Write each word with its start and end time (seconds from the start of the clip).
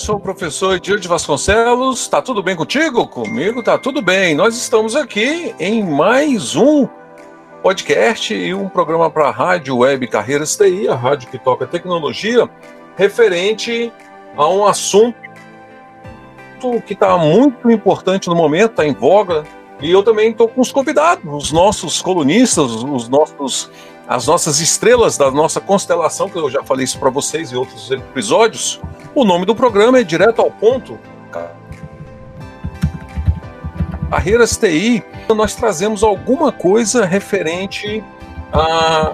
Sou 0.00 0.16
o 0.16 0.20
professor 0.20 0.76
Edir 0.76 0.98
de 0.98 1.06
Vasconcelos. 1.06 2.08
Tá 2.08 2.22
tudo 2.22 2.42
bem 2.42 2.56
contigo? 2.56 3.06
Comigo 3.06 3.62
tá 3.62 3.76
tudo 3.76 4.00
bem. 4.00 4.34
Nós 4.34 4.56
estamos 4.56 4.96
aqui 4.96 5.54
em 5.60 5.84
mais 5.84 6.56
um 6.56 6.88
podcast 7.62 8.32
e 8.32 8.54
um 8.54 8.66
programa 8.66 9.10
para 9.10 9.28
a 9.28 9.30
Rádio 9.30 9.76
Web 9.76 10.08
Carreiras 10.08 10.56
TI, 10.56 10.88
a 10.88 10.94
rádio 10.94 11.28
que 11.28 11.38
toca 11.38 11.66
tecnologia, 11.66 12.48
referente 12.96 13.92
a 14.38 14.48
um 14.48 14.64
assunto 14.64 15.14
que 16.86 16.94
está 16.94 17.18
muito 17.18 17.70
importante 17.70 18.26
no 18.26 18.34
momento, 18.34 18.70
está 18.70 18.86
em 18.86 18.94
voga. 18.94 19.44
E 19.82 19.90
eu 19.90 20.02
também 20.02 20.30
estou 20.30 20.48
com 20.48 20.62
os 20.62 20.72
convidados, 20.72 21.22
os 21.30 21.52
nossos 21.52 22.00
colunistas, 22.00 22.70
os 22.70 23.06
nossos 23.06 23.70
as 24.10 24.26
nossas 24.26 24.58
estrelas 24.58 25.16
da 25.16 25.30
nossa 25.30 25.60
constelação, 25.60 26.28
que 26.28 26.36
eu 26.36 26.50
já 26.50 26.64
falei 26.64 26.82
isso 26.82 26.98
para 26.98 27.10
vocês 27.10 27.52
em 27.52 27.54
outros 27.54 27.92
episódios. 27.92 28.80
O 29.14 29.24
nome 29.24 29.46
do 29.46 29.54
programa 29.54 30.00
é 30.00 30.02
Direto 30.02 30.42
ao 30.42 30.50
Ponto. 30.50 30.98
Carreiras 34.10 34.56
TI, 34.56 35.04
nós 35.28 35.54
trazemos 35.54 36.02
alguma 36.02 36.50
coisa 36.50 37.04
referente 37.04 38.02
a, 38.52 39.12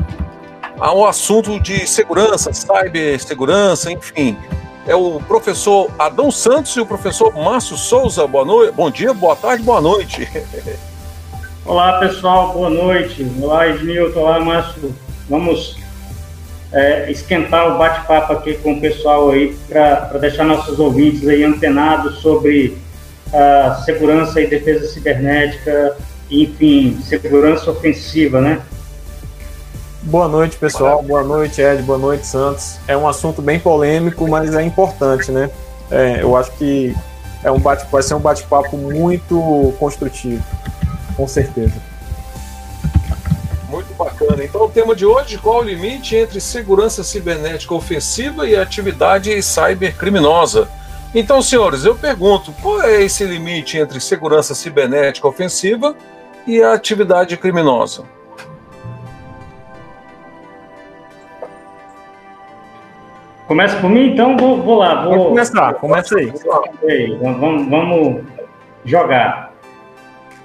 ao 0.80 1.04
assunto 1.06 1.60
de 1.60 1.86
segurança, 1.86 2.50
cibersegurança, 2.54 3.92
enfim. 3.92 4.34
É 4.86 4.96
o 4.96 5.20
professor 5.20 5.90
Adão 5.98 6.30
Santos 6.30 6.74
e 6.74 6.80
o 6.80 6.86
professor 6.86 7.34
Márcio 7.34 7.76
Souza. 7.76 8.26
Boa 8.26 8.46
noite, 8.46 8.72
bom 8.72 8.90
dia, 8.90 9.12
boa 9.12 9.36
tarde, 9.36 9.62
boa 9.62 9.82
noite. 9.82 10.26
Olá, 11.68 11.98
pessoal, 11.98 12.52
boa 12.52 12.70
noite. 12.70 13.26
Olá, 13.42 13.66
Ednilton, 13.66 14.20
olá, 14.20 14.38
Márcio. 14.38 14.94
Vamos 15.28 15.76
é, 16.72 17.10
esquentar 17.10 17.74
o 17.74 17.76
bate-papo 17.76 18.34
aqui 18.34 18.54
com 18.58 18.74
o 18.74 18.80
pessoal 18.80 19.32
aí 19.32 19.52
para 19.68 20.16
deixar 20.20 20.44
nossos 20.44 20.78
ouvintes 20.78 21.26
aí 21.26 21.42
antenados 21.42 22.20
sobre 22.20 22.78
a 23.32 23.82
segurança 23.84 24.40
e 24.40 24.46
defesa 24.46 24.86
cibernética, 24.86 25.96
enfim, 26.30 27.00
segurança 27.02 27.68
ofensiva, 27.68 28.40
né? 28.40 28.62
Boa 30.02 30.28
noite, 30.28 30.56
pessoal. 30.58 31.02
Boa 31.02 31.24
noite, 31.24 31.60
Ed. 31.60 31.82
Boa 31.82 31.98
noite, 31.98 32.28
Santos. 32.28 32.78
É 32.86 32.96
um 32.96 33.08
assunto 33.08 33.42
bem 33.42 33.58
polêmico, 33.58 34.28
mas 34.28 34.54
é 34.54 34.62
importante, 34.62 35.32
né? 35.32 35.50
É, 35.90 36.22
eu 36.22 36.36
acho 36.36 36.52
que 36.52 36.94
é 37.42 37.50
um 37.50 37.58
bate, 37.58 37.84
vai 37.90 38.04
ser 38.04 38.14
um 38.14 38.20
bate-papo 38.20 38.76
muito 38.76 39.74
construtivo 39.80 40.44
com 41.16 41.26
certeza. 41.26 41.74
Muito 43.68 43.92
bacana. 43.94 44.44
Então, 44.44 44.64
o 44.64 44.68
tema 44.68 44.94
de 44.94 45.04
hoje: 45.04 45.38
qual 45.38 45.60
o 45.60 45.64
limite 45.64 46.14
entre 46.14 46.40
segurança 46.40 47.02
cibernética 47.02 47.74
ofensiva 47.74 48.48
e 48.48 48.54
atividade 48.54 49.42
cybercriminosa? 49.42 50.68
Então, 51.14 51.42
senhores, 51.42 51.84
eu 51.84 51.94
pergunto: 51.94 52.52
qual 52.62 52.82
é 52.82 53.02
esse 53.02 53.24
limite 53.24 53.78
entre 53.78 54.00
segurança 54.00 54.54
cibernética 54.54 55.26
ofensiva 55.26 55.96
e 56.46 56.62
a 56.62 56.74
atividade 56.74 57.36
criminosa? 57.36 58.04
Começa 63.46 63.76
por 63.76 63.88
mim, 63.88 64.12
então 64.12 64.36
vou, 64.36 64.60
vou 64.60 64.76
lá. 64.76 65.04
Vou, 65.04 65.12
Pode 65.12 65.28
começar, 65.28 65.74
começa 65.74 66.16
aí. 66.18 66.32
Vamos, 67.20 67.68
vamos 67.68 68.24
jogar. 68.84 69.55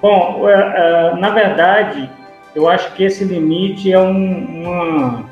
Bom, 0.02 0.48
é, 0.48 0.52
é, 0.52 1.16
na 1.20 1.30
verdade, 1.30 2.10
eu 2.56 2.68
acho 2.68 2.92
que 2.94 3.04
esse 3.04 3.24
limite 3.24 3.92
é 3.92 4.00
um, 4.00 4.64
uma, 4.64 5.24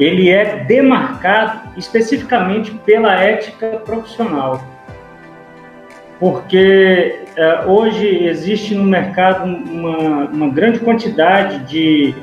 ele 0.00 0.28
é 0.28 0.64
demarcado 0.64 1.60
especificamente 1.76 2.72
pela 2.84 3.14
ética 3.14 3.80
profissional, 3.84 4.60
porque 6.18 7.20
é, 7.36 7.66
hoje 7.66 8.24
existe 8.26 8.74
no 8.74 8.82
mercado 8.82 9.44
uma, 9.44 10.24
uma 10.24 10.48
grande 10.48 10.80
quantidade 10.80 11.60
de, 11.60 12.16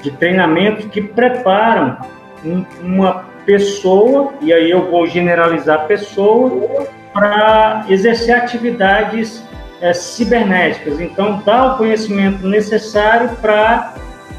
de 0.00 0.10
treinamentos 0.12 0.86
que 0.86 1.02
preparam 1.02 1.98
um, 2.42 2.64
uma 2.80 3.26
pessoa, 3.44 4.32
e 4.40 4.54
aí 4.54 4.70
eu 4.70 4.90
vou 4.90 5.06
generalizar 5.06 5.86
pessoa, 5.86 6.88
para 7.12 7.84
exercer 7.90 8.34
atividades 8.34 9.44
é, 9.84 9.92
cibernéticas. 9.92 10.98
Então, 10.98 11.42
dá 11.44 11.74
o 11.74 11.76
conhecimento 11.76 12.48
necessário 12.48 13.36
para 13.36 13.94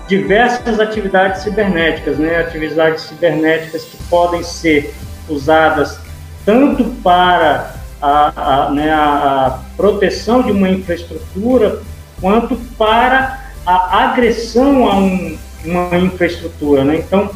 diversas 0.07 0.79
atividades 0.79 1.43
cibernéticas, 1.43 2.17
né? 2.17 2.37
atividades 2.37 3.03
cibernéticas 3.03 3.83
que 3.83 3.97
podem 4.05 4.41
ser 4.41 4.91
usadas 5.29 5.99
tanto 6.43 6.85
para 7.03 7.75
a, 8.01 8.65
a, 8.65 8.71
né, 8.71 8.91
a, 8.91 9.59
proteção 9.77 10.41
de 10.41 10.51
uma 10.51 10.69
infraestrutura, 10.69 11.79
quanto 12.19 12.55
para 12.75 13.45
a 13.65 14.03
agressão 14.03 14.89
a 14.89 14.95
um, 14.95 15.37
uma 15.63 15.97
infraestrutura. 15.97 16.83
Né? 16.83 16.97
Então, 16.97 17.29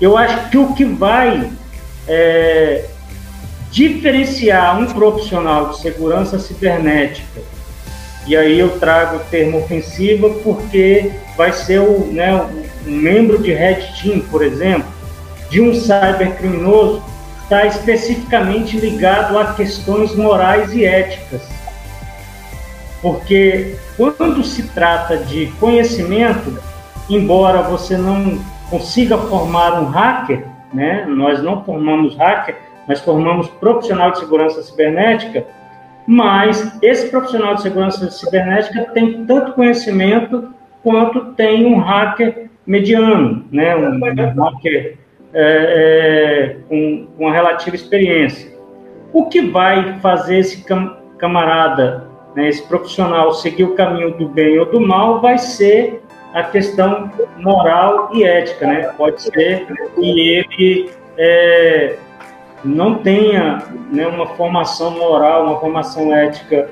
eu 0.00 0.16
acho 0.16 0.50
que 0.50 0.58
o 0.58 0.72
que 0.74 0.84
vai 0.84 1.50
é, 2.06 2.84
diferenciar 3.70 4.78
um 4.78 4.86
profissional 4.86 5.70
de 5.70 5.80
segurança 5.80 6.38
cibernética, 6.38 7.40
e 8.26 8.36
aí 8.36 8.58
eu 8.58 8.78
trago 8.78 9.16
o 9.16 9.20
termo 9.30 9.58
ofensiva 9.58 10.28
porque 10.44 11.10
vai 11.36 11.52
ser 11.52 11.80
o, 11.80 12.06
né, 12.12 12.34
um 12.86 12.90
membro 12.90 13.42
de 13.42 13.52
Red 13.52 13.82
Team, 14.00 14.20
por 14.20 14.42
exemplo, 14.42 14.88
de 15.48 15.60
um 15.60 15.74
cybercriminoso, 15.74 17.02
está 17.42 17.66
especificamente 17.66 18.76
ligado 18.76 19.38
a 19.38 19.54
questões 19.54 20.14
morais 20.14 20.72
e 20.72 20.84
éticas. 20.84 21.42
Porque 23.02 23.74
quando 23.96 24.44
se 24.44 24.64
trata 24.68 25.16
de 25.16 25.46
conhecimento, 25.58 26.56
embora 27.08 27.62
você 27.62 27.96
não 27.96 28.38
consiga 28.68 29.18
formar 29.18 29.80
um 29.80 29.86
hacker, 29.86 30.46
né, 30.72 31.04
nós 31.08 31.42
não 31.42 31.64
formamos 31.64 32.16
hacker, 32.16 32.69
nós 32.88 33.00
formamos 33.00 33.48
profissional 33.48 34.10
de 34.12 34.18
segurança 34.18 34.62
cibernética, 34.62 35.44
mas 36.06 36.78
esse 36.82 37.08
profissional 37.10 37.54
de 37.54 37.62
segurança 37.62 38.10
cibernética 38.10 38.90
tem 38.92 39.24
tanto 39.24 39.52
conhecimento 39.52 40.52
quanto 40.82 41.32
tem 41.34 41.66
um 41.66 41.78
hacker 41.78 42.50
mediano, 42.66 43.44
né? 43.52 43.76
um, 43.76 43.96
um 43.96 44.42
hacker 44.42 44.98
é, 45.32 45.42
é, 45.42 46.56
com, 46.68 47.06
com 47.16 47.24
uma 47.24 47.32
relativa 47.32 47.76
experiência. 47.76 48.50
O 49.12 49.26
que 49.26 49.40
vai 49.40 49.98
fazer 50.00 50.38
esse 50.38 50.64
camarada, 51.18 52.08
né, 52.34 52.48
esse 52.48 52.62
profissional, 52.66 53.32
seguir 53.34 53.64
o 53.64 53.74
caminho 53.74 54.12
do 54.12 54.28
bem 54.28 54.58
ou 54.58 54.66
do 54.66 54.80
mal 54.80 55.20
vai 55.20 55.38
ser 55.38 56.02
a 56.32 56.44
questão 56.44 57.10
moral 57.38 58.10
e 58.12 58.24
ética, 58.24 58.66
né? 58.66 58.82
Pode 58.96 59.20
ser 59.22 59.66
que 59.66 60.10
ele 60.10 60.90
é, 61.18 61.96
não 62.64 62.96
tenha 62.96 63.62
né, 63.90 64.06
uma 64.06 64.26
formação 64.26 64.92
moral, 64.92 65.46
uma 65.46 65.60
formação 65.60 66.14
ética, 66.14 66.68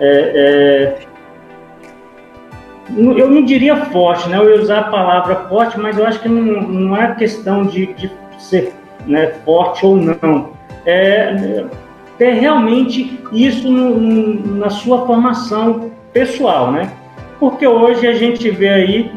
é, 0.00 0.96
é, 1.00 1.08
eu 2.96 3.30
não 3.30 3.44
diria 3.44 3.76
forte, 3.86 4.28
né? 4.28 4.38
Eu 4.38 4.48
ia 4.48 4.62
usar 4.62 4.78
a 4.78 4.84
palavra 4.84 5.36
forte, 5.48 5.78
mas 5.78 5.98
eu 5.98 6.06
acho 6.06 6.20
que 6.20 6.28
não, 6.28 6.62
não 6.62 6.96
é 6.96 7.14
questão 7.14 7.66
de, 7.66 7.92
de 7.92 8.10
ser 8.38 8.72
né, 9.06 9.26
forte 9.44 9.84
ou 9.84 9.96
não. 9.96 10.50
É, 10.86 11.66
é 12.18 12.32
realmente 12.32 13.20
isso 13.30 13.70
no, 13.70 13.98
no, 13.98 14.56
na 14.56 14.70
sua 14.70 15.06
formação 15.06 15.90
pessoal, 16.12 16.72
né? 16.72 16.90
porque 17.38 17.66
hoje 17.66 18.06
a 18.06 18.12
gente 18.12 18.50
vê 18.50 18.68
aí 18.68 19.12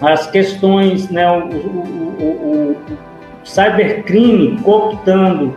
as 0.00 0.30
questões, 0.30 1.10
né, 1.10 1.30
o, 1.30 1.48
o, 1.48 2.16
o, 2.20 2.72
o 2.72 2.76
cybercrime 3.48 4.58
cooptando 4.62 5.56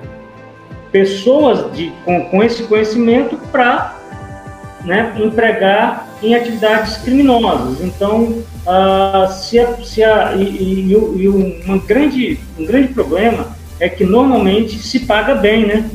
pessoas 0.91 1.71
de, 1.75 1.91
com, 2.03 2.25
com 2.25 2.43
esse 2.43 2.63
conhecimento 2.63 3.38
para 3.51 3.97
né, 4.83 5.13
empregar 5.17 6.07
em 6.23 6.35
atividades 6.35 6.97
criminosas. 6.97 7.81
Então, 7.81 8.43
uh, 8.65 9.31
se 9.31 9.59
a, 9.59 9.77
se 9.83 10.03
a, 10.03 10.33
e, 10.35 10.43
e, 10.43 10.91
e 10.91 11.29
um, 11.29 11.79
grande, 11.79 12.39
um 12.57 12.65
grande 12.65 12.89
problema 12.89 13.47
é 13.79 13.89
que 13.89 14.03
normalmente 14.03 14.77
se 14.79 14.99
paga 14.99 15.35
bem, 15.35 15.65
né? 15.65 15.89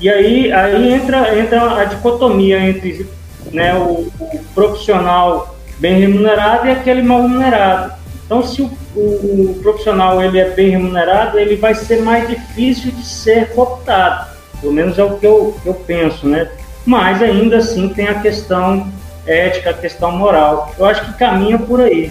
E 0.00 0.10
aí, 0.10 0.52
aí 0.52 0.92
entra, 0.92 1.38
entra 1.38 1.80
a 1.80 1.84
dicotomia 1.84 2.60
entre 2.60 3.06
né, 3.52 3.74
o, 3.74 4.10
o 4.18 4.40
profissional 4.54 5.56
bem 5.78 5.98
remunerado 6.00 6.66
e 6.66 6.70
aquele 6.70 7.02
mal 7.02 7.22
remunerado. 7.22 7.92
Então, 8.24 8.42
se 8.42 8.62
o, 8.62 8.70
o, 8.96 9.58
profissional 9.62 10.22
ele 10.22 10.38
é 10.38 10.50
bem 10.50 10.70
remunerado, 10.70 11.38
ele 11.38 11.56
vai 11.56 11.74
ser 11.74 12.00
mais 12.02 12.26
difícil 12.28 12.90
de 12.90 13.04
ser 13.04 13.50
cooptado. 13.50 14.34
Pelo 14.60 14.72
menos 14.72 14.98
é 14.98 15.04
o 15.04 15.18
que 15.18 15.26
eu, 15.26 15.56
eu 15.64 15.74
penso, 15.74 16.26
né? 16.26 16.50
Mas 16.84 17.22
ainda 17.22 17.58
assim 17.58 17.88
tem 17.90 18.08
a 18.08 18.20
questão 18.20 18.90
ética, 19.26 19.70
a 19.70 19.74
questão 19.74 20.12
moral. 20.12 20.72
Eu 20.78 20.86
acho 20.86 21.04
que 21.04 21.18
caminha 21.18 21.58
por 21.58 21.80
aí. 21.80 22.10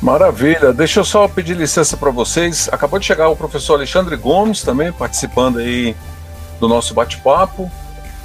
Maravilha. 0.00 0.72
Deixa 0.72 1.00
eu 1.00 1.04
só 1.04 1.26
pedir 1.28 1.56
licença 1.56 1.96
para 1.96 2.10
vocês. 2.10 2.68
Acabou 2.70 2.98
de 2.98 3.06
chegar 3.06 3.28
o 3.28 3.36
professor 3.36 3.74
Alexandre 3.74 4.16
Gomes 4.16 4.62
também 4.62 4.92
participando 4.92 5.58
aí 5.58 5.96
do 6.60 6.68
nosso 6.68 6.92
bate-papo. 6.92 7.70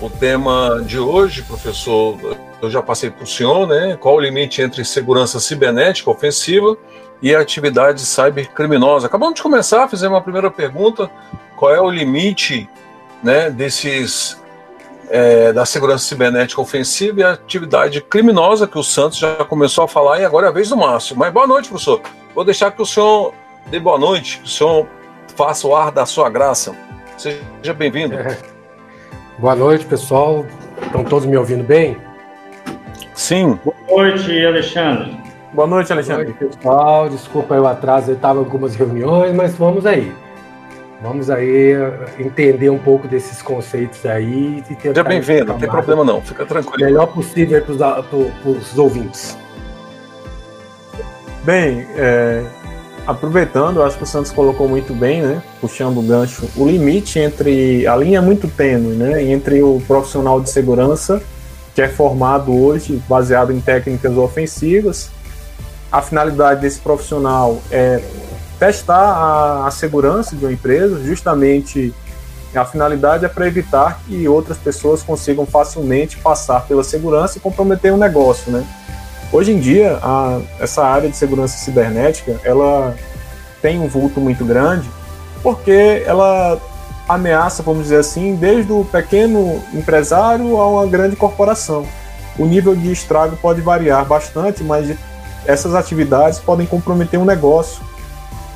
O 0.01 0.09
tema 0.09 0.83
de 0.85 0.99
hoje, 0.99 1.41
professor, 1.43 2.17
eu 2.61 2.69
já 2.69 2.81
passei 2.81 3.09
para 3.09 3.23
o 3.23 3.27
senhor, 3.27 3.67
né? 3.67 3.95
Qual 3.99 4.15
o 4.15 4.19
limite 4.19 4.61
entre 4.61 4.83
segurança 4.83 5.39
cibernética 5.39 6.09
ofensiva 6.09 6.77
e 7.21 7.35
atividade 7.35 8.01
cybercriminosa? 8.01 9.07
Acabamos 9.07 9.35
de 9.35 9.41
começar, 9.41 9.87
fizemos 9.87 10.15
uma 10.15 10.21
primeira 10.21 10.51
pergunta: 10.51 11.09
qual 11.55 11.73
é 11.73 11.81
o 11.81 11.89
limite 11.89 12.69
né, 13.23 13.49
desses 13.49 14.41
é, 15.09 15.53
da 15.53 15.65
segurança 15.65 16.05
cibernética 16.05 16.61
ofensiva 16.61 17.19
e 17.19 17.23
a 17.23 17.31
atividade 17.31 18.01
criminosa 18.01 18.67
que 18.67 18.77
o 18.77 18.83
Santos 18.83 19.17
já 19.17 19.35
começou 19.45 19.83
a 19.83 19.87
falar 19.87 20.19
e 20.19 20.25
agora 20.25 20.47
é 20.47 20.49
a 20.49 20.53
vez 20.53 20.69
do 20.69 20.77
Márcio. 20.77 21.15
Mas 21.15 21.31
boa 21.31 21.47
noite, 21.47 21.69
professor. 21.69 22.01
Vou 22.35 22.43
deixar 22.43 22.71
que 22.71 22.81
o 22.81 22.85
senhor 22.85 23.33
dê 23.67 23.79
boa 23.79 23.97
noite, 23.97 24.39
que 24.39 24.45
o 24.45 24.49
senhor 24.49 24.87
faça 25.35 25.67
o 25.67 25.75
ar 25.75 25.91
da 25.91 26.05
sua 26.05 26.29
graça. 26.29 26.75
Seja 27.17 27.73
bem-vindo. 27.75 28.15
É. 28.15 28.37
Boa 29.39 29.55
noite, 29.55 29.85
pessoal. 29.85 30.45
Estão 30.81 31.03
todos 31.03 31.27
me 31.27 31.37
ouvindo 31.37 31.63
bem? 31.63 31.97
Sim. 33.15 33.59
Boa 33.63 33.75
noite, 33.89 34.45
Alexandre. 34.45 35.26
Boa 35.53 35.67
noite, 35.67 35.91
Alexandre. 35.91 36.25
Boa 36.25 36.39
noite, 36.41 36.57
pessoal. 36.57 37.09
Desculpa 37.09 37.55
o 37.55 37.67
atraso, 37.67 38.11
eu 38.11 38.15
estava 38.15 38.39
em 38.39 38.43
algumas 38.43 38.75
reuniões, 38.75 39.33
mas 39.33 39.55
vamos 39.55 39.85
aí. 39.85 40.13
Vamos 41.01 41.29
aí 41.29 41.73
eh, 41.73 41.91
entender 42.19 42.69
um 42.69 42.79
pouco 42.79 43.07
desses 43.07 43.41
conceitos 43.41 44.05
aí 44.05 44.63
e 44.69 44.75
tentar. 44.75 44.81
Seja 44.81 45.03
bem-vindo, 45.03 45.45
não 45.45 45.59
tem 45.59 45.69
problema 45.69 46.03
não, 46.03 46.21
fica 46.21 46.45
tranquilo. 46.45 46.75
O 46.75 46.85
melhor 46.85 47.07
possível 47.07 47.61
para 47.61 48.49
os 48.49 48.77
ouvintes. 48.77 49.37
Bem, 51.43 51.87
é, 51.95 52.43
aproveitando, 53.05 53.83
acho 53.83 53.95
que 53.95 54.03
o 54.03 54.07
Santos 54.07 54.31
colocou 54.31 54.67
muito 54.67 54.91
bem, 54.93 55.21
né? 55.21 55.41
Puxando 55.61 55.99
o 55.99 56.01
gancho, 56.01 56.49
o 56.57 56.67
limite 56.67 57.19
entre 57.19 57.87
a 57.87 57.95
linha 57.95 58.17
é 58.17 58.21
muito 58.21 58.47
tênue, 58.47 58.95
né? 58.95 59.23
Entre 59.23 59.61
o 59.61 59.79
profissional 59.87 60.41
de 60.41 60.49
segurança 60.49 61.21
que 61.77 61.81
é 61.83 61.87
formado 61.87 62.51
hoje 62.59 62.99
baseado 63.07 63.53
em 63.53 63.61
técnicas 63.61 64.17
ofensivas, 64.17 65.11
a 65.91 66.01
finalidade 66.01 66.61
desse 66.61 66.79
profissional 66.79 67.61
é 67.71 68.01
testar 68.59 68.95
a, 68.95 69.67
a 69.67 69.71
segurança 69.71 70.35
de 70.35 70.45
uma 70.45 70.51
empresa, 70.51 71.01
justamente 71.03 71.93
a 72.55 72.65
finalidade 72.65 73.25
é 73.25 73.27
para 73.27 73.47
evitar 73.47 73.99
que 74.07 74.27
outras 74.27 74.57
pessoas 74.57 75.03
consigam 75.03 75.45
facilmente 75.45 76.17
passar 76.17 76.61
pela 76.61 76.83
segurança 76.83 77.37
e 77.37 77.41
comprometer 77.41 77.91
o 77.91 77.95
um 77.95 77.97
negócio, 77.97 78.51
né? 78.51 78.65
Hoje 79.31 79.51
em 79.51 79.59
dia, 79.59 79.99
a, 80.01 80.39
essa 80.59 80.83
área 80.83 81.09
de 81.09 81.15
segurança 81.15 81.57
cibernética, 81.57 82.39
ela 82.43 82.95
tem 83.61 83.79
um 83.79 83.87
vulto 83.87 84.19
muito 84.19 84.45
grande, 84.45 84.89
porque 85.43 86.03
ela 86.05 86.59
ameaça, 87.07 87.61
vamos 87.61 87.83
dizer 87.83 87.99
assim, 87.99 88.35
desde 88.35 88.71
o 88.71 88.85
pequeno 88.85 89.61
empresário 89.73 90.57
a 90.57 90.67
uma 90.67 90.87
grande 90.87 91.15
corporação. 91.15 91.85
O 92.37 92.45
nível 92.45 92.75
de 92.75 92.91
estrago 92.91 93.35
pode 93.37 93.61
variar 93.61 94.05
bastante, 94.05 94.63
mas 94.63 94.95
essas 95.47 95.73
atividades 95.73 96.39
podem 96.39 96.67
comprometer 96.67 97.19
um 97.19 97.25
negócio 97.25 97.81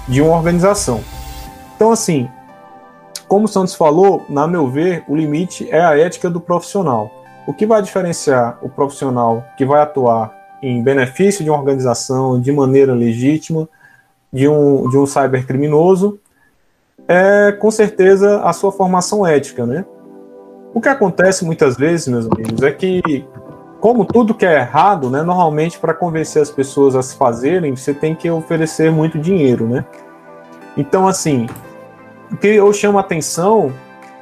de 0.08 0.22
uma 0.22 0.36
organização. 0.36 1.02
Então, 1.76 1.92
assim, 1.92 2.30
como 3.28 3.46
o 3.46 3.48
Santos 3.48 3.74
falou, 3.74 4.26
na 4.30 4.46
meu 4.46 4.68
ver, 4.68 5.04
o 5.08 5.16
limite 5.16 5.68
é 5.72 5.82
a 5.82 5.98
ética 5.98 6.30
do 6.30 6.42
profissional. 6.42 7.10
O 7.48 7.54
que 7.54 7.66
vai 7.66 7.82
diferenciar 7.82 8.60
o 8.62 8.70
profissional 8.70 9.44
que 9.58 9.66
vai 9.66 9.82
atuar 9.82 10.32
em 10.62 10.84
benefício 10.84 11.44
de 11.44 11.50
uma 11.50 11.58
organização 11.58 12.40
de 12.40 12.52
maneira 12.52 12.94
legítima, 12.94 13.68
de 14.32 14.48
um, 14.48 14.90
de 14.90 14.98
um 14.98 15.06
cybercriminoso, 15.06 16.20
é 17.08 17.52
com 17.54 17.72
certeza 17.72 18.42
a 18.42 18.54
sua 18.54 18.72
formação 18.72 19.26
ética, 19.26 19.66
né? 19.66 19.86
O 20.74 20.80
que 20.80 20.88
acontece 20.88 21.44
muitas 21.44 21.76
vezes, 21.76 22.08
meus 22.08 22.26
amigos, 22.26 22.62
é 22.62 22.72
que, 22.72 23.26
como 23.82 24.06
tudo 24.06 24.36
que 24.36 24.46
é 24.46 24.60
errado, 24.60 25.10
né, 25.10 25.24
normalmente 25.24 25.80
para 25.80 25.92
convencer 25.92 26.40
as 26.40 26.52
pessoas 26.52 26.96
a 26.96 27.02
se 27.02 27.16
fazerem, 27.16 27.76
você 27.76 27.96
tem 27.96 28.14
que 28.14 28.30
oferecer 28.30 28.92
muito 28.92 29.18
dinheiro, 29.18 29.68
né? 29.68 29.84
Então, 30.78 31.08
assim, 31.08 31.48
o 32.32 32.38
que 32.38 32.48
eu 32.48 32.72
chamo 32.72 33.00
a 33.00 33.02
atenção 33.02 33.74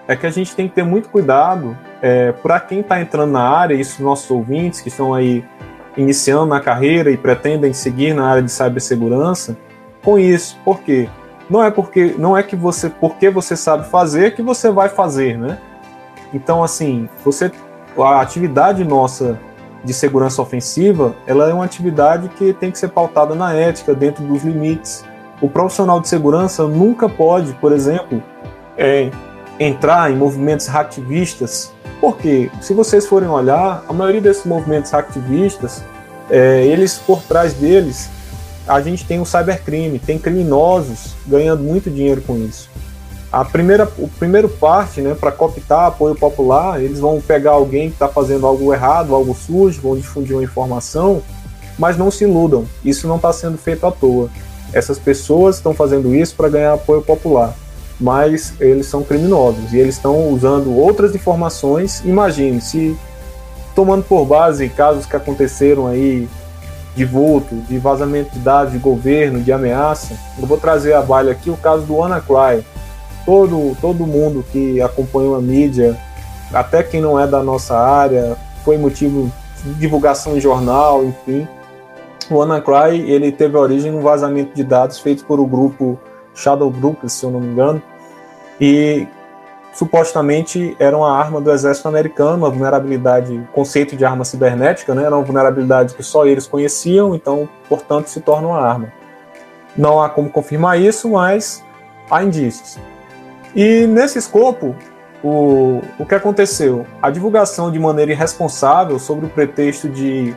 é 0.08 0.16
que 0.16 0.26
a 0.26 0.30
gente 0.30 0.56
tem 0.56 0.70
que 0.70 0.76
ter 0.76 0.84
muito 0.84 1.10
cuidado 1.10 1.78
é, 2.02 2.32
para 2.32 2.58
quem 2.62 2.80
está 2.80 3.02
entrando 3.02 3.32
na 3.32 3.48
área, 3.48 3.76
isso 3.76 4.02
nossos 4.02 4.32
ouvintes 4.32 4.80
que 4.80 4.88
estão 4.88 5.14
aí 5.14 5.44
iniciando 5.98 6.46
na 6.46 6.62
carreira 6.62 7.12
e 7.12 7.18
pretendem 7.18 7.74
seguir 7.74 8.14
na 8.14 8.30
área 8.30 8.42
de 8.42 8.50
cibersegurança, 8.50 9.58
com 10.02 10.18
isso. 10.18 10.58
Por 10.64 10.80
quê? 10.80 11.10
Não 11.50 11.62
é 11.62 11.70
porque 11.70 12.16
não 12.18 12.38
é 12.38 12.42
que 12.44 12.56
você 12.56 12.90
porque 12.90 13.30
você 13.30 13.58
sabe 13.58 13.90
fazer 13.90 14.36
que 14.36 14.42
você 14.42 14.72
vai 14.72 14.88
fazer, 14.88 15.38
né? 15.38 15.58
Então 16.34 16.64
assim, 16.64 17.10
você 17.26 17.52
a 17.98 18.22
atividade 18.22 18.84
nossa 18.84 19.38
de 19.84 19.94
segurança 19.94 20.42
ofensiva, 20.42 21.16
ela 21.26 21.50
é 21.50 21.54
uma 21.54 21.66
atividade 21.66 22.30
que 22.30 22.54
tem 22.54 22.72
que 22.72 22.78
ser 22.78 22.90
pautada 22.90 23.34
na 23.34 23.54
ética, 23.54 23.94
dentro 23.94 24.24
dos 24.24 24.44
limites. 24.44 25.06
O 25.42 25.50
profissional 25.50 26.00
de 26.02 26.08
segurança 26.10 26.68
nunca 26.68 27.08
pode, 27.08 27.54
por 27.54 27.72
exemplo, 27.72 28.22
é, 28.78 29.10
entrar 29.60 30.12
em 30.12 30.16
movimentos 30.16 30.68
hacktivistas, 30.68 31.72
porque 32.02 32.52
se 32.62 32.74
vocês 32.74 33.06
forem 33.06 33.30
olhar, 33.30 33.84
a 33.88 33.94
maioria 33.94 34.22
desses 34.22 34.46
movimentos 34.46 34.92
hacktivistas, 34.92 35.84
é, 36.30 36.66
eles 36.66 36.98
por 36.98 37.22
trás 37.24 37.54
deles 37.54 38.10
a 38.68 38.82
gente 38.82 39.04
tem 39.04 39.20
o 39.20 39.26
cybercrime, 39.26 39.98
tem 39.98 40.20
criminosos 40.20 41.16
ganhando 41.26 41.64
muito 41.64 41.90
dinheiro 41.90 42.22
com 42.22 42.38
isso. 42.38 42.70
A 43.32 43.46
primeira, 43.46 43.88
o 43.98 44.08
primeiro 44.08 44.50
parte, 44.50 45.02
né, 45.02 45.16
para 45.18 45.32
cooptar 45.32 45.86
apoio 45.86 46.16
popular, 46.16 46.82
eles 46.82 47.00
vão 47.00 47.22
pegar 47.22 47.52
alguém 47.52 47.90
que 47.90 47.96
está 47.96 48.08
fazendo 48.08 48.48
algo 48.48 48.74
errado, 48.74 49.14
algo 49.14 49.36
sujo, 49.36 49.82
vão 49.82 49.96
difundir 49.96 50.36
uma 50.36 50.44
informação, 50.44 51.22
mas 51.78 51.96
não 51.96 52.10
se 52.10 52.24
iludam, 52.24 52.66
isso 52.84 53.08
não 53.08 53.18
está 53.18 53.32
sendo 53.32 53.58
feito 53.58 53.86
à 53.86 53.92
toa. 53.92 54.30
Essas 54.74 54.98
pessoas 54.98 55.58
estão 55.58 55.76
fazendo 55.76 56.14
isso 56.16 56.36
para 56.36 56.50
ganhar 56.50 56.74
apoio 56.74 57.04
popular, 57.04 57.54
mas 58.00 58.54
eles 58.60 58.88
são 58.88 59.04
criminosos 59.04 59.74
e 59.74 59.78
eles 59.78 59.96
estão 59.96 60.30
usando 60.30 60.76
outras 60.76 61.14
informações. 61.14 62.02
Imagine 62.04 62.60
se 62.60 62.98
tomando 63.76 64.04
por 64.04 64.26
base 64.26 64.68
casos 64.70 65.06
que 65.06 65.16
aconteceram 65.16 65.86
aí 65.86 66.28
de 66.96 67.06
vulto, 67.06 67.56
de 67.68 67.78
vazamento 67.78 68.32
de 68.32 68.40
dados 68.40 68.74
de 68.74 68.80
governo, 68.80 69.40
de 69.40 69.52
ameaça. 69.52 70.18
Eu 70.40 70.48
vou 70.48 70.58
trazer 70.58 70.94
a 70.94 71.02
baile 71.02 71.30
aqui 71.30 71.50
o 71.50 71.58
caso 71.58 71.84
do 71.84 71.96
WannaCry. 71.96 72.66
Todo, 73.30 73.78
todo 73.80 74.08
mundo 74.08 74.44
que 74.52 74.82
acompanhou 74.82 75.36
a 75.36 75.40
mídia, 75.40 75.96
até 76.52 76.82
quem 76.82 77.00
não 77.00 77.20
é 77.20 77.28
da 77.28 77.44
nossa 77.44 77.78
área, 77.78 78.36
foi 78.66 78.76
motivo 78.76 79.32
de 79.64 79.76
divulgação 79.76 80.36
em 80.36 80.42
jornal, 80.42 81.04
enfim. 81.04 81.48
O 82.32 82.38
WannaCry 82.38 83.08
ele 83.08 83.32
teve 83.32 83.56
origem 83.56 83.92
num 83.92 84.02
vazamento 84.02 84.56
de 84.56 84.64
dados 84.64 84.98
feito 84.98 85.26
por 85.26 85.40
o 85.40 85.46
grupo 85.46 86.00
Shadow 86.34 86.72
Group, 86.72 87.04
se 87.06 87.24
eu 87.24 87.30
não 87.30 87.40
me 87.40 87.52
engano, 87.52 87.80
e 88.60 89.08
supostamente 89.76 90.76
era 90.80 90.98
uma 90.98 91.16
arma 91.16 91.40
do 91.40 91.52
exército 91.52 91.88
americano, 91.88 92.38
uma 92.38 92.50
vulnerabilidade, 92.50 93.48
conceito 93.54 93.96
de 93.96 94.04
arma 94.04 94.26
cibernética, 94.26 94.96
né? 94.96 95.04
Era 95.04 95.16
uma 95.16 95.24
vulnerabilidade 95.24 95.94
que 95.94 96.02
só 96.02 96.26
eles 96.26 96.48
conheciam, 96.48 97.14
então, 97.14 97.48
portanto, 97.70 98.08
se 98.08 98.22
torna 98.22 98.48
uma 98.48 98.60
arma. 98.60 98.92
Não 99.78 100.02
há 100.02 100.10
como 100.10 100.32
confirmar 100.32 100.82
isso, 100.82 101.10
mas 101.10 101.64
há 102.10 102.24
indícios. 102.24 102.80
E 103.56 103.88
nesse 103.88 104.18
escopo, 104.20 104.76
o, 105.24 105.82
o 105.98 106.06
que 106.06 106.16
aconteceu? 106.16 106.86
A 107.02 107.10
divulgação 107.10 107.72
de 107.72 107.80
maneira 107.80 108.12
irresponsável 108.12 109.00
sobre 109.00 109.26
o 109.26 109.30
pretexto 109.30 109.90
de 109.90 110.36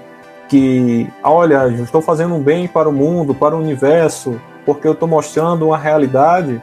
que, 0.48 1.10
olha, 1.22 1.66
eu 1.68 1.84
estou 1.84 2.02
fazendo 2.02 2.34
um 2.34 2.42
bem 2.42 2.68
para 2.68 2.88
o 2.88 2.92
mundo, 2.92 3.34
para 3.34 3.56
o 3.56 3.58
universo, 3.58 4.40
porque 4.66 4.86
eu 4.86 4.92
estou 4.92 5.08
mostrando 5.08 5.66
uma 5.66 5.78
realidade, 5.78 6.60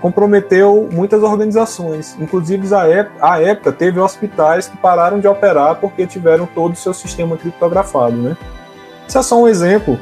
comprometeu 0.00 0.88
muitas 0.90 1.22
organizações. 1.22 2.16
Inclusive, 2.18 2.66
à 3.20 3.40
época, 3.40 3.72
teve 3.72 4.00
hospitais 4.00 4.68
que 4.68 4.76
pararam 4.76 5.20
de 5.20 5.28
operar 5.28 5.76
porque 5.76 6.06
tiveram 6.06 6.46
todo 6.46 6.72
o 6.72 6.76
seu 6.76 6.94
sistema 6.94 7.36
criptografado. 7.36 8.16
Né? 8.16 8.36
Isso 9.06 9.18
é 9.18 9.22
só 9.22 9.40
um 9.40 9.48
exemplo 9.48 9.98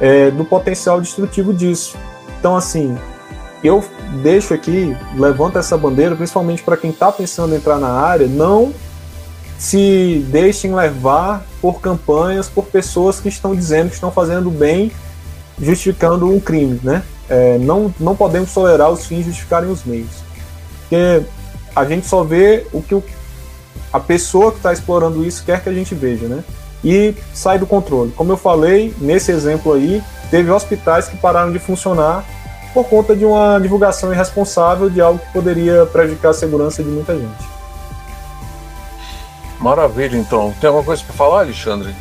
é, 0.00 0.30
do 0.30 0.44
potencial 0.44 1.00
destrutivo 1.00 1.52
disso. 1.52 1.98
Então, 2.38 2.56
assim, 2.56 2.96
eu 3.62 3.84
deixo 4.22 4.54
aqui, 4.54 4.96
levanto 5.14 5.58
essa 5.58 5.76
bandeira, 5.76 6.16
principalmente 6.16 6.62
para 6.62 6.76
quem 6.76 6.90
está 6.90 7.12
pensando 7.12 7.54
em 7.54 7.58
entrar 7.58 7.78
na 7.78 7.90
área, 7.90 8.26
não 8.26 8.72
se 9.58 10.24
deixem 10.30 10.74
levar 10.74 11.44
por 11.60 11.80
campanhas, 11.80 12.48
por 12.48 12.64
pessoas 12.64 13.20
que 13.20 13.28
estão 13.28 13.54
dizendo 13.54 13.88
que 13.88 13.94
estão 13.94 14.10
fazendo 14.10 14.50
bem, 14.50 14.90
justificando 15.60 16.26
um 16.26 16.40
crime, 16.40 16.80
né? 16.82 17.02
É, 17.28 17.58
não, 17.58 17.94
não 18.00 18.16
podemos 18.16 18.52
tolerar 18.52 18.90
os 18.90 19.04
fins 19.04 19.26
justificarem 19.26 19.70
os 19.70 19.84
meios. 19.84 20.08
Porque 20.80 21.22
a 21.76 21.84
gente 21.84 22.06
só 22.06 22.24
vê 22.24 22.66
o 22.72 22.80
que 22.80 23.00
a 23.92 24.00
pessoa 24.00 24.50
que 24.50 24.56
está 24.56 24.72
explorando 24.72 25.22
isso 25.24 25.44
quer 25.44 25.62
que 25.62 25.68
a 25.68 25.72
gente 25.72 25.94
veja, 25.94 26.26
né? 26.26 26.42
E 26.82 27.14
sai 27.34 27.58
do 27.58 27.66
controle. 27.66 28.12
Como 28.12 28.32
eu 28.32 28.38
falei, 28.38 28.94
nesse 28.98 29.30
exemplo 29.30 29.74
aí, 29.74 30.02
teve 30.30 30.50
hospitais 30.50 31.06
que 31.06 31.18
pararam 31.18 31.52
de 31.52 31.58
funcionar 31.58 32.24
por 32.72 32.84
conta 32.84 33.14
de 33.16 33.24
uma 33.24 33.58
divulgação 33.58 34.12
irresponsável 34.12 34.88
de 34.88 35.00
algo 35.00 35.18
que 35.18 35.32
poderia 35.32 35.86
prejudicar 35.86 36.30
a 36.30 36.34
segurança 36.34 36.82
de 36.82 36.88
muita 36.88 37.16
gente. 37.16 37.48
Maravilha, 39.60 40.16
então. 40.16 40.54
Tem 40.60 40.68
alguma 40.68 40.84
coisa 40.84 41.02
para 41.04 41.14
falar, 41.14 41.40
Alexandre? 41.40 41.94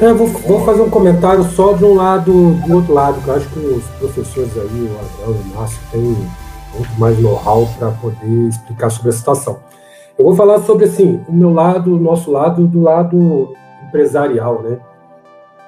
É, 0.00 0.12
vou, 0.12 0.26
vou, 0.26 0.64
fazer 0.64 0.80
um 0.80 0.90
comentário 0.90 1.44
só 1.44 1.74
de 1.74 1.84
um 1.84 1.94
lado, 1.94 2.54
do 2.66 2.74
outro 2.74 2.94
lado, 2.94 3.20
que 3.20 3.28
eu 3.28 3.34
acho 3.34 3.48
que 3.50 3.58
os 3.58 3.84
professores 3.98 4.56
aí, 4.56 4.90
o 4.90 4.98
Adão 4.98 5.36
e 5.36 5.50
o 5.50 5.54
Márcio, 5.54 5.80
têm 5.92 6.00
muito 6.74 6.98
mais 6.98 7.18
know-how 7.18 7.68
para 7.78 7.90
poder 7.90 8.48
explicar 8.48 8.90
sobre 8.90 9.10
a 9.10 9.12
situação. 9.12 9.60
Eu 10.18 10.24
vou 10.24 10.34
falar 10.34 10.60
sobre, 10.60 10.86
assim, 10.86 11.20
o 11.28 11.32
meu 11.32 11.52
lado, 11.52 11.94
o 11.94 12.00
nosso 12.00 12.30
lado, 12.30 12.66
do 12.66 12.80
lado 12.80 13.54
empresarial, 13.86 14.62
né? 14.62 14.78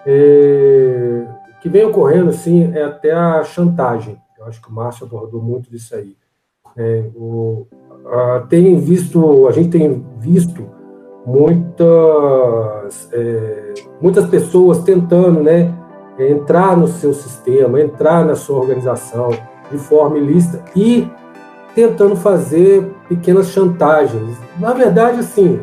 É, 0.06 1.26
que 1.64 1.68
vem 1.70 1.82
ocorrendo, 1.82 2.28
assim, 2.28 2.70
é 2.74 2.84
até 2.84 3.10
a 3.10 3.42
chantagem. 3.42 4.18
Eu 4.38 4.44
acho 4.44 4.60
que 4.60 4.68
o 4.68 4.72
Márcio 4.72 5.06
abordou 5.06 5.40
muito 5.40 5.70
disso 5.70 5.96
aí. 5.96 6.14
É, 6.76 7.06
o, 7.16 7.66
a, 8.04 8.40
tem 8.50 8.78
visto, 8.78 9.48
a 9.48 9.52
gente 9.52 9.70
tem 9.70 10.04
visto 10.18 10.68
muitas, 11.24 13.08
é, 13.14 13.72
muitas 13.98 14.26
pessoas 14.26 14.82
tentando 14.82 15.42
né, 15.42 15.74
entrar 16.18 16.76
no 16.76 16.86
seu 16.86 17.14
sistema, 17.14 17.80
entrar 17.80 18.26
na 18.26 18.34
sua 18.34 18.58
organização 18.58 19.30
de 19.70 19.78
forma 19.78 20.18
ilícita 20.18 20.62
e 20.76 21.08
tentando 21.74 22.14
fazer 22.14 22.92
pequenas 23.08 23.48
chantagens. 23.48 24.36
Na 24.60 24.74
verdade, 24.74 25.20
assim, 25.20 25.60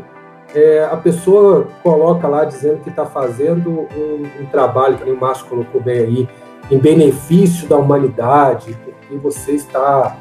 é, 0.54 0.88
a 0.92 0.98
pessoa 0.98 1.68
coloca 1.82 2.28
lá 2.28 2.46
dizendo 2.46 2.82
que 2.84 2.90
está 2.90 3.06
fazendo 3.06 3.70
um, 3.70 4.24
um, 4.42 4.46
trabalho, 4.52 4.98
que 4.98 5.10
o 5.10 5.20
Márcio 5.20 5.46
colocou 5.46 5.82
bem 5.82 6.00
aí, 6.00 6.30
em 6.70 6.78
benefício 6.78 7.68
da 7.68 7.78
humanidade, 7.78 8.78
porque 8.84 9.16
você 9.16 9.54
está 9.54 10.18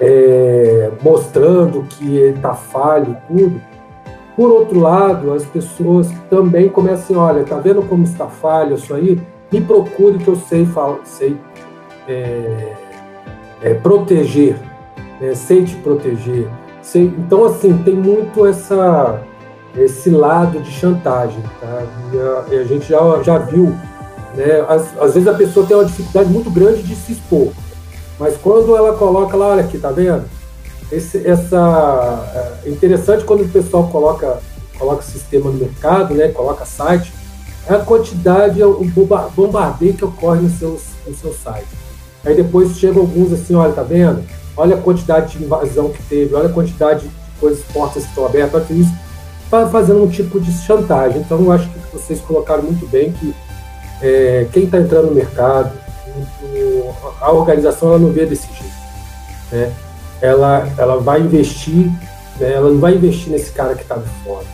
é, 0.00 0.90
mostrando 1.02 1.82
que 1.82 2.16
está 2.16 2.54
falho 2.54 3.16
e 3.16 3.32
tudo. 3.32 3.60
Por 4.36 4.50
outro 4.50 4.80
lado, 4.80 5.32
as 5.32 5.44
pessoas 5.44 6.10
também 6.28 6.68
começam, 6.68 7.16
olha, 7.16 7.44
tá 7.44 7.56
vendo 7.56 7.82
como 7.82 8.04
está 8.04 8.26
falho 8.26 8.74
isso 8.74 8.94
aí? 8.94 9.18
Me 9.50 9.60
procure 9.60 10.18
que 10.18 10.28
eu 10.28 10.36
sei, 10.36 10.68
sei 11.04 11.38
é, 12.06 12.72
é, 13.62 13.74
proteger, 13.74 14.56
né? 15.20 15.34
sei 15.34 15.64
te 15.64 15.74
proteger. 15.76 16.46
Sei, 16.82 17.04
então, 17.04 17.44
assim, 17.44 17.76
tem 17.78 17.94
muito 17.94 18.46
essa, 18.46 19.20
esse 19.76 20.10
lado 20.10 20.60
de 20.60 20.70
chantagem, 20.70 21.42
tá? 21.60 21.82
E 22.12 22.56
a, 22.56 22.60
a 22.60 22.64
gente 22.64 22.88
já, 22.88 23.22
já 23.22 23.38
viu, 23.38 23.74
né? 24.34 24.64
Às, 24.68 24.98
às 24.98 25.14
vezes 25.14 25.28
a 25.28 25.34
pessoa 25.34 25.66
tem 25.66 25.76
uma 25.76 25.84
dificuldade 25.84 26.30
muito 26.30 26.50
grande 26.50 26.82
de 26.82 26.94
se 26.94 27.12
expor. 27.12 27.52
Mas 28.18 28.36
quando 28.36 28.74
ela 28.74 28.96
coloca 28.96 29.36
lá, 29.36 29.48
olha 29.48 29.64
aqui, 29.64 29.78
tá 29.78 29.90
vendo? 29.90 30.24
Esse, 30.90 31.26
essa, 31.26 32.62
é 32.64 32.70
interessante 32.70 33.24
quando 33.24 33.42
o 33.42 33.48
pessoal 33.48 33.88
coloca, 33.88 34.38
coloca 34.78 35.02
sistema 35.02 35.50
no 35.50 35.58
mercado, 35.58 36.14
né? 36.14 36.28
Coloca 36.28 36.64
site, 36.64 37.12
é 37.68 37.74
a 37.74 37.80
quantidade, 37.80 38.62
o 38.62 38.84
bombardeio 39.34 39.94
que 39.94 40.04
ocorre 40.04 40.40
no 40.40 40.50
seu, 40.50 40.80
no 41.06 41.14
seu 41.14 41.32
site. 41.34 41.66
Aí 42.24 42.34
depois 42.34 42.78
chegam 42.78 43.02
alguns 43.02 43.32
assim, 43.32 43.54
olha, 43.54 43.72
tá 43.72 43.82
vendo? 43.82 44.24
Olha 44.56 44.76
a 44.76 44.80
quantidade 44.80 45.36
de 45.36 45.44
invasão 45.44 45.90
que 45.90 46.02
teve, 46.04 46.34
olha 46.34 46.48
a 46.48 46.52
quantidade 46.52 47.06
de 47.06 47.10
coisas, 47.38 47.62
portas 47.72 48.04
que 48.04 48.08
estão 48.08 48.24
abertas, 48.24 48.64
olha 48.70 48.78
isso, 48.78 48.92
fazendo 49.48 50.02
um 50.02 50.08
tipo 50.08 50.40
de 50.40 50.52
chantagem. 50.52 51.20
Então 51.20 51.40
eu 51.40 51.52
acho 51.52 51.68
que 51.68 51.78
vocês 51.92 52.20
colocaram 52.20 52.62
muito 52.62 52.86
bem 52.88 53.12
que 53.12 53.34
é, 54.02 54.46
quem 54.52 54.64
está 54.64 54.78
entrando 54.78 55.06
no 55.06 55.14
mercado, 55.14 55.72
a 57.20 57.32
organização 57.32 57.90
ela 57.90 57.98
não 57.98 58.10
vê 58.10 58.26
desse 58.26 58.46
jeito. 58.52 58.74
Né? 59.52 59.72
Ela, 60.20 60.68
ela 60.78 60.98
vai 60.98 61.20
investir, 61.20 61.86
né? 62.38 62.52
ela 62.52 62.70
não 62.70 62.78
vai 62.78 62.94
investir 62.94 63.32
nesse 63.32 63.52
cara 63.52 63.74
que 63.74 63.82
está 63.82 63.96
de 63.96 64.08
fora, 64.24 64.44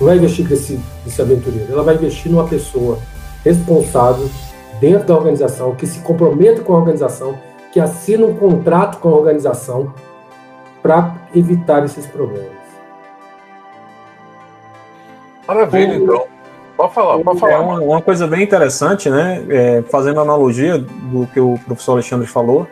não 0.00 0.06
vai 0.06 0.16
investir 0.16 0.48
nesse, 0.48 0.80
nesse 1.04 1.20
aventureiro, 1.20 1.72
ela 1.72 1.82
vai 1.82 1.94
investir 1.94 2.30
numa 2.30 2.46
pessoa 2.46 2.98
responsável 3.44 4.28
dentro 4.80 5.06
da 5.06 5.14
organização, 5.14 5.74
que 5.74 5.86
se 5.86 6.00
comprometa 6.00 6.60
com 6.60 6.74
a 6.74 6.78
organização, 6.78 7.38
que 7.72 7.80
assina 7.80 8.26
um 8.26 8.34
contrato 8.34 8.98
com 8.98 9.08
a 9.08 9.12
organização 9.12 9.92
para 10.82 11.14
evitar 11.34 11.84
esses 11.84 12.06
problemas. 12.06 12.55
Maravilha, 15.46 15.96
então. 15.96 16.26
Pode 16.76 16.92
falar, 16.92 17.18
pode 17.20 17.40
falar. 17.40 17.52
É 17.52 17.58
uma, 17.58 17.80
uma 17.80 18.02
coisa 18.02 18.26
bem 18.26 18.42
interessante, 18.42 19.08
né? 19.08 19.44
É, 19.48 19.82
fazendo 19.90 20.20
analogia 20.20 20.78
do 20.78 21.26
que 21.32 21.40
o 21.40 21.58
professor 21.64 21.92
Alexandre 21.92 22.26
falou, 22.26 22.66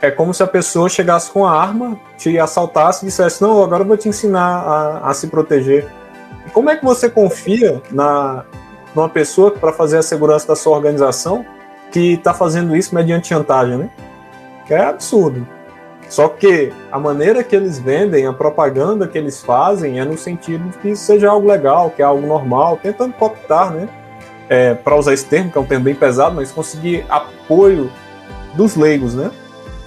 é 0.00 0.10
como 0.10 0.32
se 0.32 0.42
a 0.42 0.46
pessoa 0.46 0.88
chegasse 0.88 1.30
com 1.30 1.44
a 1.44 1.60
arma, 1.60 1.98
te 2.16 2.38
assaltasse 2.38 3.04
e 3.04 3.08
dissesse: 3.08 3.42
Não, 3.42 3.62
agora 3.62 3.82
eu 3.82 3.86
vou 3.88 3.96
te 3.96 4.08
ensinar 4.08 4.40
a, 4.40 5.10
a 5.10 5.14
se 5.14 5.26
proteger. 5.26 5.86
E 6.46 6.50
como 6.50 6.70
é 6.70 6.76
que 6.76 6.84
você 6.84 7.10
confia 7.10 7.82
na, 7.90 8.44
numa 8.94 9.08
pessoa 9.08 9.50
para 9.50 9.72
fazer 9.72 9.98
a 9.98 10.02
segurança 10.02 10.46
da 10.46 10.56
sua 10.56 10.76
organização 10.76 11.44
que 11.90 12.14
está 12.14 12.32
fazendo 12.32 12.76
isso 12.76 12.94
mediante 12.94 13.28
chantagem, 13.28 13.76
né? 13.76 13.90
É 14.68 14.84
absurdo. 14.84 15.44
Só 16.10 16.28
que 16.28 16.72
a 16.90 16.98
maneira 16.98 17.44
que 17.44 17.54
eles 17.54 17.78
vendem, 17.78 18.26
a 18.26 18.32
propaganda 18.32 19.06
que 19.06 19.16
eles 19.16 19.40
fazem 19.40 20.00
é 20.00 20.04
no 20.04 20.18
sentido 20.18 20.68
de 20.68 20.78
que 20.78 20.96
seja 20.96 21.30
algo 21.30 21.46
legal, 21.46 21.90
que 21.90 22.02
é 22.02 22.04
algo 22.04 22.26
normal, 22.26 22.80
tentando 22.82 23.14
cooptar, 23.14 23.70
né? 23.70 23.88
É, 24.48 24.74
para 24.74 24.96
usar 24.96 25.14
esse 25.14 25.24
termo, 25.24 25.52
que 25.52 25.56
é 25.56 25.60
um 25.60 25.64
termo 25.64 25.84
bem 25.84 25.94
pesado, 25.94 26.34
mas 26.34 26.50
conseguir 26.50 27.06
apoio 27.08 27.88
dos 28.54 28.74
leigos, 28.74 29.14
né? 29.14 29.30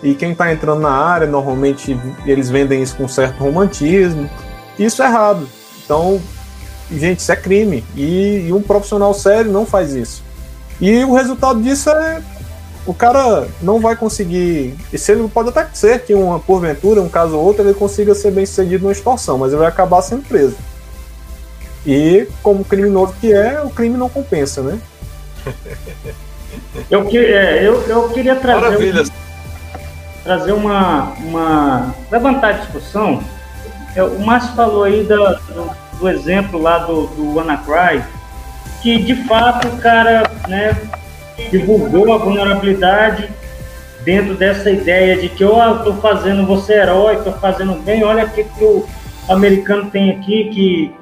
E 0.01 0.15
quem 0.15 0.31
está 0.31 0.53
entrando 0.53 0.79
na 0.79 0.91
área, 0.91 1.27
normalmente 1.27 1.99
eles 2.25 2.49
vendem 2.49 2.81
isso 2.81 2.95
com 2.95 3.05
certo 3.05 3.43
romantismo. 3.43 4.29
Isso 4.79 5.03
é 5.03 5.05
errado. 5.05 5.45
Então, 5.83 6.21
gente, 6.89 7.19
isso 7.19 7.31
é 7.33 7.35
crime. 7.35 7.83
E, 7.97 8.47
e 8.47 8.53
um 8.53 8.61
profissional 8.61 9.13
sério 9.13 9.51
não 9.51 9.65
faz 9.65 9.93
isso. 9.93 10.23
E 10.79 11.03
o 11.03 11.13
resultado 11.13 11.61
disso 11.61 11.89
é 11.89 12.21
o 12.85 12.93
cara 12.93 13.47
não 13.61 13.79
vai 13.79 13.95
conseguir. 13.95 14.75
E 14.91 14.97
se 14.97 15.11
ele 15.11 15.27
pode 15.27 15.49
até 15.49 15.67
ser 15.73 16.03
que 16.03 16.13
uma 16.13 16.39
porventura, 16.39 17.01
um 17.01 17.09
caso 17.09 17.37
ou 17.37 17.43
outro, 17.43 17.63
ele 17.63 17.73
consiga 17.73 18.13
ser 18.13 18.31
bem 18.31 18.45
sucedido 18.45 18.83
numa 18.83 18.91
extorsão, 18.91 19.37
mas 19.37 19.51
ele 19.51 19.59
vai 19.59 19.67
acabar 19.67 20.01
sendo 20.01 20.27
preso. 20.27 20.57
E 21.85 22.27
como 22.41 22.63
criminoso 22.63 23.13
que 23.19 23.31
é, 23.33 23.61
o 23.61 23.69
crime 23.69 23.97
não 23.97 24.09
compensa, 24.09 24.61
né? 24.61 24.79
eu, 26.89 27.05
que, 27.05 27.17
é, 27.17 27.65
eu, 27.65 27.81
eu 27.87 28.09
queria 28.09 28.35
trazer, 28.35 29.01
um, 29.01 29.05
trazer 30.23 30.51
uma, 30.53 31.13
uma. 31.19 31.95
levantar 32.11 32.49
a 32.49 32.53
discussão. 32.53 33.23
É, 33.95 34.03
o 34.03 34.19
Márcio 34.19 34.55
falou 34.55 34.83
aí 34.83 35.03
do, 35.03 35.15
do, 35.15 35.71
do 35.99 36.09
exemplo 36.09 36.59
lá 36.59 36.79
do, 36.79 37.07
do 37.07 37.35
WannaCry, 37.35 38.03
que 38.81 39.03
de 39.03 39.27
fato 39.27 39.67
o 39.67 39.77
cara 39.77 40.23
né, 40.47 40.75
divulgou 41.51 42.13
a 42.13 42.17
vulnerabilidade 42.17 43.29
dentro 44.03 44.35
dessa 44.35 44.69
ideia 44.69 45.17
de 45.17 45.29
que, 45.29 45.43
ó, 45.43 45.71
oh, 45.71 45.75
estou 45.77 45.93
fazendo 45.95 46.45
você 46.45 46.73
herói, 46.73 47.15
estou 47.15 47.33
fazendo 47.33 47.75
bem, 47.83 48.03
olha 48.03 48.25
o 48.25 48.29
que, 48.29 48.43
que 48.43 48.63
o 48.63 48.85
americano 49.29 49.89
tem 49.89 50.11
aqui 50.11 50.49
que 50.49 50.95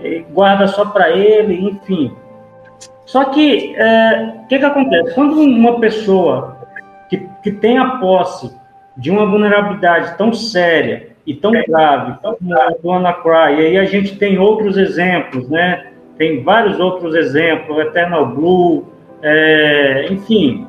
eh, 0.00 0.22
guarda 0.32 0.68
só 0.68 0.84
para 0.84 1.10
ele, 1.10 1.68
enfim. 1.68 2.12
Só 3.04 3.26
que, 3.26 3.74
o 3.76 3.82
é, 3.82 4.34
que, 4.48 4.58
que 4.58 4.64
acontece? 4.64 5.14
Quando 5.14 5.40
uma 5.40 5.78
pessoa 5.80 6.56
que, 7.08 7.28
que 7.42 7.52
tem 7.52 7.78
a 7.78 7.96
posse 7.98 8.50
de 8.96 9.10
uma 9.10 9.26
vulnerabilidade 9.26 10.16
tão 10.16 10.32
séria 10.32 11.08
e 11.26 11.34
tão 11.34 11.52
grave 11.52 12.18
como 12.22 12.58
a 12.58 12.70
do 12.70 12.92
Anacry. 12.92 13.60
E 13.60 13.66
aí 13.66 13.78
a 13.78 13.84
gente 13.84 14.16
tem 14.16 14.38
outros 14.38 14.76
exemplos, 14.76 15.48
né? 15.48 15.92
Tem 16.16 16.42
vários 16.42 16.78
outros 16.78 17.14
exemplos, 17.14 17.78
Eternal 17.78 18.26
Blue, 18.26 18.86
é, 19.26 20.06
enfim, 20.10 20.68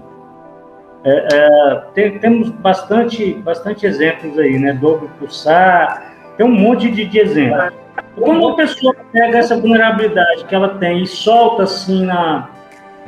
é, 1.03 1.27
é, 1.33 1.75
tem, 1.93 2.17
temos 2.19 2.49
bastante, 2.49 3.33
bastante 3.33 3.85
exemplos 3.85 4.39
aí, 4.39 4.57
né? 4.57 4.71
Dobro 4.73 5.11
Pulsar, 5.19 6.15
tem 6.37 6.45
um 6.45 6.51
monte 6.51 6.89
de, 6.89 7.03
de 7.05 7.19
exemplos. 7.19 7.73
Quando 8.15 8.39
uma 8.39 8.55
pessoa 8.55 8.95
pega 9.11 9.39
essa 9.39 9.57
vulnerabilidade 9.57 10.45
que 10.45 10.55
ela 10.55 10.69
tem 10.69 11.03
e 11.03 11.07
solta 11.07 11.63
assim 11.63 12.05
na, 12.05 12.49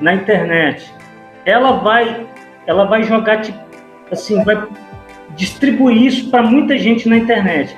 na 0.01 0.13
internet, 0.13 0.93
ela 1.45 1.71
vai, 1.77 2.27
ela 2.65 2.83
vai 2.83 3.03
jogar 3.03 3.41
tipo, 3.41 3.57
assim, 4.11 4.43
vai 4.43 4.61
distribuir 5.35 6.03
isso 6.03 6.29
para 6.29 6.43
muita 6.43 6.77
gente 6.77 7.07
na 7.07 7.15
internet. 7.15 7.75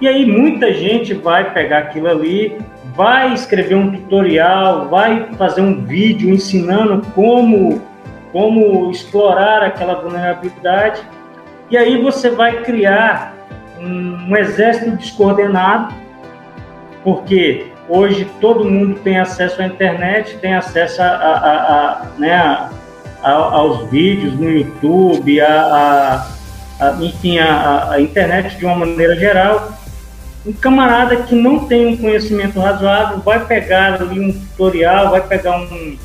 E 0.00 0.06
aí 0.06 0.24
muita 0.24 0.72
gente 0.72 1.14
vai 1.14 1.52
pegar 1.52 1.78
aquilo 1.78 2.08
ali, 2.08 2.56
vai 2.98 3.32
escrever 3.32 3.76
um 3.76 3.92
tutorial, 3.92 4.88
vai 4.88 5.32
fazer 5.34 5.60
um 5.60 5.84
vídeo 5.84 6.34
ensinando 6.34 7.06
como 7.14 7.80
como 8.32 8.90
explorar 8.90 9.62
aquela 9.62 10.02
vulnerabilidade. 10.02 11.00
E 11.70 11.76
aí 11.76 12.02
você 12.02 12.28
vai 12.28 12.60
criar 12.62 13.34
um, 13.78 14.30
um 14.30 14.36
exército 14.36 14.96
descoordenado, 14.96 15.94
porque 17.04 17.68
hoje 17.88 18.28
todo 18.40 18.64
mundo 18.64 18.98
tem 19.00 19.18
acesso 19.18 19.62
à 19.62 19.66
internet, 19.66 20.36
tem 20.38 20.54
acesso 20.54 21.00
a, 21.00 21.06
a, 21.06 21.92
a, 22.02 22.06
né, 22.18 22.68
aos 23.22 23.88
vídeos 23.90 24.34
no 24.34 24.50
YouTube, 24.50 25.40
a, 25.40 26.26
enfim, 27.00 27.38
a, 27.38 27.96
internet 28.00 28.56
de 28.56 28.66
uma 28.66 28.74
maneira 28.74 29.14
geral. 29.14 29.77
Um 30.48 30.52
camarada 30.54 31.16
que 31.16 31.34
não 31.34 31.66
tem 31.66 31.88
um 31.88 31.96
conhecimento 31.98 32.58
razoável 32.58 33.18
vai 33.18 33.44
pegar 33.44 34.00
ali 34.00 34.18
um 34.18 34.32
tutorial, 34.32 35.10
vai 35.10 35.20
pegar 35.20 35.58
um, 35.58 35.98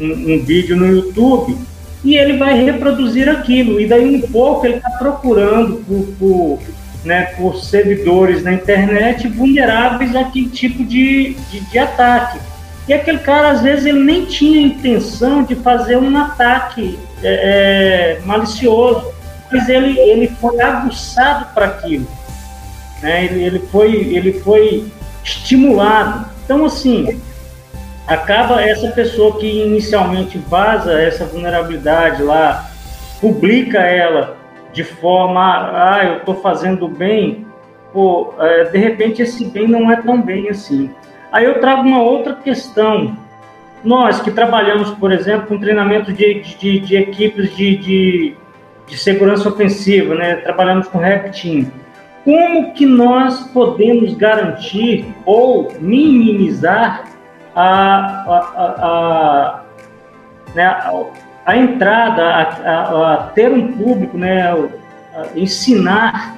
um, 0.00 0.12
um 0.34 0.42
vídeo 0.42 0.74
no 0.74 0.86
YouTube 0.86 1.58
e 2.02 2.16
ele 2.16 2.38
vai 2.38 2.58
reproduzir 2.64 3.28
aquilo. 3.28 3.78
E 3.78 3.86
daí 3.86 4.16
um 4.16 4.22
pouco 4.22 4.64
ele 4.64 4.76
está 4.76 4.88
procurando 4.92 5.84
por, 5.86 6.06
por, 6.18 6.58
né, 7.04 7.34
por 7.36 7.56
servidores 7.62 8.42
na 8.42 8.54
internet 8.54 9.28
vulneráveis 9.28 10.16
àquele 10.16 10.48
tipo 10.48 10.82
de, 10.82 11.34
de, 11.50 11.60
de, 11.60 11.78
ataque. 11.78 12.38
E 12.88 12.94
aquele 12.94 13.18
cara, 13.18 13.50
às 13.50 13.60
vezes, 13.60 13.84
ele 13.84 14.02
nem 14.02 14.24
tinha 14.24 14.62
intenção 14.62 15.42
de 15.42 15.54
fazer 15.54 15.98
um 15.98 16.16
ataque 16.16 16.98
é, 17.22 18.16
é, 18.22 18.26
malicioso, 18.26 19.12
mas 19.52 19.68
ele, 19.68 19.98
ele 19.98 20.28
foi 20.40 20.58
aguçado 20.62 21.52
para 21.52 21.66
aquilo. 21.66 22.06
Né? 23.02 23.24
Ele, 23.24 23.42
ele, 23.42 23.58
foi, 23.58 23.92
ele 23.92 24.32
foi 24.32 24.84
estimulado. 25.24 26.26
Então, 26.44 26.64
assim, 26.64 27.20
acaba 28.06 28.62
essa 28.62 28.88
pessoa 28.88 29.38
que 29.38 29.46
inicialmente 29.46 30.38
vaza 30.38 30.92
essa 31.00 31.24
vulnerabilidade 31.24 32.22
lá, 32.22 32.70
publica 33.20 33.78
ela 33.78 34.36
de 34.72 34.82
forma, 34.82 35.40
ah, 35.40 36.04
eu 36.04 36.16
estou 36.18 36.36
fazendo 36.36 36.88
bem, 36.88 37.46
pô, 37.92 38.34
é, 38.38 38.64
de 38.64 38.78
repente 38.78 39.20
esse 39.20 39.44
bem 39.44 39.68
não 39.68 39.90
é 39.90 39.96
tão 39.96 40.20
bem 40.20 40.48
assim. 40.48 40.90
Aí 41.30 41.44
eu 41.44 41.60
trago 41.60 41.82
uma 41.82 42.02
outra 42.02 42.34
questão. 42.34 43.16
Nós 43.84 44.20
que 44.20 44.30
trabalhamos, 44.30 44.90
por 44.92 45.12
exemplo, 45.12 45.48
com 45.48 45.58
treinamento 45.58 46.12
de, 46.12 46.40
de, 46.40 46.78
de 46.80 46.96
equipes 46.96 47.54
de, 47.54 47.76
de, 47.76 48.36
de, 48.86 48.98
segurança 48.98 49.48
ofensiva, 49.48 50.14
né? 50.14 50.36
trabalhamos 50.36 50.88
com 50.88 50.98
Hack 50.98 51.32
Team. 51.32 51.66
Como 52.24 52.72
que 52.72 52.86
nós 52.86 53.48
podemos 53.48 54.14
garantir 54.14 55.12
ou 55.24 55.72
minimizar 55.80 57.04
a, 57.54 57.64
a, 57.64 58.64
a, 58.78 59.62
né, 60.54 60.64
a, 60.64 61.04
a 61.44 61.56
entrada, 61.56 62.22
a, 62.24 63.14
a, 63.14 63.16
ter 63.34 63.52
um 63.52 63.72
público, 63.72 64.16
né, 64.16 64.54
ensinar 65.34 66.36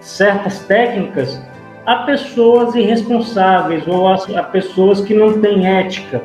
certas 0.00 0.60
técnicas 0.60 1.40
a 1.86 1.96
pessoas 2.04 2.74
irresponsáveis 2.74 3.86
ou 3.86 4.08
a, 4.08 4.14
a 4.36 4.42
pessoas 4.42 5.00
que 5.00 5.14
não 5.14 5.40
têm 5.40 5.66
ética. 5.66 6.20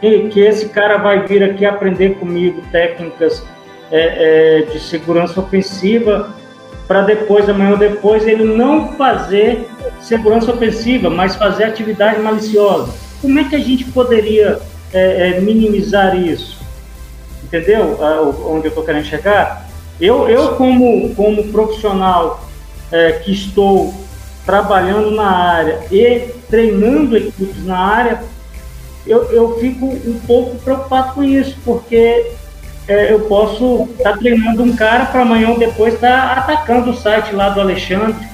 Que, 0.00 0.28
que, 0.28 0.40
esse 0.40 0.68
cara 0.68 0.98
vai 0.98 1.24
vir 1.24 1.42
aqui 1.42 1.64
aprender 1.64 2.16
comigo 2.16 2.60
técnicas 2.72 3.46
é, 3.92 4.58
é, 4.58 4.62
de 4.62 4.80
segurança 4.80 5.40
ofensiva 5.40 6.34
para 6.86 7.02
depois, 7.02 7.48
amanhã 7.48 7.72
ou 7.72 7.78
depois, 7.78 8.26
ele 8.26 8.44
não 8.44 8.92
fazer 8.92 9.68
segurança 10.00 10.52
ofensiva, 10.52 11.08
mas 11.08 11.34
fazer 11.34 11.64
atividade 11.64 12.20
maliciosa. 12.20 12.92
Como 13.20 13.38
é 13.38 13.44
que 13.44 13.56
a 13.56 13.60
gente 13.60 13.84
poderia 13.86 14.60
é, 14.92 15.30
é, 15.30 15.40
minimizar 15.40 16.16
isso? 16.16 16.62
Entendeu? 17.42 17.98
onde 18.46 18.66
eu 18.66 18.68
estou 18.68 18.84
querendo 18.84 19.04
chegar? 19.04 19.68
Eu, 20.00 20.28
eu 20.28 20.56
como, 20.56 21.14
como 21.14 21.52
profissional 21.52 22.48
é, 22.90 23.12
que 23.12 23.32
estou 23.32 23.94
trabalhando 24.44 25.10
na 25.12 25.30
área 25.30 25.80
e 25.90 26.28
treinando 26.50 27.16
equipes 27.16 27.64
na 27.64 27.78
área, 27.78 28.22
eu, 29.06 29.30
eu 29.30 29.58
fico 29.58 29.86
um 29.86 30.18
pouco 30.26 30.56
preocupado 30.56 31.14
com 31.14 31.22
isso, 31.22 31.56
porque 31.64 32.32
é, 32.86 33.12
eu 33.12 33.20
posso 33.20 33.88
estar 33.96 34.12
tá 34.12 34.18
treinando 34.18 34.62
um 34.62 34.76
cara 34.76 35.06
para 35.06 35.22
amanhã 35.22 35.50
ou 35.50 35.58
depois 35.58 35.94
estar 35.94 36.34
tá 36.34 36.40
atacando 36.40 36.90
o 36.90 36.96
site 36.96 37.34
lá 37.34 37.48
do 37.48 37.60
Alexandre, 37.60 38.26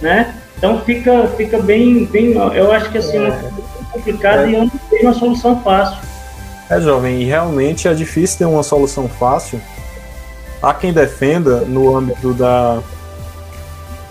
né? 0.00 0.34
Então 0.56 0.80
fica, 0.80 1.28
fica 1.36 1.58
bem, 1.58 2.04
bem, 2.06 2.32
eu 2.32 2.72
acho 2.72 2.90
que 2.90 2.98
assim, 2.98 3.18
é, 3.18 3.28
é 3.28 3.50
complicado 3.92 4.40
é. 4.40 4.50
e 4.50 4.54
eu 4.54 4.60
não 4.60 4.70
tenho 4.90 5.02
uma 5.02 5.14
solução 5.14 5.60
fácil. 5.62 5.98
É, 6.70 6.80
jovem, 6.80 7.22
e 7.22 7.24
realmente 7.24 7.86
é 7.86 7.94
difícil 7.94 8.38
ter 8.38 8.44
uma 8.44 8.62
solução 8.62 9.08
fácil. 9.08 9.60
Há 10.60 10.74
quem 10.74 10.92
defenda 10.92 11.60
no 11.60 11.96
âmbito 11.96 12.34
da, 12.34 12.82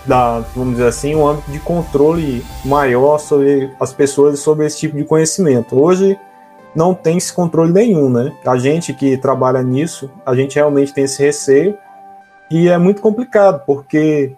da, 0.06 0.40
vamos 0.56 0.76
dizer 0.76 0.88
assim, 0.88 1.14
um 1.14 1.26
âmbito 1.26 1.50
de 1.50 1.58
controle 1.60 2.44
maior 2.64 3.18
sobre 3.18 3.70
as 3.78 3.92
pessoas 3.92 4.40
sobre 4.40 4.66
esse 4.66 4.78
tipo 4.78 4.96
de 4.96 5.04
conhecimento. 5.04 5.78
Hoje, 5.78 6.18
não 6.78 6.94
tem 6.94 7.16
esse 7.16 7.32
controle 7.32 7.72
nenhum, 7.72 8.08
né? 8.08 8.32
A 8.46 8.56
gente 8.56 8.94
que 8.94 9.16
trabalha 9.16 9.60
nisso, 9.64 10.08
a 10.24 10.32
gente 10.32 10.54
realmente 10.54 10.94
tem 10.94 11.02
esse 11.02 11.20
receio 11.20 11.76
e 12.48 12.68
é 12.68 12.78
muito 12.78 13.02
complicado, 13.02 13.64
porque 13.66 14.32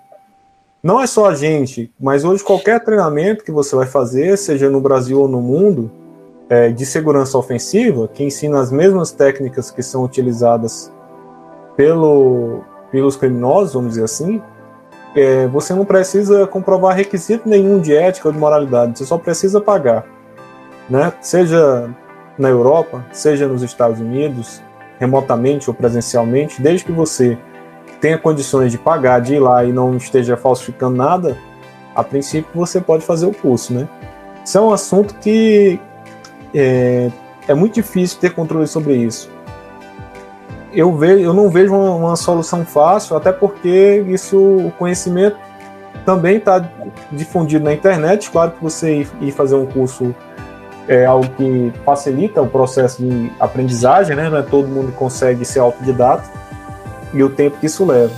não 0.83 0.99
é 0.99 1.07
só 1.07 1.29
a 1.29 1.35
gente, 1.35 1.93
mas 2.01 2.25
hoje 2.25 2.43
qualquer 2.43 2.83
treinamento 2.83 3.45
que 3.45 3.53
você 3.53 3.77
vai 3.77 3.87
fazer, 3.87 4.39
seja 4.39 4.71
no 4.71 4.81
Brasil 4.81 5.21
ou 5.21 5.29
no 5.29 5.43
mundo, 5.43 5.91
é, 6.49 6.71
de 6.71 6.87
segurança 6.87 7.37
ofensiva, 7.37 8.09
que 8.09 8.25
ensina 8.25 8.59
as 8.59 8.73
mesmas 8.73 9.13
técnicas 9.13 9.71
que 9.71 9.83
são 9.83 10.03
utilizadas 10.03 10.91
pelo, 11.77 12.65
pelos 12.91 13.17
criminosos, 13.17 13.75
vamos 13.75 13.91
dizer 13.91 14.05
assim, 14.05 14.41
é, 15.15 15.47
você 15.49 15.75
não 15.75 15.85
precisa 15.85 16.47
comprovar 16.47 16.97
requisito 16.97 17.47
nenhum 17.47 17.79
de 17.81 17.95
ética 17.95 18.29
ou 18.29 18.33
de 18.33 18.39
moralidade, 18.41 18.99
você 18.99 19.05
só 19.05 19.19
precisa 19.19 19.61
pagar. 19.61 20.07
Né? 20.89 21.13
Seja 21.21 21.95
na 22.41 22.49
Europa, 22.49 23.05
seja 23.13 23.47
nos 23.47 23.63
Estados 23.63 24.01
Unidos, 24.01 24.63
remotamente 24.99 25.69
ou 25.69 25.75
presencialmente, 25.75 26.61
desde 26.61 26.85
que 26.85 26.93
você 26.93 27.39
tenha 28.01 28.17
condições 28.17 28.73
de 28.73 28.79
pagar, 28.79 29.21
de 29.21 29.35
ir 29.35 29.39
lá 29.39 29.65
e 29.65 29.73
não 29.73 29.97
esteja 29.97 30.37
falsificando 30.37 30.97
nada, 30.97 31.37
a 31.95 32.03
princípio 32.03 32.51
você 32.55 32.81
pode 32.81 33.05
fazer 33.05 33.27
o 33.27 33.35
curso, 33.35 33.75
né? 33.75 33.89
Isso 34.45 34.57
é 34.57 34.61
um 34.61 34.73
assunto 34.73 35.15
que 35.17 35.79
é, 36.55 37.11
é 37.47 37.55
muito 37.55 37.75
difícil 37.75 38.19
ter 38.19 38.31
controle 38.31 38.67
sobre 38.67 38.95
isso. 38.95 39.31
Eu, 40.73 40.97
vejo, 40.97 41.21
eu 41.21 41.35
não 41.35 41.51
vejo 41.51 41.75
uma, 41.75 41.95
uma 41.95 42.17
solução 42.17 42.65
fácil, 42.65 43.17
até 43.17 43.33
porque 43.33 44.05
isso, 44.09 44.39
o 44.39 44.73
conhecimento 44.79 45.37
também 46.07 46.37
está 46.37 46.71
difundido 47.13 47.65
na 47.65 47.75
internet. 47.75 48.31
Claro 48.31 48.53
que 48.53 48.63
você 48.63 49.01
ir, 49.01 49.09
ir 49.21 49.33
fazer 49.33 49.57
um 49.57 49.67
curso 49.67 50.15
é 50.91 51.07
algo 51.07 51.29
que 51.37 51.73
facilita 51.85 52.43
o 52.43 52.49
processo 52.49 53.01
de 53.01 53.31
aprendizagem, 53.39 54.17
né? 54.17 54.29
Não 54.29 54.39
é 54.39 54.43
todo 54.43 54.67
mundo 54.67 54.91
consegue 54.91 55.45
ser 55.45 55.61
autodidata 55.61 56.29
e 57.15 57.23
o 57.23 57.31
tempo 57.31 57.59
que 57.61 57.67
isso 57.67 57.85
leva. 57.85 58.13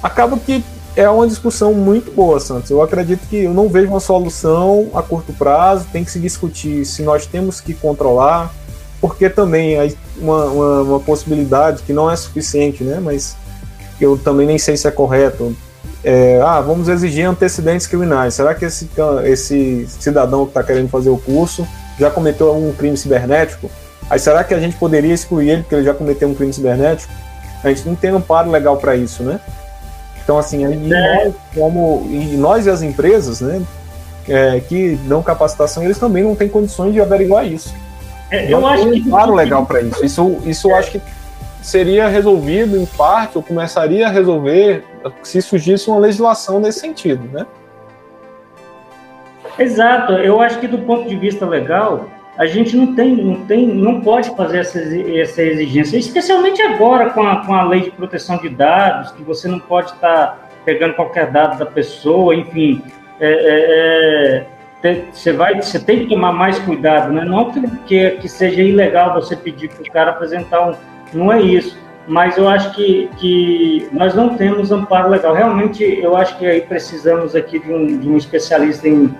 Acaba 0.00 0.38
que 0.38 0.64
é 0.94 1.10
uma 1.10 1.26
discussão 1.26 1.74
muito 1.74 2.12
boa, 2.12 2.38
Santos. 2.38 2.70
Eu 2.70 2.80
acredito 2.82 3.26
que 3.28 3.44
eu 3.44 3.52
não 3.52 3.68
vejo 3.68 3.88
uma 3.88 3.98
solução 3.98 4.90
a 4.94 5.02
curto 5.02 5.32
prazo. 5.32 5.88
Tem 5.90 6.04
que 6.04 6.12
se 6.12 6.20
discutir 6.20 6.84
se 6.84 7.02
nós 7.02 7.26
temos 7.26 7.60
que 7.60 7.74
controlar, 7.74 8.54
porque 9.00 9.28
também 9.28 9.74
é 9.74 9.92
uma, 10.18 10.44
uma, 10.44 10.82
uma 10.82 11.00
possibilidade 11.00 11.82
que 11.82 11.92
não 11.92 12.08
é 12.08 12.14
suficiente, 12.14 12.84
né? 12.84 13.00
Mas 13.02 13.36
eu 14.00 14.16
também 14.16 14.46
nem 14.46 14.58
sei 14.58 14.76
se 14.76 14.86
é 14.86 14.90
correto. 14.92 15.56
É, 16.04 16.40
ah, 16.42 16.60
vamos 16.60 16.88
exigir 16.88 17.26
antecedentes 17.26 17.86
criminais. 17.86 18.34
Será 18.34 18.54
que 18.54 18.64
esse, 18.64 18.90
esse 19.24 19.86
cidadão 19.88 20.44
que 20.44 20.50
está 20.50 20.62
querendo 20.62 20.88
fazer 20.88 21.10
o 21.10 21.18
curso 21.18 21.66
já 21.98 22.10
cometeu 22.10 22.54
um 22.54 22.72
crime 22.72 22.96
cibernético? 22.96 23.70
Aí 24.10 24.18
será 24.18 24.42
que 24.42 24.52
a 24.52 24.58
gente 24.58 24.76
poderia 24.76 25.14
excluir 25.14 25.50
ele 25.50 25.62
porque 25.62 25.76
ele 25.76 25.84
já 25.84 25.94
cometeu 25.94 26.28
um 26.28 26.34
crime 26.34 26.52
cibernético? 26.52 27.12
A 27.62 27.68
gente 27.68 27.86
não 27.86 27.94
tem 27.94 28.12
um 28.12 28.16
amparo 28.16 28.50
legal 28.50 28.76
para 28.76 28.96
isso, 28.96 29.22
né? 29.22 29.38
Então, 30.22 30.38
assim, 30.38 30.66
e 30.66 30.92
é. 30.92 31.24
nós, 31.24 31.34
como, 31.54 32.06
e 32.10 32.36
nós 32.36 32.66
e 32.66 32.70
as 32.70 32.82
empresas, 32.82 33.40
né, 33.40 33.62
é, 34.28 34.60
que 34.60 34.96
dão 35.06 35.22
capacitação, 35.22 35.82
eles 35.82 35.98
também 35.98 36.22
não 36.22 36.34
têm 36.34 36.48
condições 36.48 36.92
de 36.92 37.00
averiguar 37.00 37.46
isso. 37.46 37.74
É, 38.30 38.52
eu 38.52 38.66
acho 38.66 38.90
que. 38.90 39.08
Claro, 39.08 39.34
legal 39.34 39.66
para 39.66 39.80
isso. 39.80 40.04
Isso, 40.04 40.36
isso 40.44 40.70
eu 40.70 40.76
acho 40.76 40.92
que 40.92 41.02
seria 41.60 42.08
resolvido 42.08 42.76
em 42.76 42.86
parte, 42.86 43.36
ou 43.36 43.42
começaria 43.42 44.06
a 44.06 44.10
resolver 44.10 44.84
se 45.22 45.40
surgisse 45.42 45.88
uma 45.88 45.98
legislação 45.98 46.60
nesse 46.60 46.80
sentido, 46.80 47.28
né? 47.32 47.46
Exato. 49.58 50.12
Eu 50.14 50.40
acho 50.40 50.58
que 50.60 50.66
do 50.66 50.78
ponto 50.78 51.08
de 51.08 51.16
vista 51.16 51.46
legal, 51.46 52.08
a 52.38 52.46
gente 52.46 52.76
não 52.76 52.94
tem, 52.94 53.16
não 53.16 53.44
tem, 53.46 53.66
não 53.66 54.00
pode 54.00 54.34
fazer 54.36 54.60
essa, 54.60 54.78
exigência, 55.42 55.98
especialmente 55.98 56.62
agora 56.62 57.10
com 57.10 57.22
a, 57.22 57.44
com 57.44 57.54
a 57.54 57.64
lei 57.64 57.82
de 57.82 57.90
proteção 57.90 58.38
de 58.38 58.48
dados, 58.48 59.12
que 59.12 59.22
você 59.22 59.48
não 59.48 59.60
pode 59.60 59.92
estar 59.92 60.48
pegando 60.64 60.94
qualquer 60.94 61.30
dado 61.30 61.58
da 61.58 61.66
pessoa, 61.66 62.34
enfim, 62.34 62.82
é, 63.20 64.46
é, 64.82 64.88
é, 64.88 65.04
você 65.12 65.32
vai, 65.32 65.60
você 65.60 65.78
tem 65.78 66.00
que 66.00 66.06
tomar 66.06 66.32
mais 66.32 66.58
cuidado, 66.60 67.12
né? 67.12 67.24
Não 67.24 67.50
que, 67.86 68.10
que 68.12 68.28
seja 68.28 68.62
ilegal 68.62 69.14
você 69.14 69.36
pedir 69.36 69.68
para 69.68 69.82
o 69.82 69.92
cara 69.92 70.10
apresentar 70.10 70.70
um, 70.70 70.74
não 71.12 71.32
é 71.32 71.40
isso, 71.40 71.76
mas 72.06 72.36
eu 72.36 72.48
acho 72.48 72.74
que, 72.74 73.08
que 73.18 73.88
nós 73.92 74.14
não 74.14 74.36
temos 74.36 74.72
amparo 74.72 75.08
legal. 75.10 75.34
Realmente, 75.34 75.82
eu 75.84 76.16
acho 76.16 76.36
que 76.38 76.46
aí 76.46 76.60
precisamos 76.60 77.34
aqui 77.36 77.58
de 77.58 77.72
um, 77.72 77.98
de 77.98 78.08
um 78.08 78.16
especialista 78.16 78.88
em 78.88 79.14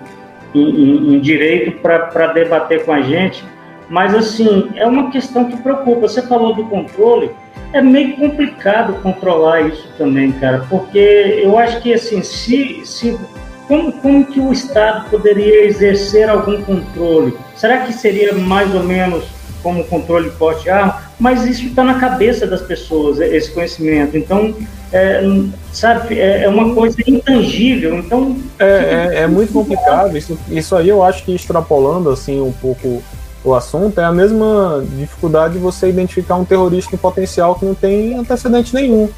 em, 0.53 1.15
em 1.15 1.19
direito 1.19 1.79
para 1.81 2.27
debater 2.27 2.85
com 2.85 2.93
a 2.93 3.01
gente. 3.01 3.43
Mas, 3.89 4.13
assim, 4.13 4.71
é 4.75 4.85
uma 4.85 5.11
questão 5.11 5.45
que 5.45 5.57
preocupa. 5.57 6.07
Você 6.07 6.21
falou 6.21 6.55
do 6.55 6.65
controle, 6.65 7.31
é 7.73 7.81
meio 7.81 8.15
complicado 8.15 9.01
controlar 9.01 9.61
isso 9.61 9.91
também, 9.97 10.31
cara, 10.33 10.65
porque 10.69 11.41
eu 11.43 11.57
acho 11.57 11.81
que, 11.81 11.93
assim, 11.93 12.21
se, 12.21 12.81
se 12.85 13.19
como, 13.67 13.91
como 13.93 14.25
que 14.25 14.39
o 14.39 14.51
Estado 14.51 15.09
poderia 15.09 15.65
exercer 15.65 16.29
algum 16.29 16.61
controle? 16.63 17.35
Será 17.55 17.79
que 17.79 17.93
seria 17.93 18.33
mais 18.33 18.73
ou 18.73 18.83
menos 18.83 19.25
como 19.63 19.83
controle 19.85 20.29
de 20.29 20.35
porte 20.35 20.63
de 20.63 20.69
arma? 20.69 21.01
Mas 21.19 21.45
isso 21.45 21.65
está 21.65 21.83
na 21.83 21.95
cabeça 21.95 22.45
das 22.45 22.61
pessoas, 22.61 23.19
esse 23.19 23.51
conhecimento. 23.51 24.17
Então, 24.17 24.53
é, 24.93 25.23
sabe, 25.71 26.19
é, 26.19 26.43
é, 26.43 26.47
uma 26.47 26.75
coisa 26.75 26.95
intangível. 27.07 27.97
Então 27.97 28.37
é, 28.59 28.65
é, 28.65 29.19
é, 29.21 29.27
muito 29.27 29.51
complicado. 29.51 30.15
Isso, 30.15 30.37
isso 30.49 30.75
aí 30.75 30.87
eu 30.87 31.01
acho 31.01 31.25
que 31.25 31.33
extrapolando 31.33 32.11
assim 32.11 32.39
um 32.39 32.51
pouco 32.51 33.01
o 33.43 33.53
assunto 33.55 33.99
é 33.99 34.03
a 34.05 34.11
mesma 34.11 34.85
dificuldade 34.95 35.55
de 35.55 35.59
você 35.59 35.89
identificar 35.89 36.35
um 36.35 36.45
terrorista 36.45 36.95
em 36.95 36.97
potencial 36.97 37.55
que 37.55 37.65
não 37.65 37.73
tem 37.73 38.15
antecedente 38.15 38.73
nenhum. 38.73 39.09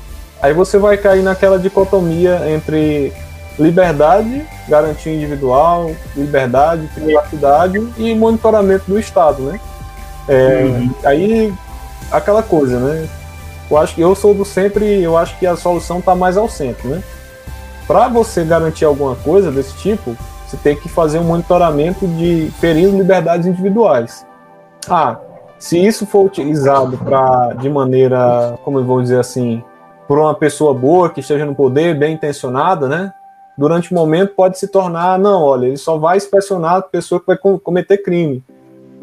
Aí 0.42 0.54
você 0.54 0.78
vai 0.78 0.98
cair 0.98 1.22
naquela 1.22 1.60
dicotomia 1.60 2.42
entre 2.50 3.14
liberdade, 3.60 4.46
garantia 4.68 5.14
individual, 5.14 5.92
liberdade, 6.16 6.90
privacidade 6.94 7.78
e 7.98 8.16
monitoramento 8.16 8.86
do 8.88 9.00
Estado, 9.00 9.44
né? 9.44 9.60
É, 10.28 10.64
uhum. 10.64 10.92
Aí 11.04 11.54
aquela 12.12 12.44
coisa, 12.44 12.80
né? 12.80 13.08
Eu 13.70 13.78
acho 13.78 13.96
que 13.96 14.02
eu 14.02 14.14
sou 14.16 14.34
do 14.34 14.46
sempre, 14.46 15.02
eu 15.02 15.18
acho 15.18 15.38
que 15.40 15.48
a 15.48 15.56
solução 15.56 16.00
está 16.00 16.16
mais 16.16 16.38
ao 16.38 16.48
centro, 16.48 16.88
né? 16.88 17.04
Para 17.88 18.08
você 18.08 18.44
garantir 18.44 18.86
alguma 18.86 19.16
coisa 19.16 19.52
desse 19.52 19.76
tipo, 19.78 20.16
você 20.46 20.58
tem 20.58 20.76
que 20.76 20.88
fazer 20.88 21.20
um 21.20 21.24
monitoramento 21.24 22.08
de 22.08 22.52
ferindo 22.60 22.98
liberdades 22.98 23.48
individuais. 23.48 24.26
Ah, 24.88 25.18
se 25.58 25.84
isso 25.84 26.06
for 26.06 26.26
utilizado 26.26 26.98
para 26.98 27.54
de 27.54 27.70
maneira, 27.70 28.58
como 28.64 28.80
eu 28.80 28.84
vou 28.84 29.02
dizer 29.02 29.20
assim, 29.20 29.64
por 30.08 30.20
uma 30.20 30.34
pessoa 30.34 30.74
boa 30.74 31.10
que 31.10 31.20
esteja 31.20 31.46
no 31.46 31.56
poder, 31.56 31.98
bem 31.98 32.14
intencionada, 32.14 32.88
né? 32.88 33.14
Durante 33.58 33.92
o 33.92 33.96
momento 33.96 34.36
pode 34.36 34.60
se 34.60 34.68
tornar, 34.68 35.18
não, 35.18 35.42
olha, 35.42 35.68
ele 35.68 35.78
só 35.78 35.98
vai 35.98 36.18
inspecionar 36.18 36.76
a 36.76 36.82
pessoa 36.82 37.20
que 37.20 37.28
vai 37.28 37.38
cometer 37.38 37.98
crime. 38.00 38.44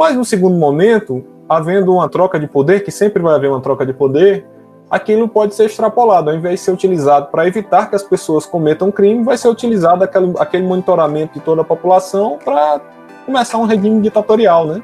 Mas 0.02 0.16
no 0.16 0.24
segundo 0.24 0.56
momento, 0.56 1.24
havendo 1.48 1.94
uma 1.94 2.08
troca 2.08 2.36
de 2.36 2.48
poder, 2.48 2.82
que 2.82 2.90
sempre 2.90 3.22
vai 3.22 3.36
haver 3.36 3.48
uma 3.48 3.60
troca 3.60 3.86
de 3.86 3.92
poder, 3.92 4.44
aquilo 4.90 5.28
pode 5.28 5.54
ser 5.54 5.66
extrapolado. 5.66 6.28
Ao 6.28 6.34
invés 6.34 6.58
de 6.58 6.64
ser 6.64 6.72
utilizado 6.72 7.28
para 7.28 7.46
evitar 7.46 7.88
que 7.88 7.94
as 7.94 8.02
pessoas 8.02 8.44
cometam 8.44 8.90
crime, 8.90 9.22
vai 9.22 9.38
ser 9.38 9.46
utilizado 9.46 10.02
aquele, 10.02 10.34
aquele 10.40 10.66
monitoramento 10.66 11.34
de 11.34 11.40
toda 11.40 11.62
a 11.62 11.64
população 11.64 12.36
para 12.44 12.80
começar 13.24 13.58
um 13.58 13.64
regime 13.64 14.00
ditatorial, 14.00 14.66
né? 14.66 14.82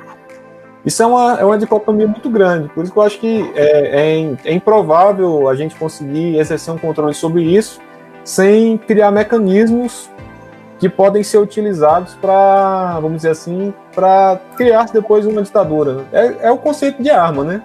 Isso 0.87 1.03
é 1.03 1.07
uma, 1.07 1.41
é 1.41 1.45
uma 1.45 1.59
dicotomia 1.59 2.07
muito 2.07 2.31
grande, 2.31 2.69
por 2.69 2.85
isso 2.85 2.93
que 2.93 2.99
eu 3.01 3.03
acho 3.03 3.19
que 3.19 3.53
é, 3.57 4.21
é, 4.21 4.37
é 4.45 4.53
improvável 4.55 5.49
a 5.49 5.57
gente 5.57 5.75
conseguir 5.75 6.39
exercer 6.39 6.73
um 6.73 6.79
controle 6.79 7.13
sobre 7.13 7.43
isso 7.43 7.81
sem 8.23 8.79
criar 8.79 9.11
mecanismos 9.11 10.09
que 10.79 10.89
podem 10.89 11.23
ser 11.23 11.39
utilizados 11.39 12.15
para, 12.15 12.99
vamos 13.01 13.17
dizer 13.17 13.31
assim, 13.31 13.75
para 13.95 14.39
criar 14.57 14.87
depois 14.93 15.27
uma 15.27 15.43
ditadura. 15.43 16.05
É, 16.13 16.49
é 16.49 16.51
o 16.51 16.59
conceito 16.59 17.03
de 17.03 17.11
arma, 17.11 17.45
né? 17.45 17.63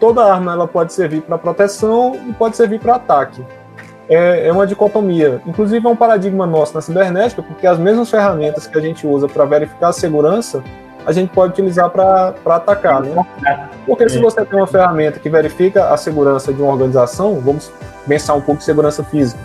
toda 0.00 0.24
arma 0.24 0.52
ela 0.52 0.66
pode 0.66 0.92
servir 0.92 1.20
para 1.20 1.38
proteção 1.38 2.18
e 2.26 2.32
pode 2.32 2.56
servir 2.56 2.80
para 2.80 2.96
ataque. 2.96 3.44
É, 4.08 4.48
é, 4.48 4.52
uma 4.52 4.66
dicotomia. 4.66 5.40
Inclusive, 5.46 5.86
é 5.86 5.88
um 5.88 5.94
paradigma 5.94 6.44
nosso 6.44 6.74
na 6.74 6.80
cibernética, 6.80 7.42
porque 7.42 7.64
as 7.64 7.78
mesmas 7.78 8.10
ferramentas 8.10 8.66
que 8.66 8.76
a 8.76 8.80
gente 8.80 9.06
usa 9.06 9.28
para 9.28 9.44
verificar 9.44 9.88
a 9.88 9.92
segurança, 9.92 10.64
a 11.06 11.12
gente 11.12 11.32
pode 11.32 11.52
utilizar 11.52 11.90
para 11.90 12.34
atacar. 12.46 13.02
Né? 13.02 13.24
Porque 13.86 14.08
se 14.08 14.18
você 14.18 14.44
tem 14.44 14.58
uma 14.58 14.66
ferramenta 14.66 15.20
que 15.20 15.30
verifica 15.30 15.92
a 15.92 15.96
segurança 15.96 16.52
de 16.52 16.60
uma 16.60 16.72
organização, 16.72 17.38
vamos 17.40 17.70
pensar 18.08 18.34
um 18.34 18.40
pouco 18.40 18.58
de 18.58 18.64
segurança 18.64 19.04
física. 19.04 19.40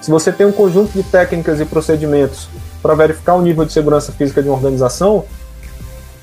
Se 0.00 0.10
você 0.10 0.30
tem 0.30 0.46
um 0.46 0.52
conjunto 0.52 0.92
de 0.92 1.02
técnicas 1.02 1.60
e 1.60 1.64
procedimentos 1.64 2.48
para 2.80 2.94
verificar 2.94 3.34
o 3.34 3.42
nível 3.42 3.64
de 3.64 3.72
segurança 3.72 4.12
física 4.12 4.42
de 4.42 4.48
uma 4.48 4.56
organização, 4.56 5.24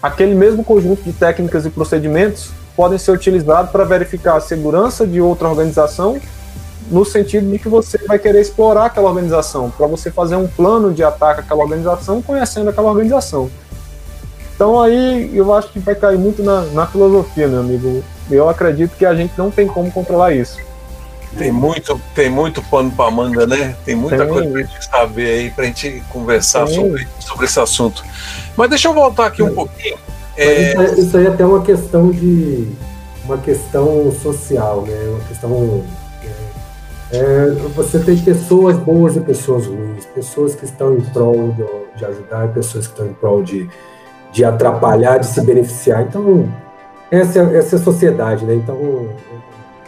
aquele 0.01 0.33
mesmo 0.33 0.63
conjunto 0.63 1.03
de 1.03 1.11
técnicas 1.11 1.65
e 1.65 1.69
procedimentos 1.69 2.51
podem 2.75 2.97
ser 2.97 3.11
utilizados 3.11 3.71
para 3.71 3.83
verificar 3.83 4.37
a 4.37 4.39
segurança 4.39 5.05
de 5.05 5.19
outra 5.21 5.49
organização, 5.49 6.19
no 6.89 7.03
sentido 7.03 7.49
de 7.49 7.57
que 7.57 7.67
você 7.67 7.97
vai 8.05 8.19
querer 8.19 8.41
explorar 8.41 8.85
aquela 8.85 9.09
organização, 9.09 9.71
para 9.71 9.87
você 9.87 10.11
fazer 10.11 10.35
um 10.35 10.47
plano 10.47 10.93
de 10.93 11.03
ataque 11.03 11.41
àquela 11.41 11.63
organização, 11.63 12.21
conhecendo 12.21 12.69
aquela 12.69 12.89
organização. 12.89 13.49
Então 14.55 14.81
aí 14.81 15.35
eu 15.35 15.53
acho 15.53 15.69
que 15.69 15.79
vai 15.79 15.95
cair 15.95 16.17
muito 16.17 16.41
na, 16.41 16.61
na 16.67 16.87
filosofia, 16.87 17.47
meu 17.47 17.59
amigo. 17.59 18.03
Eu 18.31 18.47
acredito 18.49 18.95
que 18.95 19.05
a 19.05 19.13
gente 19.13 19.33
não 19.37 19.51
tem 19.51 19.67
como 19.67 19.91
controlar 19.91 20.33
isso. 20.33 20.57
Tem 21.37 21.51
muito, 21.51 21.99
tem 22.13 22.29
muito 22.29 22.61
pano 22.63 22.91
para 22.91 23.11
manga, 23.11 23.45
né? 23.45 23.75
Tem 23.83 23.95
muita 23.95 24.19
tem. 24.19 24.27
coisa 24.27 24.49
para 24.49 24.61
gente 24.61 24.85
saber 24.85 25.29
aí, 25.29 25.49
para 25.51 25.63
a 25.65 25.67
gente 25.67 26.03
conversar 26.09 26.67
sobre, 26.67 27.07
sobre 27.19 27.45
esse 27.45 27.59
assunto. 27.59 28.03
Mas 28.55 28.69
deixa 28.69 28.87
eu 28.87 28.93
voltar 28.93 29.27
aqui 29.27 29.43
um 29.43 29.53
pouquinho 29.53 29.97
é... 30.37 30.69
Isso, 30.69 30.81
é, 30.81 30.99
isso, 30.99 31.17
aí 31.17 31.25
é 31.25 31.29
até 31.29 31.45
uma 31.45 31.61
questão 31.61 32.11
de 32.11 32.67
uma 33.23 33.37
questão 33.37 34.11
social, 34.11 34.81
né? 34.81 34.95
Uma 35.09 35.27
questão 35.27 35.83
é, 37.11 37.17
é, 37.17 37.49
você 37.73 37.99
tem 37.99 38.17
pessoas 38.17 38.77
boas 38.77 39.15
e 39.15 39.21
pessoas 39.21 39.65
ruins, 39.65 40.05
pessoas 40.05 40.53
que 40.53 40.65
estão 40.65 40.95
em 40.95 41.01
prol 41.01 41.53
de, 41.53 41.97
de 41.97 42.05
ajudar, 42.05 42.49
pessoas 42.49 42.87
que 42.87 42.93
estão 42.93 43.07
em 43.07 43.13
prol 43.13 43.41
de, 43.43 43.69
de 44.31 44.43
atrapalhar, 44.43 45.19
de 45.19 45.27
se 45.27 45.41
beneficiar. 45.41 46.01
Então 46.01 46.51
essa, 47.09 47.39
essa 47.39 47.77
é 47.77 47.79
a 47.79 47.81
sociedade, 47.81 48.45
né? 48.45 48.55
Então 48.55 49.09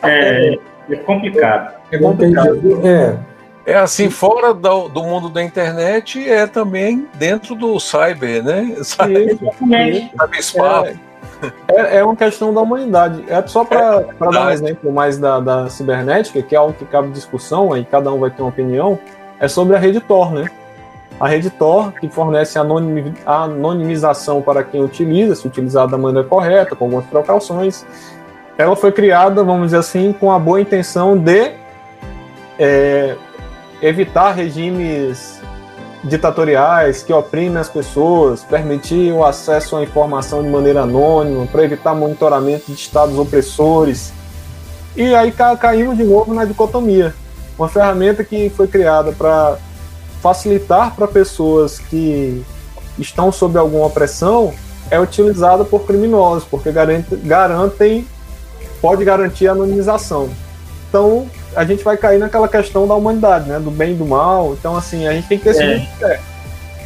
é, 0.02 0.58
é 0.90 0.96
complicado. 0.98 1.74
É 1.92 1.98
complicado. 1.98 2.60
É, 2.86 3.18
é 3.66 3.76
assim, 3.76 4.10
fora 4.10 4.54
do, 4.54 4.88
do, 4.88 5.04
mundo 5.04 5.30
da 5.30 5.44
internet, 5.44 6.28
é 6.30 6.48
também 6.48 7.08
dentro 7.16 7.56
do 7.56 7.80
cyber, 7.80 8.44
né? 8.44 8.76
Cyber, 8.82 9.38
cyberspace. 9.58 11.00
É, 11.68 11.98
é 11.98 12.04
uma 12.04 12.16
questão 12.16 12.54
da 12.54 12.62
humanidade. 12.62 13.24
É 13.28 13.46
só 13.46 13.64
para 13.64 14.02
é, 14.02 14.32
dar 14.32 14.48
um 14.48 14.50
exemplo 14.50 14.92
mais 14.92 15.18
da, 15.18 15.40
da 15.40 15.70
cibernética, 15.70 16.42
que 16.42 16.56
é 16.56 16.58
algo 16.58 16.74
que 16.74 16.86
cabe 16.86 17.10
discussão, 17.10 17.74
aí 17.74 17.86
cada 17.86 18.12
um 18.12 18.20
vai 18.20 18.32
ter 18.32 18.42
uma 18.42 18.50
opinião, 18.50 18.98
é 19.40 19.48
sobre 19.48 19.76
a 19.76 19.80
rede 19.80 20.00
Tor, 20.00 20.32
né? 20.32 20.50
A 21.20 21.28
rede 21.28 21.50
Tor, 21.50 21.94
que 21.94 22.08
fornece 22.10 22.60
anonimização 23.26 24.42
para 24.42 24.64
quem 24.64 24.84
utiliza, 24.84 25.36
se 25.36 25.48
utilizada 25.48 25.92
da 25.92 25.98
maneira 25.98 26.28
correta, 26.28 26.76
com 26.76 26.86
algumas 26.86 27.06
precauções. 27.06 27.86
Ela 28.58 28.76
foi 28.76 28.92
criada, 28.92 29.44
vamos 29.44 29.68
dizer 29.68 29.78
assim, 29.78 30.12
com 30.12 30.32
a 30.32 30.40
boa 30.40 30.60
intenção 30.60 31.16
de 31.16 31.52
é, 32.58 33.16
evitar 33.82 34.32
regimes 34.32 35.40
ditatoriais 36.04 37.04
que 37.04 37.14
oprimem 37.14 37.58
as 37.58 37.70
pessoas, 37.70 38.44
permitir 38.44 39.12
o 39.12 39.24
acesso 39.24 39.76
à 39.76 39.84
informação 39.84 40.42
de 40.42 40.50
maneira 40.50 40.82
anônima, 40.82 41.46
para 41.46 41.64
evitar 41.64 41.94
monitoramento 41.94 42.66
de 42.68 42.74
estados 42.74 43.18
opressores. 43.20 44.12
E 44.96 45.14
aí 45.14 45.32
caímos 45.60 45.98
de 45.98 46.04
novo 46.04 46.34
na 46.34 46.46
dicotomia. 46.46 47.14
Uma 47.58 47.68
ferramenta 47.68 48.24
que 48.24 48.50
foi 48.50 48.68
criada 48.68 49.12
para 49.12 49.58
facilitar 50.22 50.96
para 50.96 51.08
pessoas 51.08 51.78
que 51.78 52.44
estão 52.98 53.32
sob 53.32 53.58
alguma 53.58 53.86
opressão 53.86 54.54
é 54.90 55.00
utilizada 55.00 55.64
por 55.64 55.86
criminosos, 55.86 56.44
porque 56.44 56.72
garante, 56.72 57.16
garantem, 57.18 58.08
pode 58.82 59.04
garantir 59.04 59.48
a 59.48 59.52
anonimização. 59.52 60.30
Então, 60.90 61.28
a 61.56 61.66
gente 61.66 61.84
vai 61.84 61.98
cair 61.98 62.20
naquela 62.20 62.48
questão 62.48 62.88
da 62.88 62.94
humanidade, 62.94 63.50
né? 63.50 63.60
Do 63.60 63.72
bem 63.72 63.92
e 63.92 63.96
do 63.96 64.06
mal. 64.06 64.54
Então, 64.54 64.76
assim, 64.76 65.08
a 65.08 65.14
gente 65.14 65.28
tem 65.28 65.38
que 65.38 65.46
decidir. 65.46 65.88
É. 66.02 66.20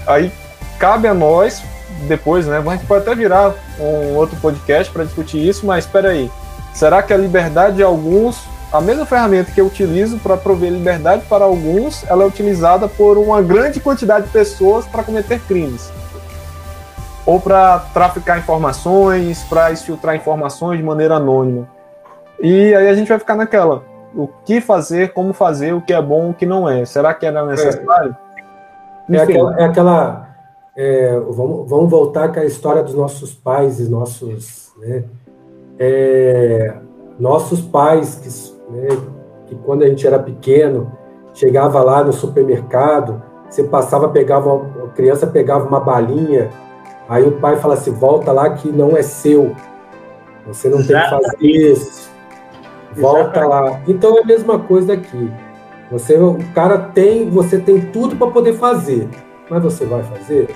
Aí 0.08 0.32
cabe 0.80 1.08
a 1.08 1.13
nós, 1.13 1.62
depois, 2.08 2.47
né? 2.47 2.58
A 2.65 2.71
gente 2.71 2.86
pode 2.86 3.01
até 3.04 3.15
virar 3.15 3.54
um 3.80 4.15
outro 4.15 4.36
podcast 4.38 4.91
para 4.91 5.04
discutir 5.04 5.45
isso, 5.45 5.65
mas 5.65 5.86
espera 5.86 6.10
aí. 6.10 6.32
Será 6.73 7.04
que 7.04 7.13
a 7.13 7.17
liberdade 7.17 7.75
de 7.75 7.84
alguns, 7.84 8.41
a 8.71 8.80
mesma 8.80 9.06
ferramenta 9.06 9.51
que 9.51 9.60
eu 9.60 9.67
utilizo 9.67 10.17
para 10.19 10.38
prover 10.38 10.71
liberdade 10.71 11.23
para 11.27 11.43
alguns, 11.43 12.04
ela 12.08 12.23
é 12.23 12.25
utilizada 12.25 12.88
por 12.88 13.17
uma 13.17 13.41
grande 13.41 13.80
quantidade 13.80 14.25
de 14.25 14.32
pessoas 14.32 14.86
para 14.86 15.04
cometer 15.04 15.39
crimes? 15.41 15.91
Ou 17.25 17.39
para 17.39 17.80
traficar 17.93 18.39
informações, 18.39 19.43
para 19.43 19.71
exfiltrar 19.71 20.15
informações 20.15 20.77
de 20.77 20.84
maneira 20.84 21.15
anônima? 21.15 21.67
E 22.41 22.73
aí 22.75 22.88
a 22.88 22.93
gente 22.93 23.08
vai 23.08 23.19
ficar 23.19 23.36
naquela. 23.36 23.84
O 24.15 24.27
que 24.27 24.60
fazer, 24.60 25.13
como 25.13 25.34
fazer, 25.34 25.73
o 25.73 25.82
que 25.82 25.93
é 25.93 26.01
bom, 26.01 26.32
o 26.32 26.34
que 26.34 26.45
não 26.45 26.67
é. 26.67 26.84
Será 26.86 27.13
que 27.13 27.25
era 27.25 27.45
necessário? 27.45 28.15
É, 29.10 29.15
é 29.15 29.21
aquela. 29.21 29.60
É 29.60 29.65
aquela 29.65 30.32
é, 30.75 31.19
vamos, 31.30 31.69
vamos 31.69 31.89
voltar 31.89 32.32
com 32.34 32.39
a 32.39 32.45
história 32.45 32.82
dos 32.82 32.95
nossos 32.95 33.34
pais 33.34 33.80
e 33.80 33.89
nossos. 33.89 34.71
Né, 34.77 35.04
é, 35.77 36.73
nossos 37.19 37.62
pais, 37.62 38.15
que, 38.15 38.71
né, 38.73 38.88
que 39.47 39.56
quando 39.56 39.84
a 39.84 39.88
gente 39.88 40.06
era 40.06 40.17
pequeno, 40.17 40.91
chegava 41.34 41.84
lá 41.84 42.04
no 42.04 42.13
supermercado, 42.13 43.21
você 43.49 43.63
passava, 43.63 44.10
pegava, 44.10 44.56
a 44.56 44.88
criança 44.95 45.27
pegava 45.27 45.67
uma 45.67 45.80
balinha, 45.80 46.49
aí 47.10 47.27
o 47.27 47.34
pai 47.34 47.58
fala 47.58 47.73
assim: 47.73 47.91
volta 47.91 48.32
lá 48.32 48.49
que 48.51 48.71
não 48.71 48.95
é 48.95 49.01
seu. 49.01 49.56
Você 50.47 50.69
não 50.69 50.77
tem 50.77 50.99
que 50.99 51.10
fazer 51.10 51.38
isso. 51.41 52.11
Volta 52.95 53.45
lá. 53.45 53.82
Então 53.88 54.17
é 54.17 54.21
a 54.21 54.25
mesma 54.25 54.60
coisa 54.60 54.93
aqui. 54.93 55.32
Você, 55.91 56.15
o 56.17 56.38
cara 56.54 56.77
tem, 56.77 57.30
você 57.30 57.60
tem 57.60 57.82
tudo 57.82 58.15
para 58.15 58.27
poder 58.27 58.54
fazer, 58.54 59.10
mas 59.49 59.62
você 59.62 59.86
vai 59.86 60.01
fazer? 60.04 60.49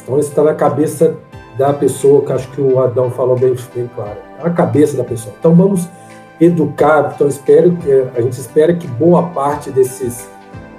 Então 0.00 0.18
isso 0.18 0.28
está 0.30 0.44
na 0.44 0.54
cabeça 0.54 1.16
da 1.58 1.72
pessoa, 1.72 2.24
que 2.24 2.32
acho 2.32 2.48
que 2.52 2.60
o 2.60 2.80
Adão 2.80 3.10
falou 3.10 3.36
bem, 3.36 3.54
bem 3.74 3.90
claro, 3.94 4.16
a 4.42 4.48
cabeça 4.48 4.96
da 4.96 5.04
pessoa. 5.04 5.34
Então 5.38 5.54
vamos 5.54 5.88
educar. 6.40 7.12
Então 7.14 7.26
espero, 7.26 7.76
a 8.16 8.20
gente 8.20 8.38
espera 8.38 8.72
que 8.74 8.86
boa 8.86 9.24
parte 9.24 9.70
desses 9.70 10.28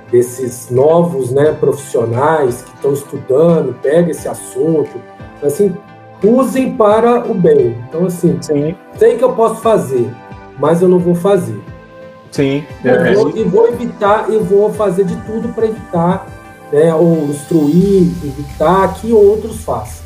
desses 0.10 0.70
novos, 0.70 1.32
né, 1.32 1.54
profissionais 1.54 2.64
que 2.64 2.76
estão 2.76 2.92
estudando, 2.92 3.74
pega 3.82 4.12
esse 4.12 4.28
assunto, 4.28 5.00
assim, 5.42 5.74
usem 6.22 6.76
para 6.76 7.26
o 7.32 7.34
bem. 7.34 7.78
Então 7.88 8.06
assim, 8.06 8.38
Sim. 8.42 8.76
sei 8.98 9.18
que 9.18 9.24
eu 9.24 9.32
posso 9.32 9.62
fazer, 9.62 10.14
mas 10.58 10.82
eu 10.82 10.88
não 10.88 11.00
vou 11.00 11.16
fazer. 11.16 11.60
Sim. 12.32 12.66
É. 12.84 13.14
Vou, 13.14 13.38
e 13.38 13.44
vou 13.44 13.68
evitar, 13.68 14.30
e 14.30 14.38
vou 14.38 14.72
fazer 14.74 15.06
de 15.06 15.16
tudo 15.18 15.50
para 15.50 15.66
evitar, 15.66 16.28
né, 16.72 16.94
ou 16.94 17.26
instruir, 17.26 18.10
evitar 18.24 18.94
que 18.96 19.12
outros 19.12 19.58
façam. 19.64 20.02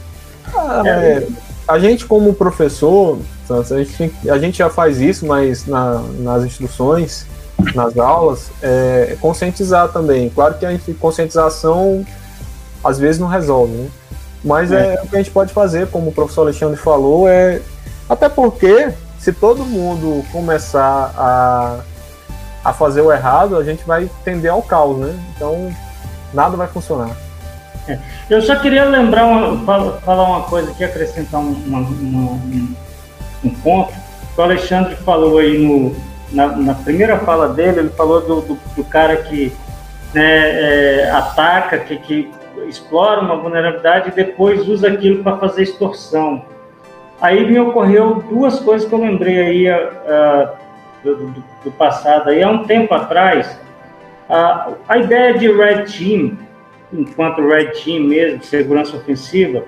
Ah, 0.55 0.81
é, 0.85 1.27
a 1.67 1.79
gente 1.79 2.05
como 2.05 2.33
professor, 2.33 3.19
a 3.49 3.83
gente, 3.83 4.29
a 4.29 4.37
gente 4.39 4.57
já 4.57 4.69
faz 4.69 4.99
isso, 4.99 5.25
mas 5.25 5.67
na, 5.67 6.01
nas 6.19 6.43
instruções, 6.43 7.25
nas 7.73 7.97
aulas, 7.97 8.49
é, 8.61 9.17
conscientizar 9.21 9.89
também. 9.89 10.29
Claro 10.29 10.55
que 10.55 10.65
a 10.65 10.71
gente, 10.71 10.93
conscientização 10.93 12.05
às 12.83 12.99
vezes 12.99 13.19
não 13.19 13.27
resolve, 13.27 13.73
né? 13.73 13.87
Mas 14.43 14.71
é. 14.71 14.93
é 14.93 15.01
o 15.03 15.07
que 15.07 15.15
a 15.15 15.17
gente 15.19 15.31
pode 15.31 15.51
fazer, 15.51 15.87
como 15.87 16.09
o 16.09 16.13
professor 16.13 16.41
Alexandre 16.41 16.77
falou, 16.77 17.27
é 17.27 17.61
até 18.07 18.29
porque 18.29 18.89
se 19.19 19.33
todo 19.33 19.65
mundo 19.65 20.23
começar 20.31 21.13
a, 21.17 21.79
a 22.63 22.73
fazer 22.73 23.01
o 23.01 23.11
errado, 23.11 23.57
a 23.57 23.63
gente 23.63 23.83
vai 23.85 24.09
tender 24.23 24.51
ao 24.51 24.61
caos, 24.61 24.97
né? 24.97 25.15
Então, 25.35 25.73
nada 26.33 26.55
vai 26.57 26.67
funcionar. 26.67 27.15
É. 27.87 27.99
Eu 28.29 28.41
só 28.41 28.55
queria 28.55 28.83
lembrar, 28.85 29.25
uma, 29.25 29.97
falar 29.99 30.23
uma 30.23 30.43
coisa 30.43 30.71
aqui, 30.71 30.83
acrescentar 30.83 31.39
uma, 31.39 31.55
uma, 31.79 31.79
um, 31.79 32.75
um, 33.43 33.49
ponto. 33.61 33.93
O 34.35 34.41
Alexandre 34.41 34.95
falou 34.97 35.37
aí 35.37 35.57
no, 35.57 35.95
na, 36.31 36.47
na 36.47 36.73
primeira 36.73 37.19
fala 37.19 37.49
dele, 37.49 37.79
ele 37.81 37.89
falou 37.89 38.21
do, 38.21 38.41
do, 38.41 38.59
do 38.75 38.83
cara 38.83 39.17
que 39.17 39.53
né, 40.13 41.01
é, 41.03 41.11
ataca, 41.11 41.77
que, 41.77 41.97
que 41.97 42.31
explora 42.67 43.21
uma 43.21 43.35
vulnerabilidade 43.35 44.09
e 44.09 44.11
depois 44.13 44.67
usa 44.67 44.87
aquilo 44.87 45.23
para 45.23 45.37
fazer 45.37 45.63
extorsão. 45.63 46.43
Aí 47.21 47.45
me 47.49 47.59
ocorreu 47.59 48.23
duas 48.29 48.59
coisas 48.59 48.87
que 48.87 48.93
eu 48.93 48.99
lembrei 48.99 49.39
aí 49.39 49.71
uh, 49.71 50.49
do, 51.03 51.15
do, 51.15 51.43
do, 51.63 51.71
passado. 51.71 52.29
Aí, 52.29 52.43
há 52.43 52.49
um 52.49 52.65
tempo 52.65 52.93
atrás, 52.93 53.59
uh, 54.29 54.75
a 54.87 54.97
ideia 54.97 55.33
de 55.33 55.51
Red 55.51 55.85
Team, 55.85 56.37
enquanto 56.91 57.47
Red 57.47 57.71
Team 57.83 58.03
mesmo, 58.03 58.43
segurança 58.43 58.97
ofensiva, 58.97 59.63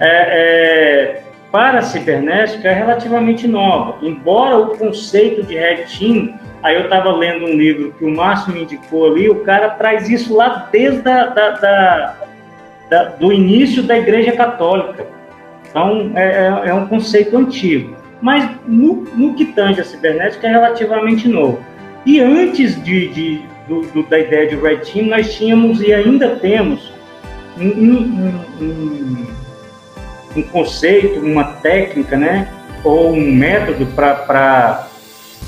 é, 0.00 1.20
é, 1.20 1.22
para 1.52 1.78
a 1.78 1.82
cibernética 1.82 2.68
é 2.68 2.72
relativamente 2.72 3.46
nova. 3.46 3.98
Embora 4.02 4.58
o 4.58 4.76
conceito 4.76 5.42
de 5.42 5.54
Red 5.54 5.84
Team, 5.86 6.34
aí 6.62 6.74
eu 6.76 6.84
estava 6.84 7.12
lendo 7.12 7.44
um 7.44 7.56
livro 7.56 7.92
que 7.92 8.04
o 8.04 8.10
Márcio 8.10 8.52
me 8.52 8.62
indicou 8.62 9.12
ali, 9.12 9.28
o 9.28 9.44
cara 9.44 9.70
traz 9.70 10.08
isso 10.08 10.34
lá 10.34 10.68
desde 10.72 11.08
a, 11.08 11.26
da, 11.26 11.50
da, 11.50 12.14
da, 12.90 13.04
do 13.04 13.32
início 13.32 13.82
da 13.82 13.96
Igreja 13.96 14.32
Católica. 14.32 15.06
Então, 15.74 16.12
é, 16.14 16.22
é, 16.22 16.68
é 16.68 16.74
um 16.74 16.86
conceito 16.86 17.36
antigo. 17.36 17.96
Mas 18.22 18.48
no, 18.64 19.02
no, 19.16 19.34
que 19.34 19.46
tange 19.46 19.80
a 19.80 19.84
cibernética 19.84 20.46
é 20.46 20.52
relativamente 20.52 21.26
novo. 21.26 21.58
E 22.06 22.20
antes 22.20 22.80
de, 22.84 23.08
de 23.08 23.42
do, 23.66 23.80
do, 23.80 24.04
da 24.04 24.20
ideia 24.20 24.46
de 24.46 24.54
Red 24.54 24.78
Team, 24.78 25.08
nós 25.08 25.34
tínhamos 25.34 25.80
e 25.80 25.92
ainda 25.92 26.36
temos 26.36 26.92
um, 27.58 27.66
um, 27.66 28.40
um, 28.60 29.26
um 30.36 30.42
conceito, 30.42 31.18
uma 31.18 31.42
técnica, 31.44 32.16
né? 32.16 32.48
ou 32.84 33.12
um 33.12 33.32
método 33.32 33.86
para 33.86 34.86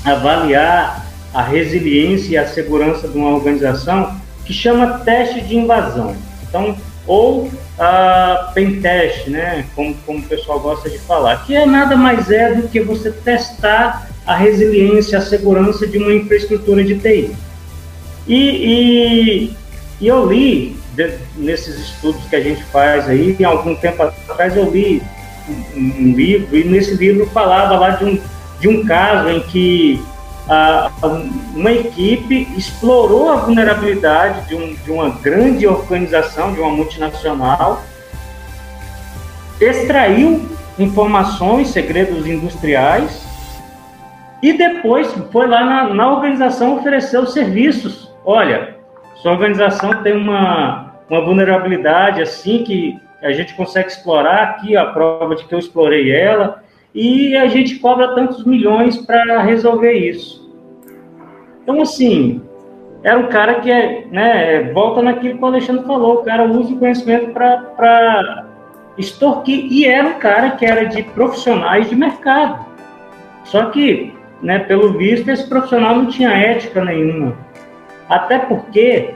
avaliar 0.03 1.05
a 1.33 1.41
resiliência 1.41 2.33
e 2.33 2.37
a 2.37 2.47
segurança 2.47 3.07
de 3.07 3.17
uma 3.17 3.29
organização 3.29 4.19
que 4.43 4.51
chama 4.51 4.99
teste 5.05 5.39
de 5.39 5.55
invasão. 5.55 6.17
Então, 6.49 6.75
ou 7.07 7.49
a 7.79 8.51
pentest, 8.53 9.27
né, 9.29 9.65
como, 9.73 9.95
como 10.05 10.19
o 10.19 10.23
pessoal 10.23 10.59
gosta 10.59 10.89
de 10.89 10.99
falar, 10.99 11.45
que 11.45 11.55
é 11.55 11.65
nada 11.65 11.95
mais 11.95 12.29
é 12.29 12.53
do 12.53 12.67
que 12.67 12.81
você 12.81 13.11
testar 13.11 14.09
a 14.25 14.35
resiliência, 14.35 15.17
a 15.17 15.21
segurança 15.21 15.87
de 15.87 15.97
uma 15.97 16.13
infraestrutura 16.13 16.83
de 16.83 16.99
TI. 16.99 17.31
E, 18.27 18.35
e, 18.35 19.55
e 20.01 20.07
eu 20.07 20.29
li, 20.29 20.75
de, 20.93 21.13
nesses 21.37 21.79
estudos 21.79 22.25
que 22.25 22.35
a 22.35 22.41
gente 22.41 22.61
faz 22.65 23.07
aí, 23.07 23.37
algum 23.45 23.73
tempo 23.75 24.03
atrás 24.03 24.57
eu 24.57 24.69
li 24.69 25.01
um, 25.75 25.81
um 25.81 26.13
livro, 26.13 26.57
e 26.57 26.65
nesse 26.65 26.95
livro 26.95 27.25
falava 27.27 27.77
lá 27.77 27.91
de 27.91 28.03
um, 28.03 28.19
de 28.59 28.67
um 28.67 28.85
caso 28.85 29.29
em 29.29 29.39
que 29.41 30.03
uma 31.53 31.71
equipe 31.71 32.47
explorou 32.55 33.31
a 33.31 33.35
vulnerabilidade 33.37 34.47
de, 34.47 34.55
um, 34.55 34.73
de 34.73 34.91
uma 34.91 35.09
grande 35.09 35.67
organização, 35.67 36.53
de 36.53 36.59
uma 36.59 36.71
multinacional, 36.71 37.83
extraiu 39.59 40.47
informações, 40.79 41.69
segredos 41.69 42.25
industriais, 42.25 43.25
e 44.41 44.53
depois 44.53 45.11
foi 45.31 45.47
lá 45.47 45.65
na, 45.65 45.93
na 45.93 46.13
organização 46.13 46.77
ofereceu 46.77 47.25
serviços. 47.25 48.13
Olha, 48.23 48.75
sua 49.15 49.31
organização 49.31 50.03
tem 50.03 50.15
uma, 50.15 50.93
uma 51.09 51.21
vulnerabilidade 51.21 52.21
assim 52.21 52.63
que 52.63 53.01
a 53.21 53.31
gente 53.31 53.55
consegue 53.55 53.89
explorar 53.89 54.43
aqui 54.43 54.77
a 54.77 54.85
prova 54.85 55.35
de 55.35 55.43
que 55.45 55.55
eu 55.55 55.59
explorei 55.59 56.11
ela 56.11 56.63
e 56.93 57.35
a 57.35 57.47
gente 57.47 57.75
cobra 57.79 58.15
tantos 58.15 58.43
milhões 58.45 58.97
para 58.97 59.41
resolver 59.41 59.93
isso. 59.93 60.47
Então, 61.63 61.81
assim, 61.81 62.41
era 63.03 63.19
um 63.19 63.27
cara 63.27 63.55
que 63.55 63.71
é, 63.71 64.05
né, 64.11 64.71
volta 64.73 65.01
naquilo 65.01 65.37
que 65.37 65.43
o 65.43 65.47
Alexandre 65.47 65.85
falou, 65.85 66.15
o 66.15 66.23
cara 66.23 66.45
usa 66.45 66.73
o 66.73 66.79
conhecimento 66.79 67.31
para 67.31 68.45
extorquir, 68.97 69.71
e 69.71 69.85
era 69.85 70.07
um 70.07 70.19
cara 70.19 70.51
que 70.51 70.65
era 70.65 70.85
de 70.85 71.03
profissionais 71.03 71.89
de 71.89 71.95
mercado. 71.95 72.65
Só 73.43 73.65
que, 73.65 74.13
né, 74.41 74.59
pelo 74.59 74.97
visto, 74.97 75.29
esse 75.29 75.47
profissional 75.47 75.95
não 75.95 76.07
tinha 76.07 76.29
ética 76.29 76.83
nenhuma. 76.83 77.37
Até 78.09 78.39
porque, 78.39 79.13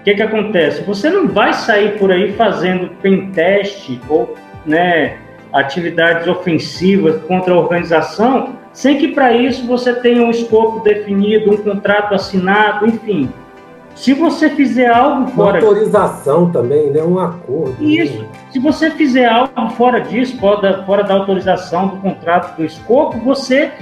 o 0.00 0.04
que, 0.04 0.14
que 0.14 0.22
acontece? 0.22 0.82
Você 0.82 1.08
não 1.10 1.28
vai 1.28 1.52
sair 1.52 1.98
por 1.98 2.10
aí 2.10 2.32
fazendo 2.32 2.90
pentest 3.00 4.00
ou 4.08 4.34
né, 4.66 5.16
atividades 5.52 6.26
ofensivas 6.26 7.20
contra 7.22 7.54
a 7.54 7.58
organização, 7.58 8.54
sem 8.72 8.98
que 8.98 9.08
para 9.08 9.32
isso 9.32 9.66
você 9.66 9.92
tenha 9.94 10.22
um 10.22 10.30
escopo 10.30 10.80
definido, 10.80 11.52
um 11.52 11.56
contrato 11.56 12.14
assinado, 12.14 12.86
enfim. 12.86 13.28
Se 13.94 14.14
você 14.14 14.50
fizer 14.50 14.88
algo 14.88 15.30
fora. 15.32 15.58
Uma 15.58 15.68
autorização 15.68 16.50
também, 16.50 16.90
né? 16.90 17.02
Um 17.02 17.18
acordo. 17.18 17.76
Isso. 17.84 18.22
Né? 18.22 18.28
Se 18.50 18.58
você 18.58 18.90
fizer 18.92 19.26
algo 19.26 19.70
fora 19.70 20.00
disso, 20.00 20.38
fora, 20.38 20.82
fora 20.84 21.02
da 21.02 21.14
autorização 21.14 21.88
do 21.88 21.96
contrato, 21.96 22.56
do 22.56 22.64
escopo, 22.64 23.18
você 23.18 23.72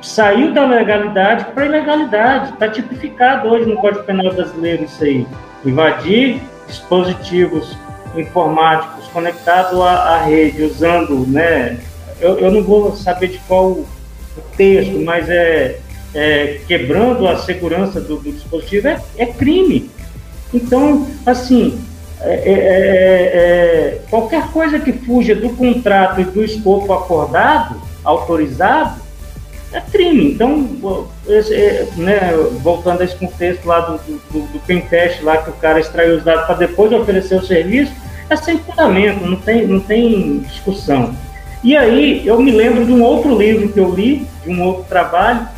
saiu 0.00 0.52
da 0.52 0.66
legalidade 0.66 1.46
para 1.46 1.66
ilegalidade. 1.66 2.52
Está 2.52 2.68
tipificado 2.68 3.48
hoje 3.48 3.66
no 3.66 3.76
Código 3.78 4.04
Penal 4.04 4.32
brasileiro 4.32 4.84
isso 4.84 5.02
aí. 5.02 5.26
Invadir 5.64 6.40
dispositivos 6.66 7.76
informáticos 8.14 9.03
conectados 9.14 9.80
à, 9.80 10.16
à 10.16 10.24
rede, 10.24 10.64
usando, 10.64 11.24
né? 11.26 11.78
Eu, 12.20 12.38
eu, 12.38 12.50
não 12.50 12.62
vou 12.62 12.94
saber 12.96 13.28
de 13.28 13.38
qual 13.46 13.68
o 13.68 13.86
texto, 14.56 15.00
mas 15.00 15.30
é, 15.30 15.78
é 16.12 16.60
quebrando 16.66 17.26
a 17.26 17.38
segurança 17.38 18.00
do, 18.00 18.16
do 18.16 18.32
dispositivo, 18.32 18.88
é, 18.88 19.00
é, 19.16 19.26
crime. 19.26 19.88
Então, 20.52 21.06
assim, 21.24 21.80
é, 22.20 22.34
é, 22.34 22.52
é, 22.54 24.00
qualquer 24.10 24.48
coisa 24.48 24.78
que 24.80 24.92
fuja 24.92 25.34
do 25.34 25.50
contrato 25.50 26.20
e 26.20 26.24
do 26.24 26.44
escopo 26.44 26.92
acordado, 26.92 27.80
autorizado, 28.02 29.00
é 29.72 29.80
crime. 29.80 30.32
Então, 30.32 31.08
esse, 31.26 31.54
é, 31.54 31.88
né, 31.96 32.32
voltando 32.62 33.00
a 33.00 33.04
esse 33.04 33.16
contexto 33.16 33.66
lá 33.66 33.80
do, 33.80 33.98
do, 33.98 34.40
do 34.40 35.24
lá 35.24 35.38
que 35.38 35.50
o 35.50 35.54
cara 35.54 35.80
extraiu 35.80 36.16
os 36.16 36.24
dados 36.24 36.46
para 36.46 36.54
depois 36.54 36.92
oferecer 36.92 37.36
o 37.36 37.44
serviço, 37.44 37.92
é 38.28 38.36
sem 38.36 38.58
fundamento, 38.58 39.24
não 39.24 39.36
tem, 39.36 39.66
não 39.66 39.80
tem 39.80 40.38
discussão. 40.40 41.14
E 41.62 41.76
aí, 41.76 42.26
eu 42.26 42.40
me 42.40 42.50
lembro 42.50 42.84
de 42.84 42.92
um 42.92 43.02
outro 43.02 43.36
livro 43.38 43.72
que 43.72 43.80
eu 43.80 43.94
li, 43.94 44.26
de 44.44 44.50
um 44.50 44.62
outro 44.62 44.84
trabalho, 44.84 45.48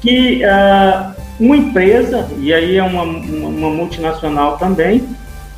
que 0.00 0.42
uh, 0.44 1.14
uma 1.38 1.56
empresa, 1.56 2.28
e 2.38 2.52
aí 2.52 2.76
é 2.76 2.82
uma, 2.82 3.02
uma, 3.02 3.48
uma 3.48 3.70
multinacional 3.70 4.56
também, 4.56 5.08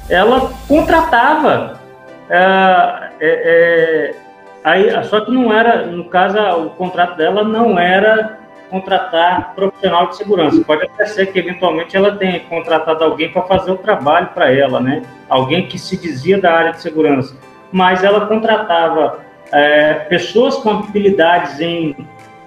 ela 0.08 0.52
contratava 0.66 1.80
uh, 2.28 3.10
é, 3.20 3.20
é, 3.20 4.14
Aí, 4.62 4.90
só 5.04 5.22
que 5.22 5.30
não 5.30 5.52
era, 5.52 5.86
no 5.86 6.04
caso, 6.04 6.38
o 6.66 6.70
contrato 6.70 7.16
dela 7.16 7.42
não 7.42 7.78
era 7.78 8.39
contratar 8.70 9.54
profissional 9.54 10.08
de 10.08 10.16
segurança. 10.16 10.62
Pode 10.64 10.84
até 10.84 11.04
ser 11.06 11.26
que 11.26 11.38
eventualmente 11.38 11.96
ela 11.96 12.16
tenha 12.16 12.40
contratado 12.40 13.02
alguém 13.04 13.30
para 13.30 13.42
fazer 13.42 13.72
o 13.72 13.76
trabalho 13.76 14.28
para 14.28 14.52
ela, 14.52 14.80
né? 14.80 15.02
Alguém 15.28 15.66
que 15.66 15.78
se 15.78 15.96
dizia 15.96 16.40
da 16.40 16.52
área 16.52 16.72
de 16.72 16.80
segurança. 16.80 17.36
Mas 17.72 18.02
ela 18.02 18.26
contratava 18.26 19.18
é, 19.52 19.94
pessoas 20.08 20.56
com 20.56 20.70
habilidades 20.70 21.60
em 21.60 21.96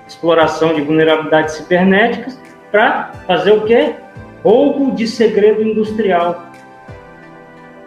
exploração 0.07 0.73
de 0.73 0.81
vulnerabilidades 0.81 1.55
cibernéticas 1.55 2.39
para 2.71 3.12
fazer 3.27 3.51
o 3.51 3.62
quê? 3.62 3.95
Roubo 4.43 4.91
de 4.95 5.07
segredo 5.07 5.62
industrial. 5.62 6.47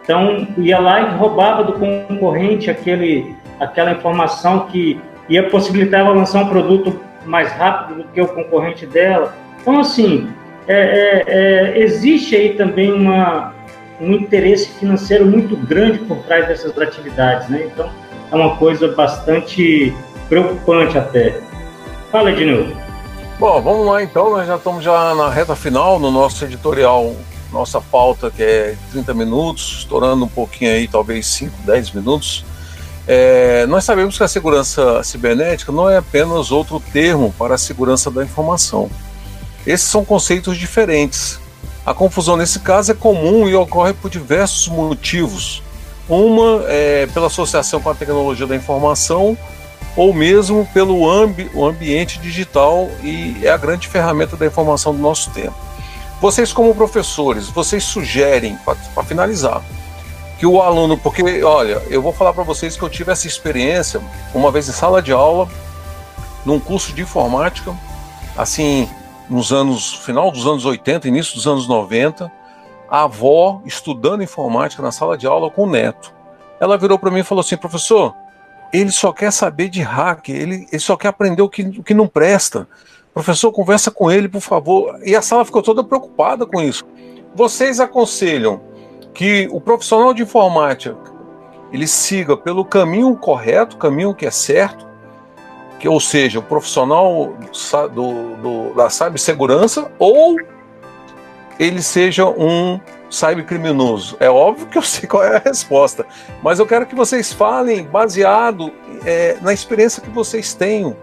Então, 0.03 0.47
ia 0.57 0.79
lá 0.79 1.01
e 1.01 1.15
roubava 1.15 1.63
do 1.63 1.73
concorrente 1.73 2.71
aquele 2.71 3.35
aquela 3.59 3.91
informação 3.91 4.67
que 4.67 5.01
ia 5.27 5.49
possibilitar 5.49 6.07
lançar 6.07 6.43
um 6.43 6.47
produto 6.47 6.99
mais 7.27 7.51
rápido 7.51 8.03
do 8.03 8.07
que 8.09 8.21
o 8.21 8.27
concorrente 8.27 8.85
dela. 8.85 9.35
Então, 9.61 9.79
assim, 9.79 10.29
é, 10.67 10.73
é, 10.75 11.23
é, 11.27 11.79
existe 11.79 12.35
aí 12.35 12.53
também 12.55 12.91
uma, 12.91 13.53
um 13.99 14.13
interesse 14.13 14.69
financeiro 14.79 15.25
muito 15.25 15.55
grande 15.55 15.99
por 15.99 16.17
trás 16.19 16.47
dessas 16.47 16.77
atividades, 16.77 17.49
né? 17.49 17.69
Então, 17.71 17.89
é 18.31 18.35
uma 18.35 18.55
coisa 18.57 18.89
bastante 18.89 19.93
preocupante 20.27 20.97
até. 20.97 21.39
Fala, 22.11 22.31
Ednilson. 22.31 22.75
Bom, 23.39 23.61
vamos 23.61 23.85
lá 23.85 24.01
então, 24.01 24.31
nós 24.31 24.47
já 24.47 24.55
estamos 24.55 24.83
já 24.83 25.13
na 25.13 25.29
reta 25.29 25.55
final 25.55 25.99
no 25.99 26.09
nosso 26.09 26.43
editorial, 26.43 27.15
nossa 27.51 27.79
pauta 27.79 28.31
que 28.31 28.41
é 28.41 28.75
30 28.91 29.13
minutos, 29.13 29.77
estourando 29.79 30.25
um 30.25 30.29
pouquinho 30.29 30.71
aí, 30.71 30.87
talvez 30.87 31.27
5, 31.27 31.53
10 31.63 31.91
minutos. 31.91 32.43
É, 33.07 33.65
nós 33.67 33.85
sabemos 33.85 34.17
que 34.17 34.23
a 34.23 34.27
segurança 34.27 35.01
cibernética 35.03 35.71
não 35.71 35.89
é 35.89 35.97
apenas 35.97 36.51
outro 36.51 36.79
termo 36.91 37.33
para 37.37 37.55
a 37.55 37.57
segurança 37.57 38.11
da 38.11 38.23
informação. 38.23 38.89
Esses 39.65 39.87
são 39.87 40.03
conceitos 40.03 40.57
diferentes. 40.57 41.39
A 41.85 41.93
confusão 41.93 42.35
nesse 42.35 42.59
caso 42.59 42.91
é 42.91 42.95
comum 42.95 43.47
e 43.47 43.55
ocorre 43.55 43.93
por 43.93 44.09
diversos 44.09 44.67
motivos. 44.67 45.63
Uma 46.09 46.63
é 46.67 47.07
pela 47.13 47.27
associação 47.27 47.81
com 47.81 47.89
a 47.89 47.95
tecnologia 47.95 48.45
da 48.45 48.55
informação, 48.55 49.37
ou 49.95 50.13
mesmo 50.13 50.67
pelo 50.73 51.09
ambi 51.09 51.49
ambiente 51.55 52.19
digital 52.19 52.89
e 53.01 53.37
é 53.41 53.49
a 53.49 53.57
grande 53.57 53.87
ferramenta 53.87 54.35
da 54.37 54.45
informação 54.45 54.93
do 54.93 55.01
nosso 55.01 55.31
tempo. 55.31 55.55
Vocês, 56.21 56.51
como 56.51 56.73
professores, 56.75 57.47
vocês 57.47 57.83
sugerem, 57.83 58.57
para 58.65 59.03
finalizar, 59.03 59.63
que 60.37 60.45
o 60.45 60.61
aluno, 60.61 60.97
porque 60.97 61.43
olha, 61.43 61.81
eu 61.89 62.01
vou 62.01 62.13
falar 62.13 62.31
para 62.31 62.43
vocês 62.43 62.77
que 62.77 62.83
eu 62.83 62.89
tive 62.89 63.11
essa 63.11 63.27
experiência 63.27 63.99
uma 64.33 64.51
vez 64.51 64.69
em 64.69 64.71
sala 64.71 65.01
de 65.01 65.11
aula, 65.11 65.49
num 66.45 66.59
curso 66.59 66.93
de 66.93 67.01
informática, 67.01 67.75
assim, 68.37 68.87
nos 69.29 69.51
anos 69.51 69.95
final 69.95 70.31
dos 70.31 70.45
anos 70.45 70.63
80, 70.63 71.07
início 71.07 71.35
dos 71.35 71.47
anos 71.47 71.67
90, 71.67 72.31
a 72.89 73.03
avó 73.03 73.61
estudando 73.65 74.23
informática 74.23 74.81
na 74.81 74.91
sala 74.91 75.17
de 75.17 75.25
aula 75.25 75.49
com 75.49 75.63
o 75.63 75.69
neto. 75.69 76.13
Ela 76.59 76.77
virou 76.77 76.97
para 76.97 77.11
mim 77.11 77.19
e 77.19 77.23
falou 77.23 77.41
assim: 77.41 77.57
professor, 77.57 78.13
ele 78.71 78.91
só 78.91 79.11
quer 79.11 79.31
saber 79.31 79.69
de 79.69 79.81
hack, 79.81 80.29
ele, 80.29 80.67
ele 80.71 80.79
só 80.79 80.95
quer 80.95 81.09
aprender 81.09 81.41
o 81.41 81.49
que, 81.49 81.63
o 81.63 81.83
que 81.83 81.93
não 81.93 82.07
presta. 82.07 82.67
Professor, 83.13 83.51
conversa 83.51 83.89
com 83.89 84.11
ele, 84.11 84.29
por 84.29 84.41
favor. 84.41 84.99
E 85.03 85.15
a 85.15 85.21
sala 85.23 85.43
ficou 85.43 85.63
toda 85.63 85.83
preocupada 85.83 86.45
com 86.45 86.61
isso. 86.61 86.85
Vocês 87.33 87.79
aconselham 87.79 88.61
que 89.17 89.49
o 89.51 89.59
profissional 89.59 90.13
de 90.13 90.21
informática 90.21 90.95
ele 91.73 91.87
siga 91.87 92.37
pelo 92.37 92.63
caminho 92.63 93.15
correto, 93.15 93.75
caminho 93.75 94.13
que 94.13 94.27
é 94.27 94.31
certo, 94.31 94.87
que 95.79 95.89
ou 95.89 95.99
seja, 95.99 96.37
o 96.37 96.43
profissional 96.43 97.33
do, 97.93 98.35
do, 98.35 98.73
da 98.75 98.91
cibersegurança, 98.91 99.91
ou 99.97 100.37
ele 101.59 101.81
seja 101.81 102.27
um 102.27 102.79
cybercriminoso. 103.09 104.15
É 104.19 104.29
óbvio 104.29 104.67
que 104.67 104.77
eu 104.77 104.83
sei 104.83 105.09
qual 105.09 105.23
é 105.23 105.37
a 105.37 105.39
resposta, 105.39 106.05
mas 106.43 106.59
eu 106.59 106.67
quero 106.67 106.85
que 106.85 106.93
vocês 106.93 107.33
falem 107.33 107.85
baseado 107.85 108.71
é, 109.03 109.35
na 109.41 109.51
experiência 109.51 109.99
que 109.99 110.11
vocês 110.11 110.53
tenham, 110.53 110.95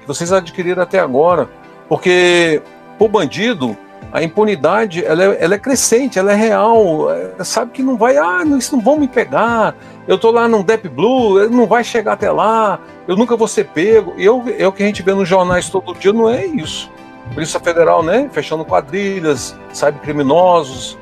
que 0.00 0.08
vocês 0.08 0.32
adquiriram 0.32 0.82
até 0.82 0.98
agora, 0.98 1.48
porque 1.88 2.60
o 2.98 3.06
bandido 3.06 3.78
a 4.12 4.22
impunidade 4.22 5.04
ela 5.04 5.22
é, 5.22 5.36
ela 5.40 5.54
é, 5.54 5.58
crescente, 5.58 6.18
ela 6.18 6.32
é 6.32 6.34
real. 6.34 7.10
É, 7.10 7.44
sabe 7.44 7.70
que 7.72 7.82
não 7.82 7.96
vai, 7.96 8.16
ah, 8.16 8.42
isso 8.58 8.76
não 8.76 8.82
vão 8.82 8.98
me 8.98 9.06
pegar. 9.06 9.74
Eu 10.08 10.18
tô 10.18 10.30
lá 10.30 10.48
num 10.48 10.62
Deep 10.62 10.88
Blue, 10.88 11.48
não 11.48 11.66
vai 11.66 11.84
chegar 11.84 12.14
até 12.14 12.30
lá. 12.30 12.80
Eu 13.06 13.16
nunca 13.16 13.36
vou 13.36 13.46
ser 13.46 13.68
pego. 13.68 14.14
E 14.16 14.24
eu, 14.24 14.44
é 14.58 14.66
o 14.66 14.72
que 14.72 14.82
a 14.82 14.86
gente 14.86 15.02
vê 15.02 15.14
nos 15.14 15.28
jornais 15.28 15.68
todo 15.68 15.94
dia, 15.94 16.12
não 16.12 16.28
é 16.28 16.44
isso. 16.44 16.90
Polícia 17.32 17.60
Federal, 17.60 18.02
né? 18.02 18.28
Fechando 18.32 18.64
quadrilhas, 18.64 19.56
sabe, 19.72 20.00
criminosos. 20.00 20.98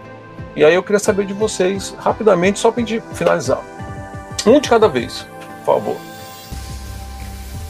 E 0.54 0.64
aí 0.64 0.74
eu 0.74 0.82
queria 0.82 0.98
saber 0.98 1.24
de 1.24 1.32
vocês, 1.32 1.94
rapidamente, 1.98 2.58
só 2.58 2.70
para 2.70 2.80
gente 2.80 3.02
finalizar. 3.14 3.62
Um 4.46 4.60
de 4.60 4.68
cada 4.68 4.88
vez, 4.88 5.26
por 5.64 5.74
favor. 5.74 5.96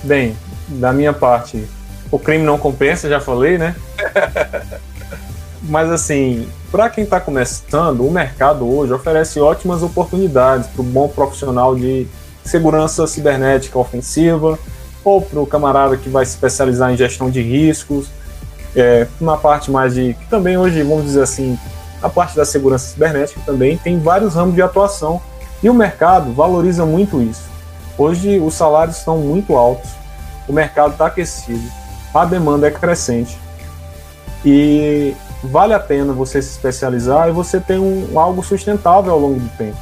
Bem, 0.03 0.37
da 0.69 0.93
minha 0.93 1.13
parte, 1.13 1.69
o 2.11 2.19
crime 2.19 2.45
não 2.45 2.59
compensa, 2.59 3.09
já 3.09 3.21
falei, 3.21 3.59
né? 3.59 3.77
Mas 5.63 5.91
assim, 5.91 6.49
para 6.71 6.89
quem 6.89 7.05
está 7.05 7.21
começando, 7.21 8.07
o 8.07 8.11
mercado 8.11 8.69
hoje 8.69 8.93
oferece 8.93 9.41
ótimas 9.41 9.83
oportunidades 9.83 10.69
para 10.69 10.83
o 10.83 10.85
bom 10.85 11.09
profissional 11.09 11.75
de 11.75 12.07
segurança 12.45 13.07
cibernética 13.07 13.79
ofensiva 13.79 14.59
ou 15.05 15.21
para 15.21 15.41
o 15.41 15.47
camarada 15.47 15.97
que 15.97 16.09
vai 16.09 16.25
se 16.25 16.33
especializar 16.33 16.93
em 16.93 16.97
gestão 16.97 17.31
de 17.31 17.43
riscos, 17.43 18.09
é, 18.77 19.07
uma 19.21 19.37
parte 19.37 19.71
mais 19.71 19.95
de 19.95 20.15
que 20.15 20.27
também 20.27 20.57
hoje 20.57 20.83
vamos 20.83 21.05
dizer 21.05 21.23
assim, 21.23 21.59
a 22.03 22.09
parte 22.09 22.37
da 22.37 22.45
segurança 22.45 22.93
cibernética 22.93 23.41
também 23.45 23.77
tem 23.79 23.99
vários 23.99 24.35
ramos 24.35 24.55
de 24.55 24.63
atuação 24.63 25.21
e 25.63 25.69
o 25.69 25.75
mercado 25.75 26.33
valoriza 26.33 26.87
muito 26.87 27.21
isso. 27.21 27.49
Hoje 27.97 28.39
os 28.39 28.55
salários 28.55 28.99
estão 28.99 29.19
muito 29.19 29.57
altos, 29.57 29.91
o 30.47 30.53
mercado 30.53 30.93
está 30.93 31.07
aquecido, 31.07 31.69
a 32.15 32.25
demanda 32.25 32.69
é 32.69 32.71
crescente 32.71 33.37
e 34.45 35.15
vale 35.43 35.73
a 35.73 35.81
pena 35.81 36.13
você 36.13 36.43
se 36.43 36.51
especializar 36.51 37.29
e 37.29 37.33
você 37.33 37.61
ter 37.61 37.79
um, 37.79 38.19
algo 38.19 38.43
sustentável 38.43 39.13
ao 39.13 39.19
longo 39.19 39.41
do 39.41 39.49
tempo. 39.57 39.79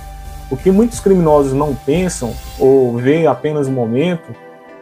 O 0.51 0.57
que 0.57 0.71
muitos 0.71 1.01
criminosos 1.01 1.53
não 1.53 1.75
pensam 1.75 2.35
ou 2.59 2.97
veem 2.97 3.27
apenas 3.27 3.67
um 3.67 3.73
momento, 3.73 4.35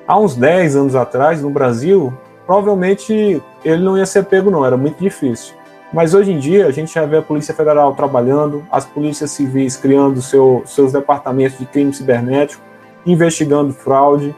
há 0.06 0.18
uns 0.18 0.36
10 0.36 0.76
anos 0.76 0.94
atrás 0.94 1.40
no 1.40 1.48
Brasil, 1.48 2.12
provavelmente 2.46 3.42
ele 3.64 3.82
não 3.82 3.96
ia 3.96 4.04
ser 4.04 4.24
pego 4.24 4.50
não, 4.50 4.64
era 4.64 4.76
muito 4.76 5.02
difícil. 5.02 5.54
Mas 5.92 6.12
hoje 6.12 6.32
em 6.32 6.38
dia 6.38 6.66
a 6.66 6.72
gente 6.72 6.92
já 6.92 7.06
vê 7.06 7.18
a 7.18 7.22
Polícia 7.22 7.54
Federal 7.54 7.94
trabalhando, 7.94 8.66
as 8.70 8.84
polícias 8.84 9.30
civis 9.30 9.76
criando 9.76 10.20
seu, 10.20 10.62
seus 10.66 10.92
departamentos 10.92 11.56
de 11.56 11.66
crime 11.66 11.94
cibernético, 11.94 12.60
investigando 13.06 13.72
fraude. 13.72 14.34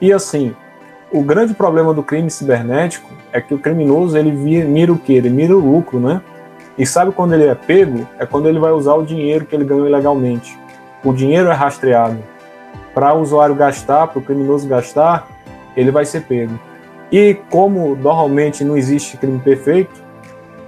E 0.00 0.12
assim, 0.12 0.54
o 1.10 1.22
grande 1.22 1.54
problema 1.54 1.92
do 1.92 2.02
crime 2.02 2.30
cibernético 2.30 3.15
é 3.36 3.40
que 3.40 3.52
o 3.52 3.58
criminoso 3.58 4.16
ele 4.16 4.32
mira 4.32 4.90
o 4.90 4.98
quê? 4.98 5.12
Ele 5.12 5.28
mira 5.28 5.54
o 5.54 5.60
lucro, 5.60 6.00
né? 6.00 6.22
E 6.78 6.86
sabe 6.86 7.12
quando 7.12 7.34
ele 7.34 7.44
é 7.44 7.54
pego? 7.54 8.08
É 8.18 8.24
quando 8.24 8.48
ele 8.48 8.58
vai 8.58 8.72
usar 8.72 8.94
o 8.94 9.04
dinheiro 9.04 9.44
que 9.44 9.54
ele 9.54 9.64
ganhou 9.64 9.86
ilegalmente. 9.86 10.58
O 11.04 11.12
dinheiro 11.12 11.50
é 11.50 11.52
rastreado. 11.52 12.16
Para 12.94 13.12
o 13.12 13.20
usuário 13.20 13.54
gastar, 13.54 14.06
para 14.06 14.18
o 14.18 14.22
criminoso 14.22 14.66
gastar, 14.66 15.28
ele 15.76 15.90
vai 15.90 16.06
ser 16.06 16.22
pego. 16.22 16.58
E 17.12 17.36
como 17.50 17.94
normalmente 17.94 18.64
não 18.64 18.74
existe 18.74 19.18
crime 19.18 19.38
perfeito, 19.38 20.02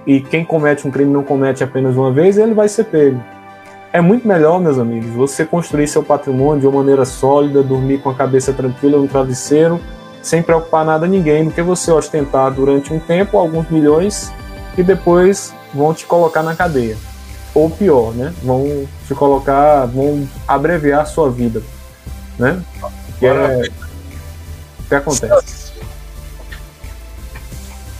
e 0.05 0.21
quem 0.21 0.45
comete 0.45 0.87
um 0.87 0.91
crime 0.91 1.11
não 1.11 1.23
comete 1.23 1.63
apenas 1.63 1.97
uma 1.97 2.11
vez, 2.11 2.37
ele 2.37 2.53
vai 2.53 2.69
ser 2.69 2.83
pego. 2.83 3.19
É 3.91 3.99
muito 3.99 4.27
melhor, 4.27 4.61
meus 4.61 4.77
amigos, 4.77 5.09
você 5.09 5.43
construir 5.43 5.87
seu 5.87 6.03
patrimônio 6.03 6.61
de 6.61 6.67
uma 6.67 6.81
maneira 6.81 7.03
sólida, 7.03 7.63
dormir 7.63 7.97
com 7.97 8.11
a 8.11 8.15
cabeça 8.15 8.53
tranquila 8.53 8.99
no 8.99 9.07
travesseiro, 9.07 9.79
sem 10.21 10.41
preocupar 10.41 10.85
nada 10.85 11.05
a 11.05 11.09
ninguém, 11.09 11.45
do 11.45 11.51
que 11.51 11.61
você 11.61 11.91
ostentar 11.91 12.51
durante 12.51 12.93
um 12.93 12.99
tempo 12.99 13.37
alguns 13.37 13.69
milhões 13.69 14.31
e 14.77 14.83
depois 14.83 15.53
vão 15.73 15.93
te 15.93 16.05
colocar 16.05 16.43
na 16.43 16.55
cadeia. 16.55 16.97
Ou 17.53 17.69
pior, 17.69 18.13
né? 18.13 18.33
Vão 18.43 18.87
te 19.07 19.15
colocar, 19.15 19.85
vão 19.85 20.27
abreviar 20.47 21.01
a 21.01 21.05
sua 21.05 21.29
vida, 21.29 21.61
né? 22.37 22.61
Que 23.17 23.25
é 23.25 23.69
o 24.79 24.83
que 24.87 24.95
acontece. 24.95 25.71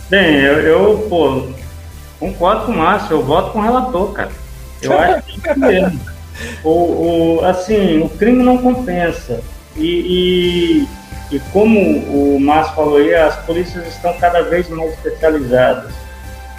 Bem, 0.08 0.36
eu, 0.36 0.60
eu 0.60 1.06
pô, 1.08 1.48
concordo 2.18 2.66
com 2.66 2.72
o 2.72 2.78
Márcio, 2.78 3.16
eu 3.16 3.24
voto 3.24 3.52
com 3.52 3.58
o 3.58 3.62
relator, 3.62 4.12
cara. 4.12 4.30
Eu 4.82 4.98
acho 4.98 5.40
que 5.40 5.48
é 5.48 5.56
mesmo. 5.56 6.00
O, 6.64 6.70
o, 7.40 7.44
assim, 7.44 8.00
o 8.00 8.08
crime 8.08 8.42
não 8.42 8.56
compensa. 8.56 9.42
E, 9.76 10.86
e, 10.86 10.88
e, 11.30 11.38
como 11.52 11.78
o 11.78 12.40
Márcio 12.40 12.74
falou 12.74 12.96
aí, 12.96 13.14
as 13.14 13.36
polícias 13.44 13.86
estão 13.86 14.12
cada 14.14 14.42
vez 14.42 14.68
mais 14.68 14.92
especializadas. 14.94 15.92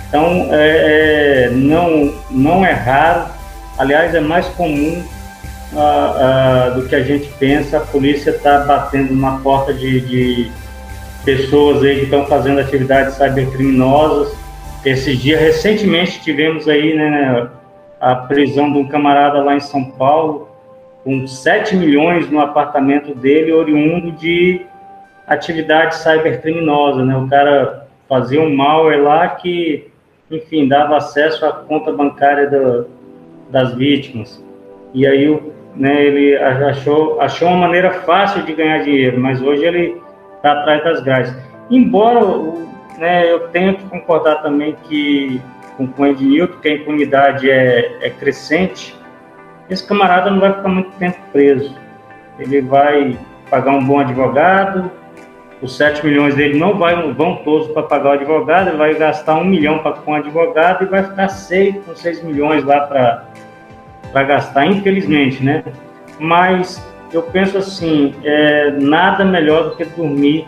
Então, 0.07 0.47
é, 0.51 1.47
é, 1.47 1.49
não, 1.51 2.13
não 2.29 2.65
é 2.65 2.71
raro, 2.71 3.29
aliás, 3.77 4.13
é 4.13 4.19
mais 4.19 4.45
comum 4.49 5.03
uh, 5.73 5.77
uh, 5.77 6.75
do 6.75 6.87
que 6.87 6.95
a 6.95 7.03
gente 7.03 7.27
pensa, 7.39 7.77
a 7.77 7.81
polícia 7.81 8.31
está 8.31 8.59
batendo 8.59 9.15
na 9.15 9.37
porta 9.37 9.73
de, 9.73 10.01
de 10.01 10.51
pessoas 11.23 11.83
aí 11.83 11.99
que 11.99 12.03
estão 12.03 12.25
fazendo 12.25 12.59
atividades 12.59 13.15
cybercriminosas. 13.15 14.33
Esses 14.83 15.17
dias, 15.17 15.39
recentemente, 15.39 16.21
tivemos 16.21 16.67
aí 16.67 16.95
né, 16.95 17.47
a 17.99 18.15
prisão 18.15 18.71
de 18.71 18.79
um 18.79 18.87
camarada 18.87 19.41
lá 19.43 19.55
em 19.55 19.59
São 19.59 19.85
Paulo, 19.85 20.49
com 21.03 21.25
7 21.25 21.75
milhões 21.75 22.29
no 22.29 22.39
apartamento 22.39 23.15
dele, 23.15 23.51
oriundo 23.51 24.11
de 24.11 24.65
atividade 25.27 25.95
cybercriminosa, 25.95 27.03
né? 27.03 27.15
O 27.17 27.27
cara 27.27 27.87
fazia 28.07 28.41
um 28.41 28.53
malware 28.55 29.01
lá 29.01 29.27
que 29.29 29.91
enfim, 30.31 30.67
dava 30.67 30.97
acesso 30.97 31.45
à 31.45 31.51
conta 31.51 31.91
bancária 31.91 32.49
do, 32.49 32.87
das 33.49 33.73
vítimas. 33.73 34.43
E 34.93 35.05
aí 35.05 35.39
né, 35.75 36.03
ele 36.03 36.37
achou, 36.37 37.19
achou 37.19 37.49
uma 37.49 37.67
maneira 37.67 37.91
fácil 37.91 38.43
de 38.43 38.53
ganhar 38.53 38.79
dinheiro, 38.79 39.19
mas 39.19 39.41
hoje 39.41 39.63
ele 39.65 40.01
está 40.37 40.53
atrás 40.53 40.83
das 40.83 41.01
grades. 41.01 41.35
Embora 41.69 42.21
né, 42.97 43.31
eu 43.31 43.47
tenha 43.49 43.73
que 43.73 43.83
concordar 43.85 44.41
também 44.41 44.75
que 44.87 45.41
com, 45.77 45.87
com 45.87 46.03
o 46.03 46.07
Ednilton, 46.07 46.59
que 46.59 46.69
a 46.69 46.73
impunidade 46.73 47.49
é, 47.49 47.97
é 48.01 48.09
crescente, 48.09 48.95
esse 49.71 49.87
camarada 49.87 50.29
não 50.29 50.39
vai 50.41 50.53
ficar 50.53 50.67
muito 50.67 50.91
tempo 50.97 51.17
preso. 51.31 51.73
Ele 52.37 52.61
vai 52.61 53.17
pagar 53.49 53.71
um 53.71 53.85
bom 53.85 53.99
advogado, 53.99 54.91
os 55.61 55.77
7 55.77 56.05
milhões 56.05 56.35
dele 56.35 56.59
não 56.59 56.77
vai, 56.77 56.95
vão 57.13 57.37
todos 57.37 57.69
para 57.69 57.83
pagar 57.83 58.09
o 58.09 58.13
advogado, 58.13 58.67
ele 58.67 58.77
vai 58.77 58.93
gastar 58.95 59.35
um 59.35 59.45
milhão 59.45 59.79
pra, 59.79 59.93
com 59.93 60.11
o 60.11 60.15
advogado 60.15 60.83
e 60.83 60.87
vai 60.87 61.03
ficar 61.03 61.29
6 61.29 61.85
com 61.85 61.95
6 61.95 62.23
milhões 62.23 62.65
lá 62.65 62.81
para 62.81 64.23
gastar, 64.23 64.65
infelizmente, 64.65 65.41
né? 65.41 65.63
Mas 66.19 66.85
eu 67.13 67.23
penso 67.23 67.57
assim, 67.57 68.13
é, 68.25 68.71
nada 68.71 69.23
melhor 69.23 69.69
do 69.69 69.75
que 69.77 69.85
dormir, 69.85 70.47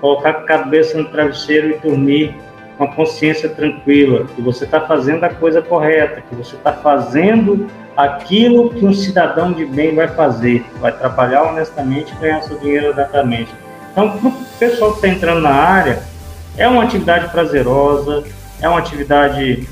colocar 0.00 0.30
a 0.30 0.42
cabeça 0.42 0.96
no 0.96 1.06
travesseiro 1.06 1.70
e 1.70 1.78
dormir 1.78 2.36
com 2.80 2.84
a 2.84 2.88
consciência 2.88 3.46
tranquila, 3.46 4.26
que 4.34 4.40
você 4.40 4.64
está 4.64 4.80
fazendo 4.80 5.22
a 5.24 5.28
coisa 5.28 5.60
correta, 5.60 6.22
que 6.22 6.34
você 6.34 6.56
está 6.56 6.72
fazendo 6.72 7.66
aquilo 7.94 8.70
que 8.70 8.86
um 8.86 8.94
cidadão 8.94 9.52
de 9.52 9.66
bem 9.66 9.94
vai 9.94 10.08
fazer, 10.08 10.64
vai 10.80 10.90
trabalhar 10.90 11.42
honestamente 11.42 12.10
e 12.10 12.22
ganhar 12.22 12.40
seu 12.40 12.58
dinheiro 12.58 12.92
honestamente. 12.92 13.50
Então, 13.92 14.16
para 14.16 14.28
o 14.28 14.32
pessoal 14.58 14.92
que 14.92 14.96
está 14.96 15.08
entrando 15.08 15.42
na 15.42 15.50
área, 15.50 16.02
é 16.56 16.66
uma 16.66 16.84
atividade 16.84 17.28
prazerosa, 17.30 18.24
é 18.62 18.66
uma 18.66 18.78
atividade 18.78 19.68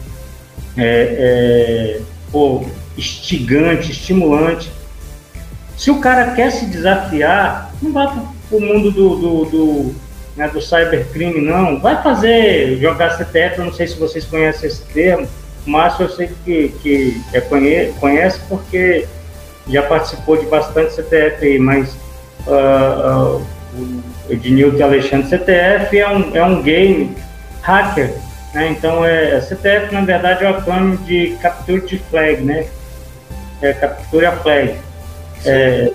é, 0.76 1.98
é, 1.98 2.00
pô, 2.30 2.66
instigante, 2.94 3.90
estimulante. 3.90 4.70
Se 5.78 5.90
o 5.90 5.98
cara 5.98 6.32
quer 6.32 6.50
se 6.52 6.66
desafiar, 6.66 7.72
não 7.80 7.90
vá 7.90 8.08
para 8.08 8.58
o 8.58 8.60
mundo 8.60 8.90
do, 8.90 9.16
do, 9.16 9.44
do, 9.46 9.94
né, 10.38 10.48
do 10.48 10.62
cybercrime, 10.62 11.40
não. 11.40 11.80
Vai 11.80 12.00
fazer, 12.00 12.78
jogar 12.80 13.10
CTF, 13.10 13.58
eu 13.58 13.64
não 13.66 13.72
sei 13.72 13.88
se 13.88 13.98
vocês 13.98 14.24
conhecem 14.24 14.68
esse 14.68 14.82
termo, 14.84 15.26
mas 15.66 15.98
eu 15.98 16.08
sei 16.08 16.30
que, 16.44 16.68
que 16.80 17.20
é, 17.32 17.40
conhece, 17.40 17.92
conhece 17.98 18.40
porque 18.48 19.06
já 19.68 19.82
participou 19.82 20.36
de 20.36 20.46
bastante 20.46 20.94
CTF 20.94 21.44
aí, 21.44 21.58
mas 21.58 21.92
uh, 22.46 23.36
uh, 23.36 23.46
o 23.74 24.32
Ednilton 24.32 24.84
Alexandre. 24.84 25.28
CTF 25.28 25.98
é 25.98 26.08
um, 26.08 26.36
é 26.36 26.44
um 26.44 26.62
game 26.62 27.16
hacker, 27.62 28.14
né? 28.54 28.68
Então, 28.68 29.04
é, 29.04 29.40
CTF, 29.40 29.92
na 29.92 30.02
verdade, 30.02 30.44
é 30.44 30.50
o 30.50 30.56
acrônimo 30.56 30.96
de 30.98 31.36
Capture 31.42 31.80
the 31.80 31.98
Flag, 32.10 32.42
né? 32.42 32.64
É 33.60 33.72
Capture 33.72 34.24
a 34.24 34.32
Flag. 34.36 34.76
É, 35.44 35.92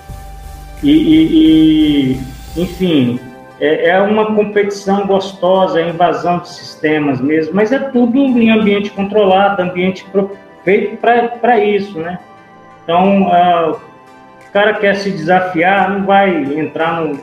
e, 0.82 0.90
e, 0.90 2.20
e, 2.56 2.62
enfim, 2.62 3.18
é, 3.60 3.90
é, 3.90 4.00
uma 4.00 4.34
competição 4.34 5.06
gostosa, 5.06 5.80
é 5.80 5.88
invasão 5.88 6.38
de 6.38 6.48
sistemas 6.48 7.20
mesmo, 7.20 7.54
mas 7.54 7.70
é 7.70 7.78
tudo 7.78 8.18
em 8.18 8.50
ambiente 8.50 8.90
controlado, 8.90 9.62
ambiente 9.62 10.04
feito 10.64 10.96
para 10.96 11.58
isso, 11.58 11.98
né? 11.98 12.18
Então, 12.82 13.22
uh, 13.22 13.72
o 13.72 14.52
cara 14.52 14.74
quer 14.74 14.96
se 14.96 15.10
desafiar, 15.10 15.90
não 15.90 16.04
vai 16.04 16.30
entrar 16.58 17.00
no 17.00 17.18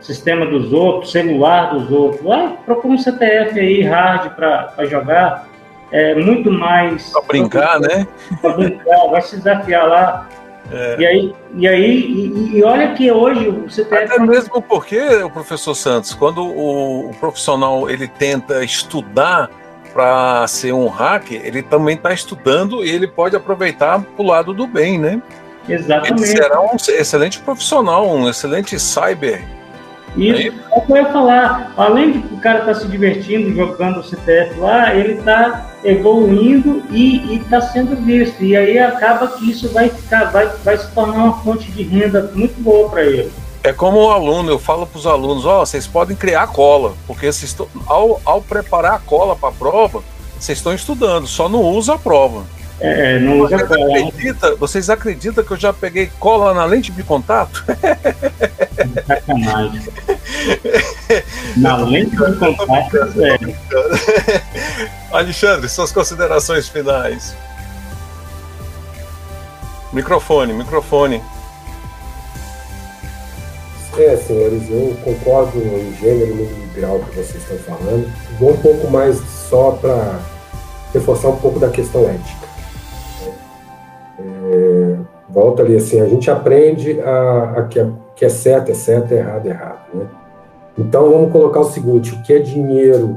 sistema 0.00 0.46
dos 0.46 0.72
outros, 0.72 1.12
celular 1.12 1.74
dos 1.74 1.90
outros. 1.90 2.22
Vai, 2.22 2.56
procura 2.64 2.94
um 2.94 2.98
CTF 2.98 3.58
aí, 3.58 3.82
hard, 3.82 4.32
para 4.34 4.84
jogar. 4.86 5.48
É 5.92 6.14
muito 6.14 6.50
mais. 6.52 7.10
Para 7.10 7.22
brincar, 7.22 7.80
né? 7.80 8.06
Para 8.40 8.52
brincar, 8.52 9.08
vai 9.08 9.22
se 9.22 9.36
desafiar 9.36 9.88
lá. 9.88 10.28
É. 10.72 10.96
E 10.98 11.06
aí, 11.06 11.34
e, 11.54 11.68
aí 11.68 12.00
e, 12.00 12.58
e, 12.58 12.64
olha 12.64 12.94
que 12.94 13.10
hoje 13.10 13.48
o 13.48 13.68
CTF. 13.68 13.94
Até 13.94 14.18
mesmo 14.20 14.62
porque, 14.62 15.00
o 15.00 15.30
professor 15.30 15.74
Santos, 15.74 16.14
quando 16.14 16.44
o, 16.44 17.10
o 17.10 17.14
profissional 17.14 17.90
ele 17.90 18.06
tenta 18.06 18.64
estudar 18.64 19.50
para 19.92 20.46
ser 20.46 20.72
um 20.72 20.86
hacker, 20.86 21.40
ele 21.44 21.62
também 21.62 21.96
está 21.96 22.12
estudando 22.12 22.84
e 22.84 22.90
ele 22.90 23.08
pode 23.08 23.34
aproveitar 23.34 24.00
para 24.00 24.22
o 24.22 24.26
lado 24.26 24.54
do 24.54 24.66
bem, 24.66 24.98
né? 24.98 25.20
Exatamente. 25.68 26.22
Ele 26.22 26.26
será 26.26 26.60
um 26.60 26.76
excelente 26.76 27.40
profissional, 27.40 28.08
um 28.08 28.28
excelente 28.28 28.78
cyber 28.78 29.42
isso, 30.16 30.48
é 30.48 30.76
o 30.76 30.80
que 30.80 30.92
eu 30.92 30.96
ia 30.96 31.12
falar. 31.12 31.72
Além 31.76 32.12
de 32.12 32.34
o 32.34 32.38
cara 32.38 32.60
estar 32.60 32.74
tá 32.74 32.80
se 32.80 32.88
divertindo 32.88 33.54
jogando 33.54 34.00
o 34.00 34.02
CTF 34.02 34.58
lá, 34.58 34.94
ele 34.94 35.14
está 35.14 35.70
evoluindo 35.84 36.82
e 36.90 37.36
está 37.36 37.60
sendo 37.60 37.96
visto. 37.96 38.42
E 38.42 38.56
aí 38.56 38.78
acaba 38.78 39.28
que 39.28 39.50
isso 39.50 39.68
vai 39.72 39.88
ficar, 39.88 40.30
vai, 40.30 40.46
vai 40.64 40.76
se 40.76 40.90
tornar 40.92 41.24
uma 41.24 41.38
fonte 41.42 41.70
de 41.70 41.82
renda 41.82 42.30
muito 42.34 42.60
boa 42.62 42.88
para 42.88 43.02
ele. 43.02 43.30
É 43.62 43.72
como 43.72 43.98
o 43.98 44.10
aluno, 44.10 44.50
eu 44.50 44.58
falo 44.58 44.86
para 44.86 44.98
os 44.98 45.06
alunos, 45.06 45.44
ó, 45.44 45.60
oh, 45.60 45.66
vocês 45.66 45.86
podem 45.86 46.16
criar 46.16 46.46
cola, 46.46 46.94
porque 47.06 47.30
vocês 47.30 47.54
ao, 47.86 48.18
ao 48.24 48.40
preparar 48.40 48.94
a 48.94 48.98
cola 48.98 49.36
para 49.36 49.50
a 49.50 49.52
prova, 49.52 50.02
vocês 50.38 50.56
estão 50.56 50.72
estudando, 50.72 51.26
só 51.26 51.46
não 51.46 51.62
usa 51.62 51.94
a 51.94 51.98
prova. 51.98 52.44
É, 52.80 53.18
não 53.18 53.40
usa 53.40 53.58
vocês, 53.58 53.68
cola. 53.68 53.98
Acredita, 53.98 54.56
vocês 54.56 54.90
acreditam 54.90 55.44
que 55.44 55.50
eu 55.50 55.56
já 55.56 55.72
peguei 55.72 56.10
cola 56.18 56.54
na 56.54 56.64
lente 56.64 56.90
de 56.90 57.02
contato? 57.02 57.64
Sacanagem. 59.06 59.82
Na 61.56 61.76
lente 61.76 62.10
de 62.10 62.16
contato, 62.16 62.96
é. 63.20 63.38
Alexandre, 65.12 65.68
suas 65.68 65.92
considerações 65.92 66.68
finais. 66.68 67.34
Microfone, 69.92 70.52
microfone. 70.52 71.20
É, 73.98 74.16
senhores, 74.16 74.70
eu 74.70 74.96
concordo 75.04 75.58
em 75.58 75.94
gênero, 75.96 76.36
no 76.36 76.66
grau 76.72 77.00
que 77.00 77.16
vocês 77.16 77.42
estão 77.42 77.58
falando. 77.58 78.10
Vou 78.38 78.52
um 78.52 78.56
pouco 78.56 78.88
mais 78.88 79.20
só 79.50 79.72
para 79.72 80.20
reforçar 80.94 81.28
um 81.28 81.36
pouco 81.36 81.58
da 81.58 81.68
questão 81.68 82.08
ética. 82.08 82.39
É, 84.50 84.96
volta 85.28 85.62
ali 85.62 85.76
assim, 85.76 86.00
a 86.00 86.06
gente 86.06 86.30
aprende 86.30 87.00
a, 87.00 87.54
a 87.56 87.62
que, 87.64 87.78
é, 87.78 87.88
que 88.16 88.24
é 88.24 88.28
certo 88.28 88.70
é 88.70 88.74
certo, 88.74 89.12
é 89.12 89.18
errado 89.18 89.46
é 89.46 89.50
errado. 89.50 89.86
Né? 89.94 90.06
Então 90.76 91.10
vamos 91.10 91.30
colocar 91.30 91.60
o 91.60 91.64
seguinte: 91.64 92.14
o 92.14 92.22
que 92.22 92.32
é 92.32 92.38
dinheiro 92.38 93.16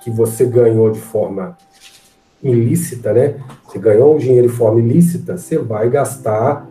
que 0.00 0.10
você 0.10 0.44
ganhou 0.44 0.90
de 0.90 1.00
forma 1.00 1.56
ilícita, 2.42 3.12
né? 3.12 3.36
Você 3.66 3.78
ganhou 3.78 4.14
um 4.14 4.18
dinheiro 4.18 4.48
de 4.48 4.54
forma 4.54 4.80
ilícita, 4.80 5.38
você 5.38 5.58
vai 5.58 5.88
gastar 5.88 6.68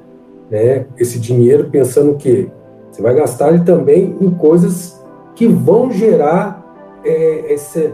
né, 0.49 0.85
esse 0.97 1.19
dinheiro 1.19 1.69
pensando 1.71 2.15
que 2.15 2.49
você 2.91 3.01
vai 3.01 3.15
gastar 3.15 3.49
ele 3.49 3.63
também 3.63 4.15
em 4.21 4.29
coisas 4.29 5.01
que 5.35 5.47
vão 5.47 5.89
gerar 5.89 6.63
é, 7.03 7.51
esse, 7.53 7.91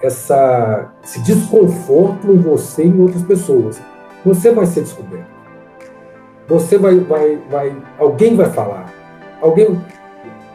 essa, 0.00 0.90
esse 1.04 1.22
desconforto 1.22 2.32
em 2.32 2.38
você 2.38 2.84
e 2.84 2.88
em 2.88 3.00
outras 3.00 3.22
pessoas. 3.22 3.78
Você 4.24 4.50
vai 4.50 4.64
ser 4.64 4.80
descoberto. 4.80 5.37
Você 6.48 6.78
vai, 6.78 6.98
vai, 7.00 7.38
vai, 7.50 7.76
alguém 7.98 8.34
vai 8.34 8.50
falar. 8.50 8.92
Alguém, 9.40 9.80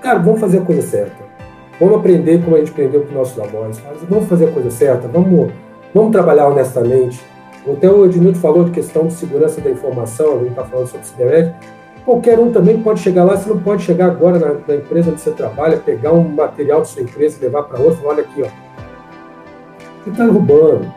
cara, 0.01 0.19
vamos 0.19 0.39
fazer 0.39 0.57
a 0.57 0.61
coisa 0.61 0.81
certa. 0.81 1.23
Vamos 1.79 1.99
aprender 1.99 2.43
como 2.43 2.55
a 2.55 2.59
gente 2.59 2.71
aprendeu 2.71 3.01
com 3.05 3.13
nossos 3.13 3.39
avós. 3.39 3.81
Vamos 4.09 4.27
fazer 4.27 4.49
a 4.49 4.51
coisa 4.51 4.71
certa. 4.71 5.07
Vamos, 5.07 5.51
vamos 5.93 6.11
trabalhar 6.11 6.47
honestamente. 6.47 7.23
Até 7.71 7.89
o 7.89 8.05
Ednilton 8.05 8.39
falou 8.39 8.65
de 8.65 8.71
questão 8.71 9.07
de 9.07 9.13
segurança 9.13 9.61
da 9.61 9.69
informação. 9.69 10.33
A 10.33 10.39
gente 10.39 10.49
está 10.49 10.65
falando 10.65 10.87
sobre 10.87 11.05
cibernética 11.05 11.55
Qualquer 12.05 12.37
um 12.37 12.51
também 12.51 12.81
pode 12.81 12.99
chegar 12.99 13.23
lá, 13.23 13.37
você 13.37 13.49
não 13.49 13.59
pode 13.59 13.83
chegar 13.83 14.07
agora 14.07 14.37
na, 14.37 14.53
na 14.67 14.75
empresa 14.75 15.09
onde 15.09 15.21
você 15.21 15.31
trabalha, 15.31 15.77
pegar 15.77 16.11
um 16.11 16.27
material 16.27 16.81
de 16.81 16.89
sua 16.89 17.01
empresa 17.01 17.37
e 17.39 17.45
levar 17.45 17.63
para 17.63 17.79
outra 17.79 18.05
olha 18.05 18.23
aqui, 18.23 18.41
ó. 18.41 18.47
Você 20.03 20.09
está 20.09 20.25
roubando. 20.25 20.93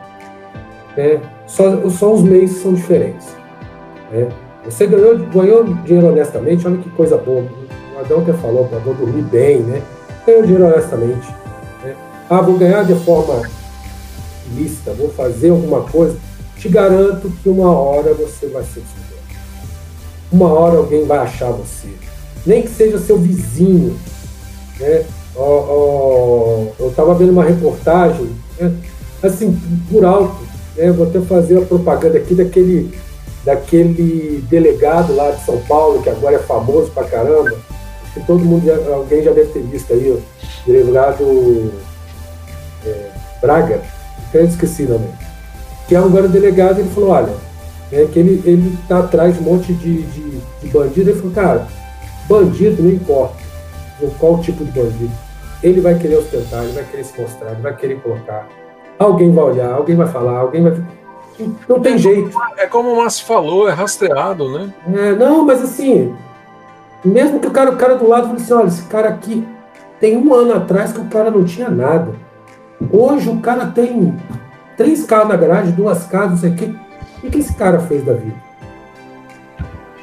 Né? 0.97 1.21
Só, 1.45 1.89
só 1.89 2.13
os 2.13 2.23
meios 2.23 2.51
são 2.51 2.73
diferentes. 2.73 3.33
Né? 4.11 4.27
Você 4.69 4.85
ganhou, 4.85 5.17
ganhou 5.17 5.63
dinheiro 5.63 6.09
honestamente, 6.09 6.67
olha 6.67 6.77
que 6.77 6.89
coisa 6.91 7.17
boa. 7.17 7.43
O 7.95 7.99
Adão 7.99 8.21
até 8.21 8.33
falou, 8.33 8.69
vou 8.83 8.93
dormir 8.93 9.23
bem, 9.23 9.59
né? 9.61 9.81
Ganhou 10.25 10.43
dinheiro 10.43 10.65
honestamente. 10.65 11.27
Né? 11.83 11.95
Ah, 12.29 12.41
vou 12.41 12.57
ganhar 12.57 12.83
de 12.83 12.95
forma 12.95 13.41
lícita, 14.55 14.93
vou 14.93 15.09
fazer 15.09 15.49
alguma 15.49 15.81
coisa. 15.81 16.17
Te 16.57 16.69
garanto 16.69 17.31
que 17.41 17.49
uma 17.49 17.71
hora 17.71 18.13
você 18.13 18.47
vai 18.47 18.63
ser 18.63 18.81
descoberto 18.81 19.07
uma 20.31 20.51
hora 20.51 20.77
alguém 20.77 21.05
vai 21.05 21.19
achar 21.19 21.51
você. 21.51 21.87
Nem 22.45 22.61
que 22.61 22.69
seja 22.69 22.97
seu 22.97 23.17
vizinho. 23.17 23.97
Né? 24.79 25.05
eu 25.35 26.89
estava 26.89 27.13
vendo 27.13 27.31
uma 27.31 27.43
reportagem, 27.43 28.29
né? 28.59 28.73
assim, 29.21 29.55
por 29.89 30.03
alto, 30.03 30.37
né? 30.75 30.91
vou 30.91 31.07
até 31.07 31.21
fazer 31.21 31.59
a 31.59 31.65
propaganda 31.65 32.17
aqui 32.17 32.33
daquele, 32.33 32.91
daquele 33.47 34.43
delegado 34.49 35.15
lá 35.15 35.31
de 35.31 35.45
São 35.45 35.57
Paulo, 35.61 36.03
que 36.03 36.09
agora 36.09 36.35
é 36.35 36.39
famoso 36.39 36.91
pra 36.91 37.05
caramba, 37.05 37.55
que 38.13 38.19
todo 38.25 38.43
mundo, 38.43 38.65
já, 38.65 38.75
alguém 38.93 39.23
já 39.23 39.31
deve 39.31 39.53
ter 39.53 39.61
visto 39.61 39.93
aí, 39.93 40.11
o 40.11 40.21
delegado 40.67 41.71
é, 42.85 43.09
Braga, 43.39 43.81
até 44.27 44.43
esqueci 44.43 44.83
o 44.83 44.89
nome, 44.89 45.07
que 45.87 45.95
é 45.95 45.97
agora 45.97 46.27
delegado, 46.27 46.79
ele 46.79 46.89
falou, 46.89 47.11
olha, 47.11 47.33
é 47.89 48.05
que 48.11 48.19
ele, 48.19 48.43
ele 48.45 48.77
tá 48.85 48.99
atrás 48.99 49.35
de 49.35 49.39
um 49.39 49.43
monte 49.43 49.73
de, 49.73 50.01
de, 50.01 50.41
de 50.61 50.67
bandido. 50.67 51.09
Ele 51.09 51.17
falou, 51.17 51.33
cara, 51.33 51.67
bandido 52.27 52.83
não 52.83 52.91
importa 52.91 53.37
qual 54.19 54.41
tipo 54.41 54.65
de 54.65 54.71
bandido. 54.71 55.11
Ele 55.63 55.79
vai 55.79 55.97
querer 55.97 56.17
ostentar, 56.17 56.65
ele 56.65 56.73
vai 56.73 56.83
querer 56.83 57.05
se 57.05 57.19
mostrar, 57.19 57.53
ele 57.53 57.61
vai 57.61 57.73
querer 57.77 58.01
colocar. 58.01 58.45
Alguém 58.99 59.31
vai 59.31 59.45
olhar, 59.45 59.71
alguém 59.71 59.95
vai 59.95 60.07
falar, 60.07 60.39
alguém 60.39 60.63
vai. 60.63 60.73
Não 61.67 61.79
tem 61.79 61.97
jeito. 61.97 62.37
É 62.57 62.65
como 62.67 62.91
o 62.91 62.97
Márcio 62.97 63.25
falou, 63.25 63.69
é 63.69 63.73
rastreado, 63.73 64.57
né? 64.57 64.73
É, 64.93 65.11
não, 65.13 65.45
mas 65.45 65.61
assim, 65.63 66.15
mesmo 67.03 67.39
que 67.39 67.47
o 67.47 67.51
cara, 67.51 67.71
o 67.71 67.75
cara 67.75 67.95
do 67.95 68.07
lado 68.07 68.27
fale 68.27 68.41
assim, 68.41 68.53
olha, 68.53 68.67
esse 68.67 68.83
cara 68.83 69.09
aqui 69.09 69.47
tem 69.99 70.17
um 70.17 70.33
ano 70.33 70.55
atrás 70.55 70.93
que 70.93 70.99
o 70.99 71.05
cara 71.05 71.31
não 71.31 71.43
tinha 71.43 71.69
nada. 71.69 72.13
Hoje 72.91 73.29
o 73.29 73.39
cara 73.39 73.67
tem 73.67 74.15
três 74.75 75.05
carros 75.05 75.29
na 75.29 75.35
garagem, 75.35 75.73
duas 75.73 76.05
casas, 76.05 76.31
não 76.31 76.37
sei 76.37 76.51
o 76.51 76.55
quê. 76.55 76.75
O 77.23 77.31
que 77.31 77.39
esse 77.39 77.53
cara 77.55 77.79
fez 77.79 78.03
da 78.05 78.13
vida? 78.13 78.35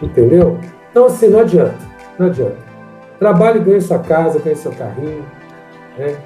Entendeu? 0.02 0.58
Então, 0.90 1.06
assim, 1.06 1.28
não 1.28 1.40
adianta. 1.40 1.78
Não 2.18 2.26
adianta. 2.26 2.56
Trabalhe, 3.18 3.60
ganhe 3.60 3.80
sua 3.80 4.00
casa, 4.00 4.40
ganhe 4.40 4.56
seu 4.56 4.72
carrinho. 4.72 5.24
Né? 5.96 6.16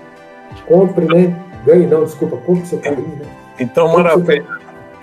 Compre, 0.66 1.06
né? 1.06 1.36
Ganhe 1.64 1.86
não, 1.86 2.04
desculpa, 2.04 2.38
compre 2.38 2.66
seu 2.66 2.78
carrinho. 2.78 3.16
Né? 3.18 3.26
Então, 3.60 3.88
maravilha. 3.88 4.44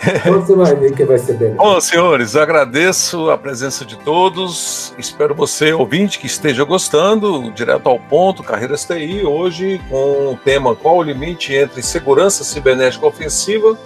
Então 0.08 0.42
você 0.42 0.56
vai 0.56 0.76
ver 0.76 0.94
que 0.94 1.04
vai 1.04 1.18
ser 1.18 1.34
bem. 1.34 1.54
Bom, 1.56 1.80
senhores, 1.80 2.36
agradeço 2.36 3.30
a 3.30 3.38
presença 3.38 3.86
de 3.86 3.98
todos. 3.98 4.94
Espero 4.98 5.34
você, 5.34 5.74
ouvinte, 5.74 6.20
que 6.20 6.28
esteja 6.28 6.64
gostando. 6.64 7.52
Direto 7.52 7.88
ao 7.88 8.00
ponto, 8.00 8.44
Carreiras 8.44 8.86
TI, 8.86 9.24
hoje 9.26 9.82
com 9.90 10.34
o 10.34 10.40
tema 10.44 10.76
Qual 10.76 10.98
o 10.98 11.04
limite 11.04 11.54
entre 11.54 11.82
segurança 11.82 12.44
cibernética 12.44 13.06
ofensiva 13.06 13.78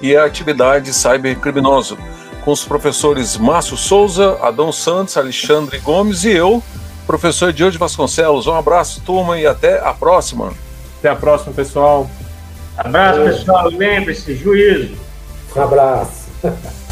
e 0.00 0.16
a 0.16 0.24
atividade 0.24 0.92
cybercriminoso, 0.92 1.98
com 2.44 2.52
os 2.52 2.64
professores 2.64 3.36
Márcio 3.36 3.76
Souza, 3.76 4.38
Adão 4.42 4.70
Santos, 4.70 5.16
Alexandre 5.16 5.78
Gomes 5.78 6.24
e 6.24 6.30
eu, 6.30 6.62
professor 7.06 7.52
Diogo 7.52 7.78
Vasconcelos. 7.78 8.46
Um 8.46 8.54
abraço, 8.54 9.00
turma, 9.00 9.38
e 9.38 9.46
até 9.46 9.80
a 9.80 9.92
próxima. 9.92 10.52
Até 10.98 11.08
a 11.08 11.16
próxima, 11.16 11.52
pessoal. 11.52 12.10
Abraço, 12.76 13.20
pessoal. 13.22 13.68
Lembre-se, 13.68 14.34
juízo. 14.34 15.05
Um 15.54 15.62
abraço. 15.62 16.26